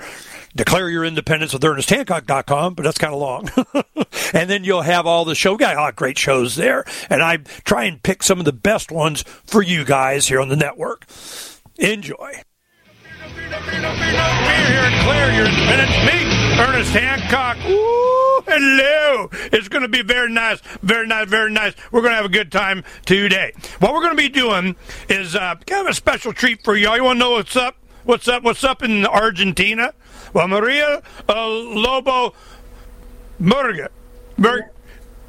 declare 0.56 0.88
your 0.88 1.04
independence 1.04 1.52
with 1.52 1.62
ernesthancock.com, 1.62 2.74
but 2.74 2.82
that's 2.82 2.98
kind 2.98 3.12
of 3.12 3.20
long. 3.20 3.50
and 4.32 4.48
then 4.48 4.64
you'll 4.64 4.82
have 4.82 5.06
all 5.06 5.24
the 5.24 5.34
show 5.34 5.56
guy, 5.56 5.72
a 5.72 5.76
lot 5.76 5.96
great 5.96 6.18
shows 6.18 6.56
there. 6.56 6.84
And 7.10 7.22
I 7.22 7.38
try 7.64 7.84
and 7.84 8.02
pick 8.02 8.22
some 8.22 8.38
of 8.38 8.44
the 8.44 8.52
best 8.52 8.90
ones 8.90 9.22
for 9.44 9.62
you 9.62 9.84
guys 9.84 10.28
here 10.28 10.40
on 10.40 10.48
the 10.48 10.56
network. 10.56 11.06
Enjoy. 11.76 12.42
Here, 13.34 14.90
declare 14.90 15.34
your 15.34 15.46
independence. 15.46 15.96
Me, 16.06 16.43
Ernest 16.56 16.92
Hancock. 16.92 17.56
Ooh, 17.66 18.42
hello. 18.46 19.28
It's 19.52 19.68
going 19.68 19.82
to 19.82 19.88
be 19.88 20.02
very 20.02 20.30
nice, 20.30 20.60
very 20.82 21.04
nice, 21.06 21.28
very 21.28 21.50
nice. 21.50 21.74
We're 21.90 22.00
going 22.00 22.12
to 22.12 22.16
have 22.16 22.24
a 22.24 22.28
good 22.28 22.52
time 22.52 22.84
today. 23.04 23.52
What 23.80 23.92
we're 23.92 24.02
going 24.02 24.16
to 24.16 24.22
be 24.22 24.28
doing 24.28 24.76
is 25.08 25.34
uh, 25.34 25.56
kind 25.66 25.86
of 25.86 25.90
a 25.90 25.94
special 25.94 26.32
treat 26.32 26.62
for 26.62 26.76
y'all. 26.76 26.96
You 26.96 27.02
want 27.04 27.16
to 27.16 27.20
know 27.20 27.30
what's 27.32 27.56
up? 27.56 27.76
What's 28.04 28.28
up? 28.28 28.44
What's 28.44 28.62
up 28.62 28.84
in 28.84 29.04
Argentina? 29.04 29.94
Well, 30.32 30.46
Maria 30.46 31.02
uh, 31.28 31.48
Lobo 31.48 32.34
Murga. 33.40 33.88
Mur- 34.36 34.70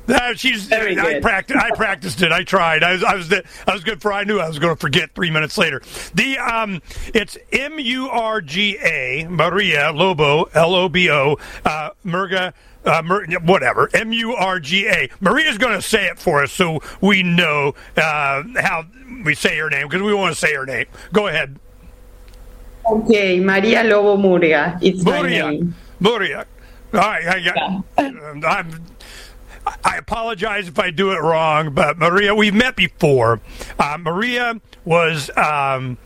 uh, 0.08 0.34
she's. 0.36 0.66
Very 0.66 0.98
I 1.00 1.20
practiced. 1.20 1.60
I 1.60 1.72
practiced 1.72 2.22
it. 2.22 2.32
I 2.32 2.44
tried. 2.44 2.84
I 2.84 2.94
was. 2.94 3.04
I 3.04 3.16
was. 3.16 3.34
I 3.68 3.74
was 3.74 3.84
good 3.84 4.02
for. 4.02 4.14
I 4.14 4.24
knew 4.24 4.40
I 4.40 4.48
was 4.48 4.60
going 4.60 4.74
to 4.76 4.80
forget 4.80 5.14
three 5.16 5.32
minutes 5.32 5.58
later. 5.58 5.82
The 6.14 6.38
um. 6.38 6.82
It's 7.14 7.38
M 7.52 7.80
U 7.80 8.10
R 8.10 8.42
G 8.42 8.78
A 8.78 9.28
Maria 9.30 9.92
Lobo 9.92 10.44
L 10.54 10.76
O 10.76 10.90
B 10.90 11.10
O 11.10 11.38
uh, 11.66 11.90
Murga. 12.06 12.54
Uh, 12.86 13.02
Mur- 13.02 13.26
whatever, 13.40 13.90
M 13.96 14.14
U 14.14 14.36
R 14.36 14.60
G 14.60 14.88
A. 14.88 15.10
Maria's 15.20 15.58
going 15.58 15.74
to 15.74 15.82
say 15.82 16.06
it 16.06 16.20
for 16.20 16.44
us 16.44 16.52
so 16.52 16.82
we 17.02 17.24
know 17.24 17.74
uh, 17.98 18.44
how 18.58 18.86
we 19.24 19.34
say 19.34 19.58
her 19.58 19.72
name 19.72 19.88
because 19.88 20.04
we 20.04 20.14
want 20.14 20.36
to 20.36 20.40
say 20.40 20.54
her 20.54 20.68
name. 20.68 20.86
Go 21.12 21.26
ahead. 21.26 21.58
Okay, 22.88 23.40
Maria 23.40 23.84
Lobo 23.84 24.22
Murga. 24.22 24.78
It's 24.84 25.04
my 25.04 25.28
name. 25.28 25.74
Muriak. 26.00 26.46
All 26.94 27.00
right. 27.00 27.26
I, 27.48 27.84
I, 27.98 28.04
I'm, 28.04 28.86
I 29.66 29.98
apologize 29.98 30.68
if 30.68 30.78
I 30.80 30.92
do 30.92 31.12
it 31.12 31.22
wrong, 31.22 31.74
but 31.74 31.98
Maria, 31.98 32.36
we've 32.36 32.54
met 32.54 32.76
before. 32.76 33.40
Uh, 33.80 33.98
Maria 34.00 34.60
was 34.84 35.30
um, 35.36 35.98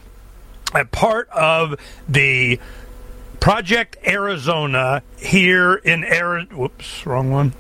a 0.74 0.86
part 0.86 1.30
of 1.30 1.76
the 2.08 2.60
Project 3.40 3.98
Arizona 4.06 5.02
here 5.18 5.76
in 5.76 6.04
Arizona. 6.04 6.56
Whoops, 6.56 7.06
wrong 7.06 7.32
one. 7.32 7.54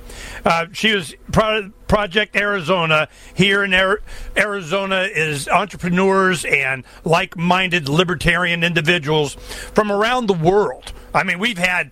Uh, 0.43 0.67
she 0.73 0.93
was 0.93 1.15
Pro- 1.31 1.71
Project 1.87 2.35
Arizona 2.35 3.07
here 3.33 3.63
in 3.63 3.73
Ari- 3.73 4.01
Arizona 4.35 5.03
is 5.03 5.47
entrepreneurs 5.47 6.43
and 6.45 6.83
like-minded 7.05 7.87
libertarian 7.87 8.63
individuals 8.63 9.35
from 9.73 9.91
around 9.91 10.27
the 10.27 10.33
world. 10.33 10.91
I 11.13 11.23
mean, 11.23 11.39
we've 11.39 11.57
had 11.57 11.91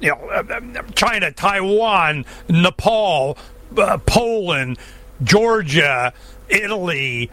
you 0.00 0.10
know 0.10 0.28
uh, 0.28 0.82
China, 0.94 1.32
Taiwan, 1.32 2.24
Nepal, 2.48 3.36
uh, 3.76 3.98
Poland, 3.98 4.78
Georgia, 5.22 6.12
Italy. 6.48 7.30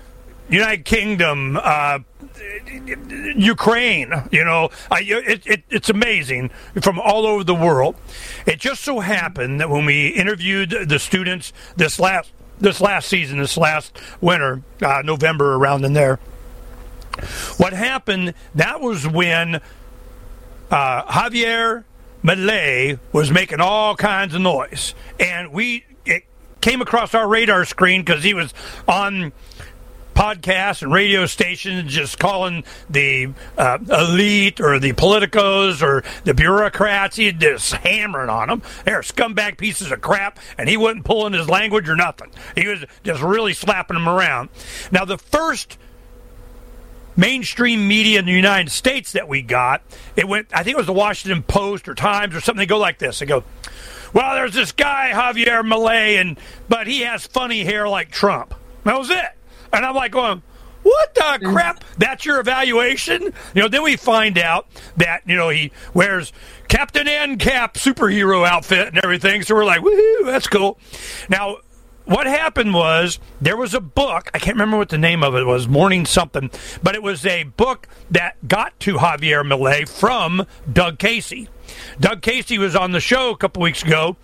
United 0.49 0.85
Kingdom, 0.85 1.57
uh, 1.61 1.99
Ukraine. 3.35 4.13
You 4.31 4.43
know, 4.43 4.69
I, 4.91 5.01
it, 5.01 5.45
it, 5.45 5.63
it's 5.69 5.89
amazing 5.89 6.49
from 6.81 6.99
all 6.99 7.25
over 7.25 7.43
the 7.43 7.55
world. 7.55 7.95
It 8.45 8.59
just 8.59 8.83
so 8.83 8.99
happened 8.99 9.59
that 9.59 9.69
when 9.69 9.85
we 9.85 10.09
interviewed 10.09 10.69
the 10.87 10.99
students 10.99 11.51
this 11.75 11.99
last 11.99 12.31
this 12.59 12.79
last 12.79 13.09
season, 13.09 13.39
this 13.39 13.57
last 13.57 13.99
winter, 14.21 14.61
uh, 14.81 15.01
November 15.03 15.55
around 15.55 15.83
in 15.83 15.93
there, 15.93 16.19
what 17.57 17.73
happened? 17.73 18.33
That 18.53 18.79
was 18.79 19.07
when 19.07 19.61
uh, 20.71 21.03
Javier 21.03 21.83
Milei 22.25 22.97
was 23.11 23.29
making 23.29 23.61
all 23.61 23.95
kinds 23.95 24.33
of 24.33 24.41
noise, 24.41 24.95
and 25.19 25.51
we 25.51 25.85
it 26.05 26.23
came 26.59 26.81
across 26.81 27.13
our 27.13 27.27
radar 27.27 27.65
screen 27.65 28.03
because 28.03 28.23
he 28.23 28.33
was 28.33 28.51
on 28.87 29.31
podcasts 30.15 30.81
and 30.81 30.91
radio 30.91 31.27
stations 31.27 31.93
just 31.93 32.17
calling 32.17 32.63
the 32.89 33.27
uh, 33.57 33.77
elite 33.89 34.59
or 34.59 34.79
the 34.79 34.93
politicos 34.93 35.83
or 35.83 36.03
the 36.23 36.33
bureaucrats. 36.33 37.17
He 37.17 37.31
just 37.31 37.73
hammering 37.73 38.29
on 38.29 38.47
them. 38.47 38.63
They're 38.85 39.01
scumbag 39.01 39.57
pieces 39.57 39.91
of 39.91 40.01
crap, 40.01 40.39
and 40.57 40.67
he 40.67 40.77
wasn't 40.77 41.05
pulling 41.05 41.33
his 41.33 41.47
language 41.47 41.87
or 41.87 41.95
nothing. 41.95 42.31
He 42.55 42.67
was 42.67 42.85
just 43.03 43.21
really 43.21 43.53
slapping 43.53 43.95
them 43.95 44.09
around. 44.09 44.49
Now, 44.91 45.05
the 45.05 45.19
first 45.19 45.77
mainstream 47.15 47.87
media 47.87 48.19
in 48.19 48.25
the 48.25 48.31
United 48.31 48.71
States 48.71 49.11
that 49.13 49.27
we 49.27 49.41
got, 49.41 49.81
it 50.15 50.27
went, 50.27 50.47
I 50.53 50.63
think 50.63 50.75
it 50.75 50.77
was 50.77 50.87
the 50.87 50.93
Washington 50.93 51.43
Post 51.43 51.87
or 51.87 51.95
Times 51.95 52.35
or 52.35 52.41
something. 52.41 52.59
They 52.59 52.65
go 52.65 52.77
like 52.77 52.99
this. 52.99 53.19
They 53.19 53.25
go, 53.25 53.43
well, 54.13 54.35
there's 54.35 54.53
this 54.53 54.71
guy, 54.71 55.11
Javier 55.13 55.61
Milei, 55.61 56.21
and 56.21 56.37
but 56.69 56.87
he 56.87 57.01
has 57.01 57.27
funny 57.27 57.63
hair 57.63 57.87
like 57.87 58.11
Trump. 58.11 58.53
That 58.83 58.97
was 58.97 59.09
it. 59.09 59.25
And 59.73 59.85
I'm 59.85 59.95
like 59.95 60.11
going, 60.11 60.41
what 60.83 61.15
the 61.15 61.21
mm. 61.21 61.51
crap? 61.51 61.83
That's 61.97 62.25
your 62.25 62.39
evaluation? 62.39 63.23
You 63.23 63.61
know, 63.63 63.67
then 63.67 63.83
we 63.83 63.97
find 63.97 64.37
out 64.37 64.67
that, 64.97 65.21
you 65.25 65.35
know, 65.35 65.49
he 65.49 65.71
wears 65.93 66.31
Captain 66.67 67.07
AnCap 67.07 67.73
superhero 67.73 68.47
outfit 68.47 68.89
and 68.89 68.99
everything. 68.99 69.41
So 69.41 69.55
we're 69.55 69.65
like, 69.65 69.81
woohoo, 69.81 70.25
that's 70.25 70.47
cool. 70.47 70.77
Now, 71.27 71.57
what 72.05 72.27
happened 72.27 72.73
was 72.73 73.19
there 73.41 73.57
was 73.57 73.73
a 73.73 73.81
book, 73.81 74.29
I 74.33 74.39
can't 74.39 74.55
remember 74.55 74.77
what 74.77 74.89
the 74.89 74.97
name 74.97 75.23
of 75.23 75.35
it 75.35 75.45
was, 75.45 75.67
Morning 75.67 76.05
something, 76.05 76.49
but 76.81 76.95
it 76.95 77.03
was 77.03 77.25
a 77.25 77.43
book 77.43 77.87
that 78.11 78.47
got 78.47 78.79
to 78.81 78.95
Javier 78.95 79.43
Milei 79.43 79.87
from 79.87 80.45
Doug 80.71 80.99
Casey. 80.99 81.49
Doug 81.99 82.21
Casey 82.21 82.57
was 82.57 82.75
on 82.75 82.91
the 82.91 82.99
show 82.99 83.31
a 83.31 83.37
couple 83.37 83.61
weeks 83.61 83.83
ago 83.83 84.15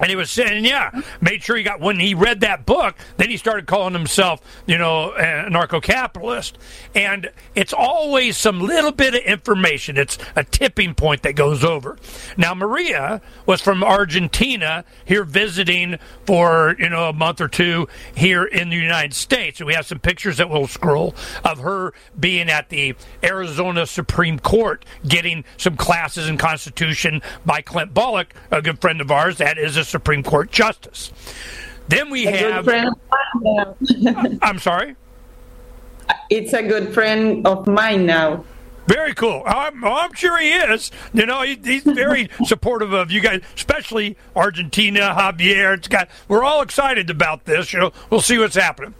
and 0.00 0.10
he 0.10 0.16
was 0.16 0.30
saying, 0.30 0.64
yeah, 0.64 0.90
made 1.20 1.42
sure 1.42 1.56
he 1.56 1.62
got, 1.62 1.80
when 1.80 2.00
he 2.00 2.14
read 2.14 2.40
that 2.40 2.66
book, 2.66 2.96
then 3.16 3.30
he 3.30 3.36
started 3.36 3.66
calling 3.66 3.94
himself, 3.94 4.40
you 4.66 4.78
know, 4.78 5.12
anarcho-capitalist. 5.16 6.58
And 6.94 7.30
it's 7.54 7.72
always 7.72 8.36
some 8.36 8.60
little 8.60 8.92
bit 8.92 9.14
of 9.14 9.22
information. 9.22 9.96
It's 9.96 10.18
a 10.36 10.44
tipping 10.44 10.94
point 10.94 11.22
that 11.22 11.34
goes 11.34 11.64
over. 11.64 11.98
Now, 12.36 12.54
Maria 12.54 13.20
was 13.46 13.60
from 13.60 13.84
Argentina 13.84 14.84
here 15.04 15.24
visiting 15.24 15.98
for, 16.26 16.76
you 16.78 16.88
know, 16.88 17.08
a 17.08 17.12
month 17.12 17.40
or 17.40 17.48
two 17.48 17.88
here 18.14 18.44
in 18.44 18.70
the 18.70 18.76
United 18.76 19.14
States. 19.14 19.60
And 19.60 19.66
we 19.66 19.74
have 19.74 19.86
some 19.86 19.98
pictures 19.98 20.38
that 20.38 20.50
we'll 20.50 20.66
scroll 20.66 21.14
of 21.44 21.58
her 21.58 21.92
being 22.18 22.48
at 22.50 22.68
the 22.68 22.94
Arizona 23.22 23.86
Supreme 23.86 24.38
Court 24.38 24.84
getting 25.06 25.44
some 25.56 25.76
classes 25.76 26.28
in 26.28 26.36
Constitution 26.36 27.22
by 27.44 27.60
Clint 27.60 27.94
Bolick, 27.94 28.28
a 28.50 28.62
good 28.62 28.80
friend 28.80 29.00
of 29.00 29.10
ours 29.10 29.38
that 29.38 29.58
is 29.58 29.76
a 29.76 29.83
Supreme 29.84 30.22
Court 30.22 30.50
justice. 30.50 31.12
Then 31.88 32.10
we 32.10 32.26
A 32.26 32.30
have. 32.36 32.64
friend 32.64 32.88
of 32.88 32.96
mine 33.40 34.02
now. 34.02 34.38
I'm 34.42 34.58
sorry. 34.58 34.96
It's 36.30 36.52
a 36.52 36.62
good 36.62 36.92
friend 36.92 37.46
of 37.46 37.66
mine 37.66 38.06
now. 38.06 38.44
Very 38.86 39.14
cool. 39.14 39.42
I'm, 39.46 39.82
I'm 39.82 40.12
sure 40.12 40.38
he 40.38 40.50
is. 40.50 40.90
You 41.14 41.24
know, 41.24 41.40
he, 41.40 41.58
he's 41.64 41.84
very 41.84 42.28
supportive 42.44 42.92
of 42.92 43.10
you 43.10 43.22
guys, 43.22 43.40
especially 43.56 44.16
Argentina, 44.36 45.14
Javier. 45.16 45.78
It's 45.78 45.88
got. 45.88 46.10
We're 46.28 46.44
all 46.44 46.60
excited 46.60 47.08
about 47.08 47.46
this. 47.46 47.72
You 47.72 47.78
know, 47.80 47.92
we'll 48.10 48.20
see 48.20 48.36
what's 48.38 48.56
happening. 48.56 48.94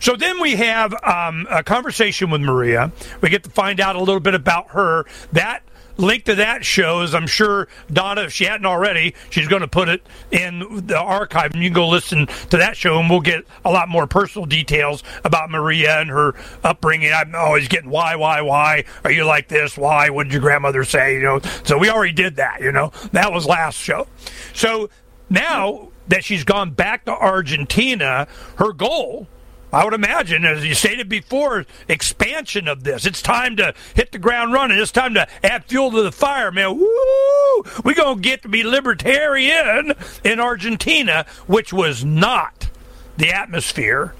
So 0.00 0.16
then 0.16 0.40
we 0.40 0.56
have 0.56 0.92
um, 1.04 1.46
a 1.50 1.62
conversation 1.62 2.30
with 2.30 2.40
Maria. 2.40 2.90
We 3.20 3.28
get 3.30 3.44
to 3.44 3.50
find 3.50 3.78
out 3.78 3.94
a 3.94 4.00
little 4.00 4.18
bit 4.20 4.34
about 4.34 4.70
her. 4.70 5.06
That 5.30 5.62
link 5.98 6.24
to 6.24 6.34
that 6.36 6.64
show 6.64 7.02
is, 7.02 7.14
I'm 7.14 7.26
sure 7.26 7.68
Donna, 7.92 8.22
if 8.22 8.32
she 8.32 8.44
hadn't 8.44 8.64
already, 8.64 9.14
she's 9.30 9.48
going 9.48 9.62
to 9.62 9.68
put 9.68 9.88
it 9.88 10.06
in 10.30 10.86
the 10.86 10.98
archive, 10.98 11.52
and 11.52 11.62
you 11.62 11.68
can 11.68 11.74
go 11.74 11.88
listen 11.88 12.26
to 12.26 12.56
that 12.56 12.76
show, 12.76 12.98
and 12.98 13.10
we'll 13.10 13.20
get 13.20 13.44
a 13.64 13.70
lot 13.70 13.88
more 13.88 14.06
personal 14.06 14.46
details 14.46 15.02
about 15.24 15.50
Maria 15.50 16.00
and 16.00 16.08
her 16.08 16.34
upbringing. 16.64 17.12
I'm 17.12 17.34
always 17.34 17.68
getting 17.68 17.90
why, 17.90 18.16
why, 18.16 18.40
why 18.40 18.84
are 19.04 19.10
you 19.10 19.24
like 19.24 19.48
this? 19.48 19.76
Why? 19.76 20.08
What 20.10 20.24
did 20.24 20.32
your 20.32 20.42
grandmother 20.42 20.84
say? 20.84 21.14
You 21.14 21.22
know, 21.22 21.40
so 21.64 21.76
we 21.76 21.90
already 21.90 22.12
did 22.12 22.36
that. 22.36 22.60
You 22.60 22.72
know, 22.72 22.92
that 23.12 23.32
was 23.32 23.46
last 23.46 23.76
show. 23.76 24.06
So 24.54 24.88
now 25.28 25.88
that 26.06 26.24
she's 26.24 26.44
gone 26.44 26.70
back 26.70 27.04
to 27.04 27.12
Argentina, 27.12 28.28
her 28.56 28.72
goal 28.72 29.26
I 29.72 29.84
would 29.84 29.94
imagine, 29.94 30.44
as 30.44 30.64
you 30.64 30.74
stated 30.74 31.08
before, 31.08 31.66
expansion 31.88 32.68
of 32.68 32.84
this. 32.84 33.04
It's 33.04 33.20
time 33.20 33.56
to 33.56 33.74
hit 33.94 34.12
the 34.12 34.18
ground 34.18 34.52
running. 34.52 34.78
It's 34.78 34.92
time 34.92 35.14
to 35.14 35.28
add 35.42 35.64
fuel 35.66 35.90
to 35.90 36.02
the 36.02 36.12
fire, 36.12 36.50
man. 36.50 36.78
Woo! 36.78 37.64
We're 37.84 37.94
going 37.94 38.16
to 38.16 38.22
get 38.22 38.42
to 38.42 38.48
be 38.48 38.62
libertarian 38.62 39.92
in 40.24 40.40
Argentina, 40.40 41.26
which 41.46 41.72
was 41.72 42.04
not 42.04 42.70
the 43.16 43.30
atmosphere 43.30 44.14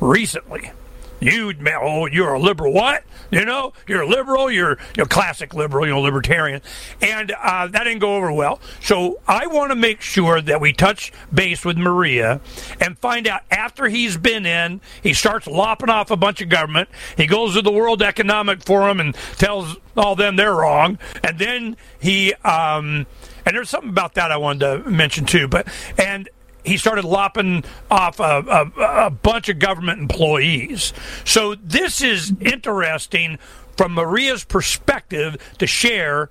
recently. 0.00 0.72
You, 1.20 1.54
oh, 1.80 2.06
you're 2.06 2.34
a 2.34 2.40
liberal. 2.40 2.72
What? 2.72 3.04
You 3.30 3.44
know, 3.44 3.72
you're 3.88 4.02
a 4.02 4.06
liberal. 4.06 4.50
You're 4.50 4.78
you're 4.96 5.06
classic 5.06 5.54
liberal. 5.54 5.86
You're 5.86 5.96
a 5.96 6.00
libertarian, 6.00 6.62
and 7.00 7.32
uh, 7.32 7.66
that 7.68 7.84
didn't 7.84 8.00
go 8.00 8.16
over 8.16 8.32
well. 8.32 8.60
So 8.80 9.20
I 9.26 9.46
want 9.46 9.70
to 9.70 9.76
make 9.76 10.00
sure 10.00 10.40
that 10.40 10.60
we 10.60 10.72
touch 10.72 11.12
base 11.32 11.64
with 11.64 11.76
Maria 11.76 12.40
and 12.80 12.98
find 12.98 13.26
out 13.26 13.42
after 13.50 13.88
he's 13.88 14.16
been 14.16 14.46
in, 14.46 14.80
he 15.02 15.12
starts 15.12 15.46
lopping 15.46 15.90
off 15.90 16.10
a 16.10 16.16
bunch 16.16 16.40
of 16.40 16.48
government. 16.48 16.88
He 17.16 17.26
goes 17.26 17.54
to 17.54 17.62
the 17.62 17.72
World 17.72 18.02
Economic 18.02 18.62
Forum 18.62 19.00
and 19.00 19.14
tells 19.36 19.76
all 19.96 20.14
them 20.14 20.36
they're 20.36 20.54
wrong, 20.54 20.98
and 21.24 21.38
then 21.38 21.76
he. 21.98 22.34
Um, 22.44 23.06
and 23.44 23.54
there's 23.54 23.70
something 23.70 23.90
about 23.90 24.14
that 24.14 24.32
I 24.32 24.36
wanted 24.36 24.84
to 24.84 24.90
mention 24.90 25.24
too. 25.24 25.46
But 25.46 25.68
and 25.96 26.28
he 26.66 26.76
started 26.76 27.04
lopping 27.04 27.64
off 27.90 28.20
a, 28.20 28.70
a, 28.76 29.06
a 29.06 29.10
bunch 29.10 29.48
of 29.48 29.58
government 29.58 30.00
employees. 30.00 30.92
So 31.24 31.54
this 31.54 32.02
is 32.02 32.32
interesting 32.40 33.38
from 33.76 33.92
Maria's 33.92 34.44
perspective 34.44 35.36
to 35.58 35.66
share 35.66 36.30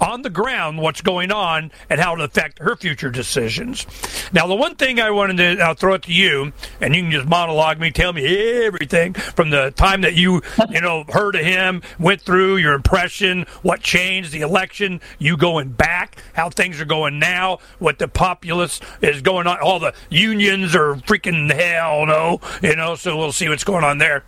on 0.00 0.22
the 0.22 0.30
ground 0.30 0.78
what's 0.78 1.00
going 1.00 1.30
on 1.30 1.70
and 1.88 2.00
how 2.00 2.14
it 2.14 2.20
affect 2.20 2.58
her 2.58 2.76
future 2.76 3.10
decisions. 3.10 3.86
Now, 4.32 4.46
the 4.46 4.54
one 4.54 4.74
thing 4.76 4.98
I 4.98 5.10
wanted 5.10 5.36
to 5.36 5.62
I'll 5.62 5.74
throw 5.74 5.94
it 5.94 6.02
to 6.04 6.12
you, 6.12 6.52
and 6.80 6.94
you 6.94 7.02
can 7.02 7.10
just 7.10 7.28
monologue 7.28 7.78
me, 7.78 7.90
tell 7.90 8.12
me 8.12 8.64
everything 8.64 9.12
from 9.12 9.50
the 9.50 9.70
time 9.72 10.00
that 10.02 10.14
you 10.14 10.42
you 10.70 10.80
know 10.80 11.04
heard 11.08 11.34
of 11.34 11.44
him, 11.44 11.82
went 11.98 12.22
through 12.22 12.56
your 12.56 12.72
impression, 12.72 13.46
what 13.62 13.80
changed, 13.80 14.32
the 14.32 14.40
election, 14.40 15.00
you 15.18 15.36
going 15.36 15.70
back, 15.70 16.22
how 16.32 16.48
things 16.48 16.80
are 16.80 16.86
going 16.86 17.18
now, 17.18 17.58
what 17.78 17.98
the 17.98 18.08
populace 18.08 18.80
is 19.02 19.20
going 19.20 19.46
on, 19.46 19.60
all 19.60 19.78
the 19.78 19.94
unions 20.08 20.74
are 20.74 20.94
freaking 20.94 21.52
hell 21.52 22.06
no, 22.06 22.40
you 22.62 22.76
know. 22.76 22.94
So 22.94 23.16
we'll 23.16 23.32
see 23.32 23.48
what's 23.48 23.64
going 23.64 23.84
on 23.84 23.98
there, 23.98 24.24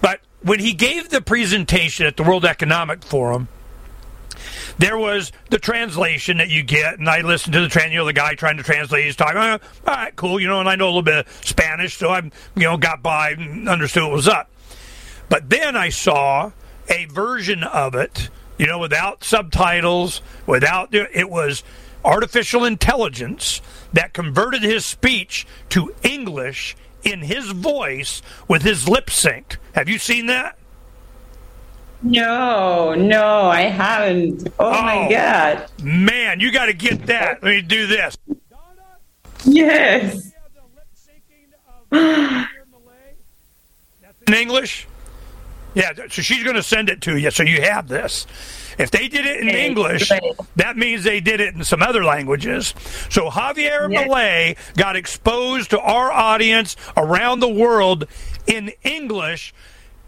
but. 0.00 0.20
When 0.42 0.58
he 0.58 0.72
gave 0.72 1.10
the 1.10 1.20
presentation 1.20 2.06
at 2.06 2.16
the 2.16 2.22
World 2.22 2.46
Economic 2.46 3.02
Forum, 3.04 3.48
there 4.80 4.96
was 4.96 5.30
the 5.50 5.58
translation 5.58 6.38
that 6.38 6.48
you 6.48 6.62
get, 6.62 6.98
and 6.98 7.08
I 7.08 7.20
listened 7.20 7.52
to 7.52 7.60
the 7.60 7.68
trans, 7.68 7.92
you 7.92 7.98
know, 7.98 8.06
the 8.06 8.14
guy 8.14 8.34
trying 8.34 8.56
to 8.56 8.62
translate. 8.62 9.04
He's 9.04 9.14
talking, 9.14 9.36
oh, 9.36 9.58
all 9.86 9.94
right, 9.94 10.16
cool, 10.16 10.40
you 10.40 10.48
know, 10.48 10.58
and 10.58 10.68
I 10.68 10.74
know 10.74 10.86
a 10.86 10.88
little 10.88 11.02
bit 11.02 11.26
of 11.26 11.44
Spanish, 11.44 11.98
so 11.98 12.08
I, 12.08 12.22
you 12.56 12.62
know, 12.62 12.78
got 12.78 13.02
by 13.02 13.32
and 13.32 13.68
understood 13.68 14.04
what 14.04 14.12
was 14.12 14.26
up. 14.26 14.50
But 15.28 15.50
then 15.50 15.76
I 15.76 15.90
saw 15.90 16.52
a 16.88 17.04
version 17.04 17.62
of 17.62 17.94
it, 17.94 18.30
you 18.56 18.66
know, 18.66 18.78
without 18.78 19.22
subtitles, 19.22 20.22
without 20.46 20.94
it 20.94 21.28
was 21.28 21.62
artificial 22.02 22.64
intelligence 22.64 23.60
that 23.92 24.14
converted 24.14 24.62
his 24.62 24.86
speech 24.86 25.46
to 25.68 25.94
English 26.02 26.74
in 27.02 27.20
his 27.20 27.50
voice 27.50 28.22
with 28.48 28.62
his 28.62 28.88
lip 28.88 29.10
sync. 29.10 29.58
Have 29.74 29.90
you 29.90 29.98
seen 29.98 30.24
that? 30.26 30.56
No, 32.02 32.94
no, 32.94 33.48
I 33.48 33.62
haven't. 33.62 34.48
Oh, 34.58 34.68
oh 34.68 34.82
my 34.82 35.08
god. 35.10 35.70
Man, 35.82 36.40
you 36.40 36.50
got 36.50 36.66
to 36.66 36.72
get 36.72 37.06
that. 37.06 37.42
Let 37.42 37.50
me 37.50 37.62
do 37.62 37.86
this. 37.86 38.16
Yes. 39.44 40.32
in 41.92 42.46
English? 44.34 44.86
Yeah, 45.74 45.92
so 45.94 46.22
she's 46.22 46.42
going 46.42 46.56
to 46.56 46.62
send 46.62 46.88
it 46.88 47.00
to 47.02 47.16
you 47.16 47.30
so 47.30 47.42
you 47.42 47.62
have 47.62 47.86
this. 47.88 48.26
If 48.78 48.90
they 48.90 49.08
did 49.08 49.26
it 49.26 49.40
in 49.40 49.48
okay, 49.48 49.66
English, 49.66 50.08
great. 50.08 50.22
that 50.56 50.76
means 50.76 51.04
they 51.04 51.20
did 51.20 51.40
it 51.40 51.54
in 51.54 51.64
some 51.64 51.82
other 51.82 52.02
languages. 52.02 52.74
So 53.10 53.28
Javier 53.28 53.92
yes. 53.92 54.08
Milei 54.08 54.56
got 54.76 54.96
exposed 54.96 55.70
to 55.70 55.80
our 55.80 56.10
audience 56.10 56.76
around 56.96 57.40
the 57.40 57.48
world 57.48 58.06
in 58.46 58.72
English 58.82 59.52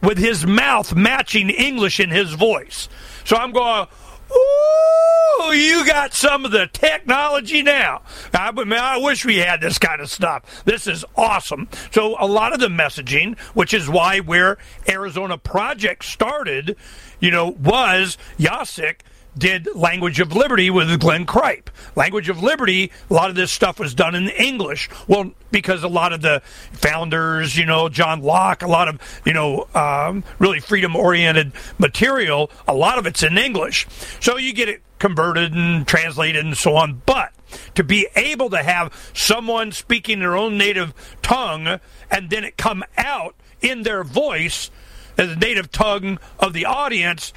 with 0.03 0.19
his 0.19 0.47
mouth 0.47 0.95
matching 0.95 1.51
English 1.51 2.01
in 2.01 2.11
his 2.11 2.33
voice. 2.35 2.89
So 3.25 3.37
I'm 3.37 3.53
going, 3.53 3.87
Ooh, 4.33 5.53
you 5.53 5.87
got 5.87 6.15
some 6.15 6.45
of 6.45 6.51
the 6.51 6.69
technology 6.73 7.63
now. 7.63 8.03
I, 8.33 8.51
man, 8.53 8.79
I 8.79 8.97
wish 8.99 9.25
we 9.25 9.39
had 9.39 9.61
this 9.61 9.79
kind 9.79 10.01
of 10.01 10.11
stuff. 10.11 10.63
This 10.65 10.87
is 10.87 11.05
awesome. 11.17 11.69
So, 11.91 12.17
a 12.19 12.27
lot 12.27 12.53
of 12.53 12.61
the 12.61 12.69
messaging, 12.69 13.39
which 13.55 13.75
is 13.75 13.89
why 13.89 14.21
where 14.21 14.59
Arizona 14.89 15.37
Project 15.37 16.05
started, 16.05 16.77
you 17.21 17.31
know, 17.31 17.49
was 17.49 18.17
Yasik 18.39 19.01
did 19.37 19.69
Language 19.75 20.21
of 20.21 20.35
Liberty 20.35 20.71
with 20.71 21.01
Glenn 21.01 21.25
Cripe. 21.27 21.71
Language 21.97 22.29
of 22.29 22.43
Liberty, 22.43 22.91
a 23.11 23.15
lot 23.15 23.31
of 23.31 23.37
this 23.37 23.51
stuff 23.51 23.79
was 23.79 23.95
done 23.95 24.15
in 24.15 24.29
English. 24.29 24.89
Well, 25.07 25.33
because 25.51 25.83
a 25.83 25.89
lot 25.89 26.13
of 26.13 26.23
the 26.23 26.43
founders, 26.73 27.57
you 27.57 27.67
know, 27.67 27.89
John 27.89 28.23
Locke, 28.23 28.63
a 28.63 28.69
lot 28.69 28.89
of, 28.89 29.01
you 29.25 29.33
know, 29.33 29.69
um, 29.75 30.25
really 30.39 30.61
freedom 30.61 30.97
oriented 30.97 31.53
material, 31.79 32.51
a 32.69 32.75
lot 32.75 32.99
of 32.99 33.07
it's 33.07 33.23
in 33.23 33.39
English. 33.39 33.87
So 34.21 34.37
you 34.37 34.53
get 34.53 34.69
it 34.69 34.83
converted 34.99 35.53
and 35.53 35.87
translated 35.87 36.45
and 36.45 36.57
so 36.57 36.77
on. 36.77 37.03
But 37.07 37.33
to 37.75 37.85
be 37.85 38.09
able 38.15 38.51
to 38.51 38.63
have 38.63 38.93
someone 39.15 39.73
speaking 39.73 40.21
their 40.21 40.37
own 40.37 40.57
native 40.57 40.95
tongue 41.23 41.81
and 42.11 42.31
then 42.31 42.45
it 42.45 42.57
come 42.57 42.85
out 42.97 43.35
in 43.61 43.83
their 43.83 44.05
voice 44.05 44.71
as 45.19 45.31
the 45.31 45.37
native 45.37 45.71
tongue 45.71 46.19
of 46.39 46.53
the 46.53 46.65
audience 46.65 47.33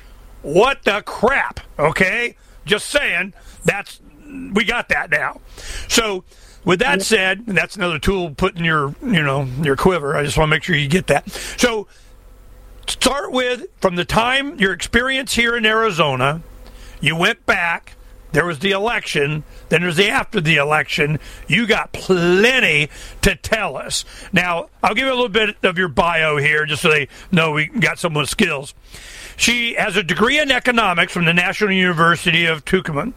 what 0.46 0.84
the 0.84 1.02
crap? 1.06 1.60
Okay? 1.80 2.36
Just 2.66 2.88
saying. 2.88 3.34
That's 3.64 4.00
we 4.54 4.64
got 4.64 4.90
that 4.90 5.10
now. 5.10 5.42
So 5.88 6.24
with 6.64 6.80
that 6.80 7.02
said, 7.02 7.46
that's 7.46 7.76
another 7.76 8.00
tool 8.00 8.32
put 8.32 8.58
in 8.58 8.64
your, 8.64 8.96
you 9.02 9.24
know, 9.24 9.48
your 9.62 9.76
quiver. 9.76 10.16
I 10.16 10.24
just 10.24 10.38
want 10.38 10.50
to 10.50 10.56
make 10.56 10.64
sure 10.64 10.76
you 10.76 10.88
get 10.88 11.08
that. 11.08 11.30
So 11.30 11.88
start 12.88 13.32
with 13.32 13.66
from 13.80 13.96
the 13.96 14.06
time 14.06 14.58
your 14.60 14.74
experience 14.74 15.34
here 15.34 15.56
in 15.56 15.66
Arizona, 15.66 16.42
you 17.02 17.16
went 17.16 17.46
back, 17.46 17.96
there 18.32 18.46
was 18.46 18.60
the 18.60 18.72
election, 18.72 19.44
then 19.70 19.82
there's 19.82 19.96
the 19.96 20.10
after 20.10 20.42
the 20.42 20.58
election. 20.58 21.20
You 21.48 21.66
got 21.66 21.94
plenty 21.94 22.90
to 23.22 23.36
tell 23.36 23.78
us. 23.78 24.06
Now, 24.34 24.70
I'll 24.84 24.94
give 24.94 25.06
you 25.06 25.14
a 25.14 25.16
little 25.16 25.30
bit 25.30 25.56
of 25.64 25.78
your 25.78 25.88
bio 25.88 26.38
here 26.38 26.66
just 26.66 26.82
so 26.82 26.90
they 26.90 27.08
know 27.32 27.54
we 27.54 27.68
got 27.68 27.98
some 27.98 28.16
of 28.18 28.24
the 28.24 28.28
skills. 28.28 28.74
She 29.38 29.76
has 29.76 29.96
a 29.96 30.04
degree 30.04 30.40
in 30.40 30.52
economics 30.52 31.14
from 31.14 31.26
the 31.26 31.34
National 31.34 31.72
University 31.72 32.46
of 32.46 32.66
Tucumán. 32.66 33.14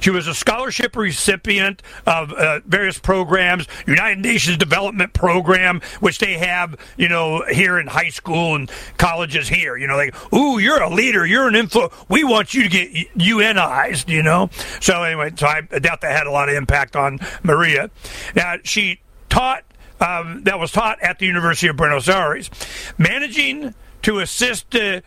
She 0.00 0.10
was 0.10 0.26
a 0.26 0.34
scholarship 0.34 0.96
recipient 0.96 1.82
of 2.06 2.32
uh, 2.32 2.60
various 2.66 2.98
programs, 2.98 3.66
United 3.86 4.20
Nations 4.20 4.56
Development 4.56 5.12
Program, 5.12 5.80
which 6.00 6.18
they 6.18 6.34
have, 6.34 6.76
you 6.96 7.08
know, 7.08 7.44
here 7.50 7.78
in 7.78 7.86
high 7.86 8.08
school 8.10 8.54
and 8.54 8.70
colleges 8.98 9.48
here. 9.48 9.76
You 9.76 9.86
know, 9.86 9.96
like, 9.96 10.14
ooh, 10.32 10.58
you're 10.58 10.82
a 10.82 10.90
leader, 10.92 11.26
you're 11.26 11.48
an 11.48 11.54
influ. 11.54 11.92
We 12.08 12.24
want 12.24 12.54
you 12.54 12.62
to 12.62 12.68
get 12.68 12.92
UNized, 13.16 14.08
you 14.08 14.22
know. 14.22 14.50
So 14.80 15.02
anyway, 15.02 15.32
so 15.36 15.46
I 15.46 15.62
doubt 15.62 16.00
that 16.02 16.16
had 16.16 16.26
a 16.26 16.30
lot 16.30 16.48
of 16.48 16.54
impact 16.54 16.96
on 16.96 17.18
Maria. 17.42 17.90
Now 18.34 18.56
she 18.64 19.00
taught. 19.28 19.64
Um, 20.00 20.42
that 20.42 20.58
was 20.58 20.72
taught 20.72 21.00
at 21.02 21.20
the 21.20 21.24
University 21.24 21.68
of 21.68 21.76
Buenos 21.76 22.08
Aires, 22.08 22.50
managing 22.98 23.74
to 24.04 24.20
assist 24.20 24.74
uh, 24.74 25.00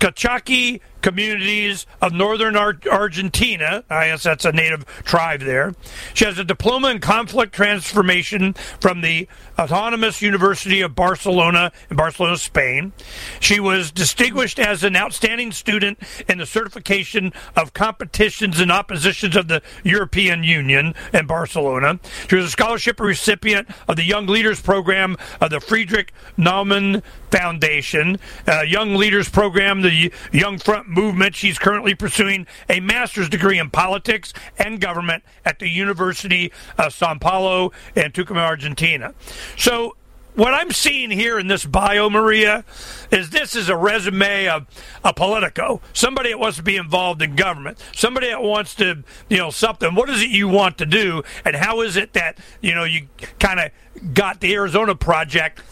Calchaquí 0.00 0.80
communities 1.04 1.84
of 2.00 2.14
northern 2.14 2.56
Ar- 2.56 2.78
Argentina. 2.90 3.84
I 3.90 4.06
guess 4.06 4.22
that's 4.22 4.46
a 4.46 4.52
native 4.52 4.86
tribe 5.04 5.40
there. 5.40 5.74
She 6.14 6.24
has 6.24 6.38
a 6.38 6.44
diploma 6.44 6.88
in 6.88 7.00
conflict 7.00 7.54
transformation 7.54 8.54
from 8.80 9.02
the 9.02 9.28
Autonomous 9.58 10.22
University 10.22 10.80
of 10.80 10.94
Barcelona 10.94 11.72
in 11.90 11.96
Barcelona, 11.96 12.38
Spain. 12.38 12.94
She 13.38 13.60
was 13.60 13.92
distinguished 13.92 14.58
as 14.58 14.82
an 14.82 14.96
outstanding 14.96 15.52
student 15.52 15.98
in 16.26 16.38
the 16.38 16.46
certification 16.46 17.34
of 17.54 17.74
competitions 17.74 18.58
and 18.58 18.72
oppositions 18.72 19.36
of 19.36 19.46
the 19.46 19.60
European 19.84 20.42
Union 20.42 20.94
in 21.12 21.26
Barcelona. 21.26 22.00
She 22.30 22.36
was 22.36 22.46
a 22.46 22.50
scholarship 22.50 22.98
recipient 22.98 23.68
of 23.86 23.96
the 23.96 24.04
Young 24.04 24.26
Leaders 24.26 24.60
Program 24.60 25.18
of 25.42 25.50
the 25.50 25.60
Friedrich 25.60 26.14
Naumann 26.38 27.02
Foundation, 27.30 28.18
Young 28.66 28.94
Leaders 28.94 29.28
Program, 29.28 29.82
the 29.82 30.12
Young 30.32 30.58
Front 30.58 30.93
Movement. 30.94 31.34
She's 31.34 31.58
currently 31.58 31.94
pursuing 31.94 32.46
a 32.68 32.80
master's 32.80 33.28
degree 33.28 33.58
in 33.58 33.70
politics 33.70 34.32
and 34.58 34.80
government 34.80 35.24
at 35.44 35.58
the 35.58 35.68
University 35.68 36.52
of 36.78 36.92
Sao 36.92 37.16
Paulo 37.18 37.72
in 37.94 38.12
Tucumán, 38.12 38.46
Argentina. 38.46 39.14
So 39.56 39.96
what 40.34 40.52
I'm 40.52 40.72
seeing 40.72 41.10
here 41.10 41.38
in 41.38 41.46
this 41.46 41.64
bio, 41.64 42.10
Maria, 42.10 42.64
is 43.10 43.30
this 43.30 43.54
is 43.54 43.68
a 43.68 43.76
resume 43.76 44.48
of 44.48 44.66
a 45.04 45.12
Politico, 45.14 45.80
somebody 45.92 46.30
that 46.30 46.38
wants 46.38 46.56
to 46.56 46.62
be 46.62 46.76
involved 46.76 47.22
in 47.22 47.36
government, 47.36 47.78
somebody 47.94 48.28
that 48.28 48.42
wants 48.42 48.74
to, 48.76 49.04
you 49.28 49.38
know, 49.38 49.50
something. 49.50 49.94
What 49.94 50.10
is 50.10 50.22
it 50.22 50.30
you 50.30 50.48
want 50.48 50.78
to 50.78 50.86
do, 50.86 51.22
and 51.44 51.54
how 51.56 51.82
is 51.82 51.96
it 51.96 52.14
that 52.14 52.38
you 52.60 52.74
know 52.74 52.84
you 52.84 53.08
kind 53.38 53.60
of 53.60 54.14
got 54.14 54.40
the 54.40 54.52
Arizona 54.54 54.94
project 54.96 55.62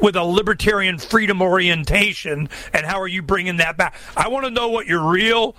with 0.00 0.16
a 0.16 0.24
libertarian 0.24 0.98
freedom 0.98 1.42
orientation, 1.42 2.48
and 2.72 2.86
how 2.86 3.00
are 3.00 3.08
you 3.08 3.22
bringing 3.22 3.56
that 3.58 3.76
back? 3.76 3.94
I 4.16 4.28
want 4.28 4.44
to 4.44 4.50
know 4.50 4.68
what 4.68 4.86
your 4.86 5.02
real 5.02 5.56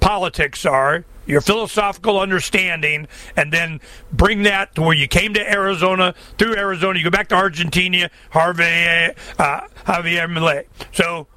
politics 0.00 0.64
are 0.64 1.04
your 1.28 1.42
philosophical 1.42 2.18
understanding, 2.18 3.06
and 3.36 3.52
then 3.52 3.80
bring 4.10 4.42
that 4.44 4.74
to 4.74 4.82
where 4.82 4.96
you 4.96 5.06
came 5.06 5.34
to 5.34 5.52
Arizona. 5.52 6.14
Through 6.38 6.56
Arizona, 6.56 6.98
you 6.98 7.04
go 7.04 7.10
back 7.10 7.28
to 7.28 7.36
Argentina, 7.36 8.10
Harvey, 8.30 8.64
uh, 9.38 9.60
Javier 9.86 10.26
Milei. 10.26 10.64
So, 10.92 11.28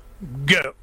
go. 0.45 0.73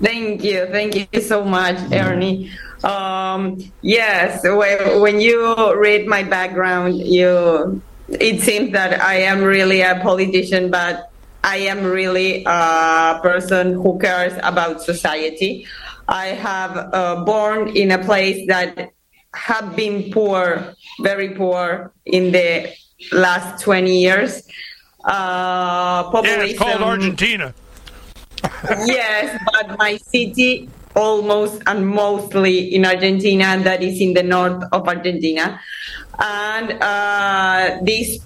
Thank 0.00 0.44
you, 0.44 0.66
thank 0.70 1.08
you 1.12 1.20
so 1.20 1.44
much, 1.44 1.76
Ernie. 1.92 2.50
Um, 2.84 3.58
yes, 3.82 4.42
when 4.44 5.20
you 5.20 5.76
read 5.76 6.06
my 6.06 6.22
background, 6.22 6.96
you 6.98 7.82
it 8.10 8.40
seems 8.40 8.72
that 8.72 9.00
I 9.00 9.16
am 9.16 9.42
really 9.42 9.82
a 9.82 10.00
politician, 10.00 10.70
but 10.70 11.10
I 11.44 11.56
am 11.58 11.84
really 11.84 12.44
a 12.46 13.18
person 13.22 13.74
who 13.74 13.98
cares 13.98 14.38
about 14.42 14.82
society. 14.82 15.66
I 16.08 16.28
have 16.28 16.76
uh, 16.76 17.24
born 17.24 17.76
in 17.76 17.90
a 17.92 17.98
place 17.98 18.46
that 18.48 18.92
have 19.34 19.76
been 19.76 20.10
poor, 20.10 20.74
very 21.00 21.30
poor 21.30 21.92
in 22.04 22.32
the 22.32 22.72
last 23.12 23.62
20 23.62 24.00
years. 24.00 24.42
Uh, 25.04 26.10
population, 26.10 26.40
yeah, 26.40 26.44
it's 26.46 26.58
called 26.58 26.82
Argentina. 26.82 27.54
yes, 28.84 29.40
but 29.52 29.78
my 29.78 29.96
city 29.96 30.68
almost 30.94 31.62
and 31.66 31.86
mostly 31.86 32.74
in 32.74 32.84
Argentina, 32.84 33.58
that 33.62 33.82
is 33.82 34.00
in 34.00 34.14
the 34.14 34.22
north 34.22 34.62
of 34.72 34.88
Argentina. 34.88 35.60
And 36.18 36.72
uh, 36.82 37.78
this 37.82 38.18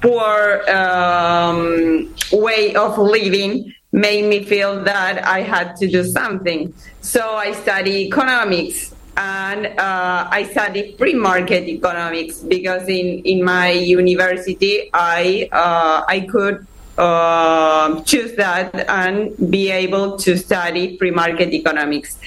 poor 0.00 0.62
um, 0.70 2.14
way 2.32 2.74
of 2.74 2.98
living 2.98 3.74
made 3.92 4.24
me 4.24 4.44
feel 4.44 4.82
that 4.84 5.24
I 5.24 5.42
had 5.42 5.76
to 5.76 5.88
do 5.88 6.04
something. 6.04 6.72
So 7.00 7.34
I 7.34 7.52
studied 7.52 8.06
economics 8.06 8.94
and 9.16 9.66
uh, 9.78 10.28
I 10.30 10.48
studied 10.50 10.96
free 10.96 11.14
market 11.14 11.68
economics 11.68 12.38
because 12.38 12.88
in, 12.88 13.22
in 13.24 13.44
my 13.44 13.70
university 13.70 14.88
I 14.94 15.48
uh, 15.52 16.04
I 16.08 16.20
could 16.20 16.66
uh, 16.98 18.00
choose 18.02 18.34
that 18.36 18.74
and 18.88 19.50
be 19.50 19.70
able 19.70 20.18
to 20.18 20.36
study 20.36 20.96
free 20.98 21.10
market 21.10 21.52
economics. 21.52 22.18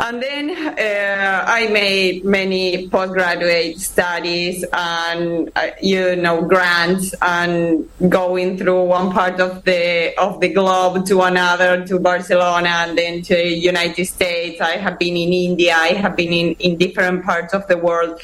And 0.00 0.20
then 0.22 0.50
uh, 0.50 1.44
I 1.46 1.68
made 1.68 2.24
many 2.24 2.88
postgraduate 2.88 3.78
studies 3.78 4.64
and 4.72 5.52
uh, 5.54 5.68
you 5.80 6.16
know 6.16 6.42
grants 6.42 7.14
and 7.22 7.88
going 8.08 8.58
through 8.58 8.84
one 8.84 9.12
part 9.12 9.38
of 9.38 9.62
the 9.64 10.12
of 10.18 10.40
the 10.40 10.48
globe 10.48 11.06
to 11.06 11.22
another 11.22 11.86
to 11.86 12.00
Barcelona 12.00 12.88
and 12.88 12.98
then 12.98 13.22
to 13.22 13.46
United 13.46 14.06
States. 14.06 14.60
I 14.60 14.76
have 14.76 14.98
been 14.98 15.16
in 15.16 15.32
India. 15.32 15.76
I 15.76 15.88
have 15.88 16.16
been 16.16 16.32
in, 16.32 16.54
in 16.54 16.78
different 16.78 17.24
parts 17.24 17.52
of 17.52 17.68
the 17.68 17.76
world. 17.76 18.20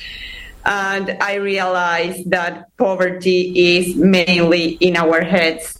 And 0.65 1.17
I 1.21 1.35
realized 1.35 2.31
that 2.31 2.77
poverty 2.77 3.77
is 3.79 3.97
mainly 3.97 4.73
in 4.81 4.97
our 4.97 5.23
heads 5.23 5.79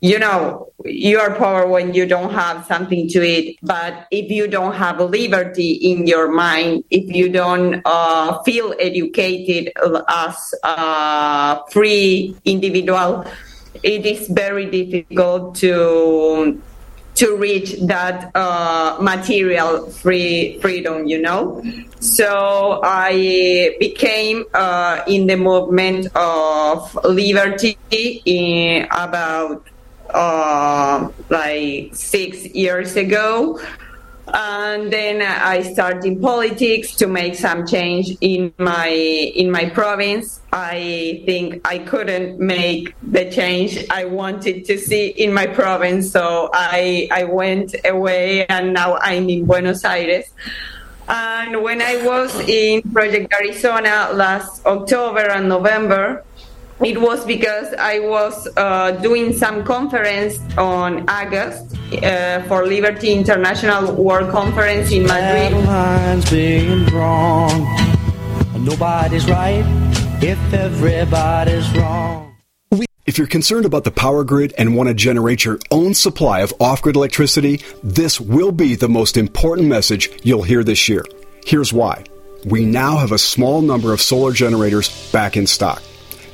you 0.00 0.18
know, 0.18 0.70
you 0.84 1.18
are 1.18 1.34
poor 1.34 1.66
when 1.66 1.92
you 1.92 2.06
don't 2.06 2.32
have 2.32 2.64
something 2.66 3.08
to 3.08 3.22
eat. 3.22 3.58
But 3.62 4.06
if 4.10 4.30
you 4.30 4.46
don't 4.46 4.74
have 4.74 5.00
liberty 5.00 5.72
in 5.72 6.06
your 6.06 6.30
mind, 6.30 6.84
if 6.90 7.12
you 7.14 7.28
don't 7.28 7.82
uh, 7.84 8.40
feel 8.44 8.74
educated 8.78 9.72
as 10.08 10.54
a 10.62 11.60
free 11.70 12.36
individual, 12.44 13.24
it 13.82 14.06
is 14.06 14.28
very 14.28 14.66
difficult 14.66 15.56
to 15.56 16.62
to 17.18 17.34
reach 17.34 17.74
that 17.82 18.30
uh, 18.36 18.96
material 19.00 19.90
free 19.90 20.58
freedom, 20.60 21.06
you 21.06 21.20
know. 21.20 21.62
So 21.98 22.80
I 22.84 23.74
became 23.80 24.44
uh, 24.54 25.02
in 25.08 25.26
the 25.26 25.36
movement 25.36 26.06
of 26.14 26.94
liberty 27.04 27.76
in 28.24 28.86
about 28.92 29.66
uh, 30.14 31.08
like 31.28 31.90
six 31.92 32.46
years 32.54 32.94
ago. 32.94 33.60
And 34.34 34.92
then 34.92 35.22
I 35.22 35.62
started 35.62 36.04
in 36.04 36.20
politics 36.20 36.94
to 36.96 37.06
make 37.06 37.34
some 37.34 37.66
change 37.66 38.16
in 38.20 38.52
my 38.58 38.88
in 38.88 39.50
my 39.50 39.70
province. 39.70 40.40
I 40.52 41.22
think 41.24 41.66
I 41.66 41.78
couldn't 41.78 42.38
make 42.38 42.94
the 43.02 43.30
change 43.30 43.84
I 43.90 44.04
wanted 44.04 44.64
to 44.66 44.78
see 44.78 45.08
in 45.08 45.32
my 45.32 45.46
province, 45.46 46.10
so 46.10 46.50
I 46.52 47.08
I 47.10 47.24
went 47.24 47.74
away, 47.84 48.46
and 48.46 48.74
now 48.74 48.98
I'm 48.98 49.28
in 49.28 49.46
Buenos 49.46 49.84
Aires. 49.84 50.26
And 51.08 51.62
when 51.62 51.80
I 51.80 52.04
was 52.04 52.38
in 52.40 52.82
Project 52.92 53.32
Arizona 53.32 54.10
last 54.12 54.64
October 54.66 55.30
and 55.30 55.48
November, 55.48 56.22
it 56.80 57.00
was 57.00 57.24
because 57.24 57.74
I 57.74 57.98
was 57.98 58.48
uh, 58.56 58.92
doing 59.02 59.32
some 59.32 59.64
conference 59.64 60.38
on 60.56 61.08
August 61.08 61.76
uh, 62.02 62.42
for 62.44 62.66
Liberty 62.66 63.12
International 63.12 63.94
World 63.94 64.30
Conference 64.30 64.92
in 64.92 65.04
Madrid. 65.04 65.52
Lines 65.64 66.30
being 66.30 66.84
drawn. 66.84 67.66
Nobody's 68.64 69.28
right 69.28 69.64
if 70.22 70.38
everybody's 70.52 71.68
wrong. 71.76 72.36
If 73.06 73.16
you're 73.16 73.26
concerned 73.26 73.64
about 73.64 73.84
the 73.84 73.90
power 73.90 74.22
grid 74.22 74.52
and 74.58 74.76
want 74.76 74.88
to 74.90 74.94
generate 74.94 75.44
your 75.44 75.58
own 75.70 75.94
supply 75.94 76.40
of 76.40 76.52
off 76.60 76.82
grid 76.82 76.94
electricity, 76.94 77.62
this 77.82 78.20
will 78.20 78.52
be 78.52 78.74
the 78.74 78.88
most 78.88 79.16
important 79.16 79.66
message 79.68 80.10
you'll 80.24 80.42
hear 80.42 80.62
this 80.62 80.88
year. 80.90 81.04
Here's 81.46 81.72
why. 81.72 82.04
We 82.44 82.66
now 82.66 82.98
have 82.98 83.10
a 83.10 83.18
small 83.18 83.62
number 83.62 83.94
of 83.94 84.02
solar 84.02 84.32
generators 84.32 85.10
back 85.10 85.38
in 85.38 85.46
stock. 85.46 85.82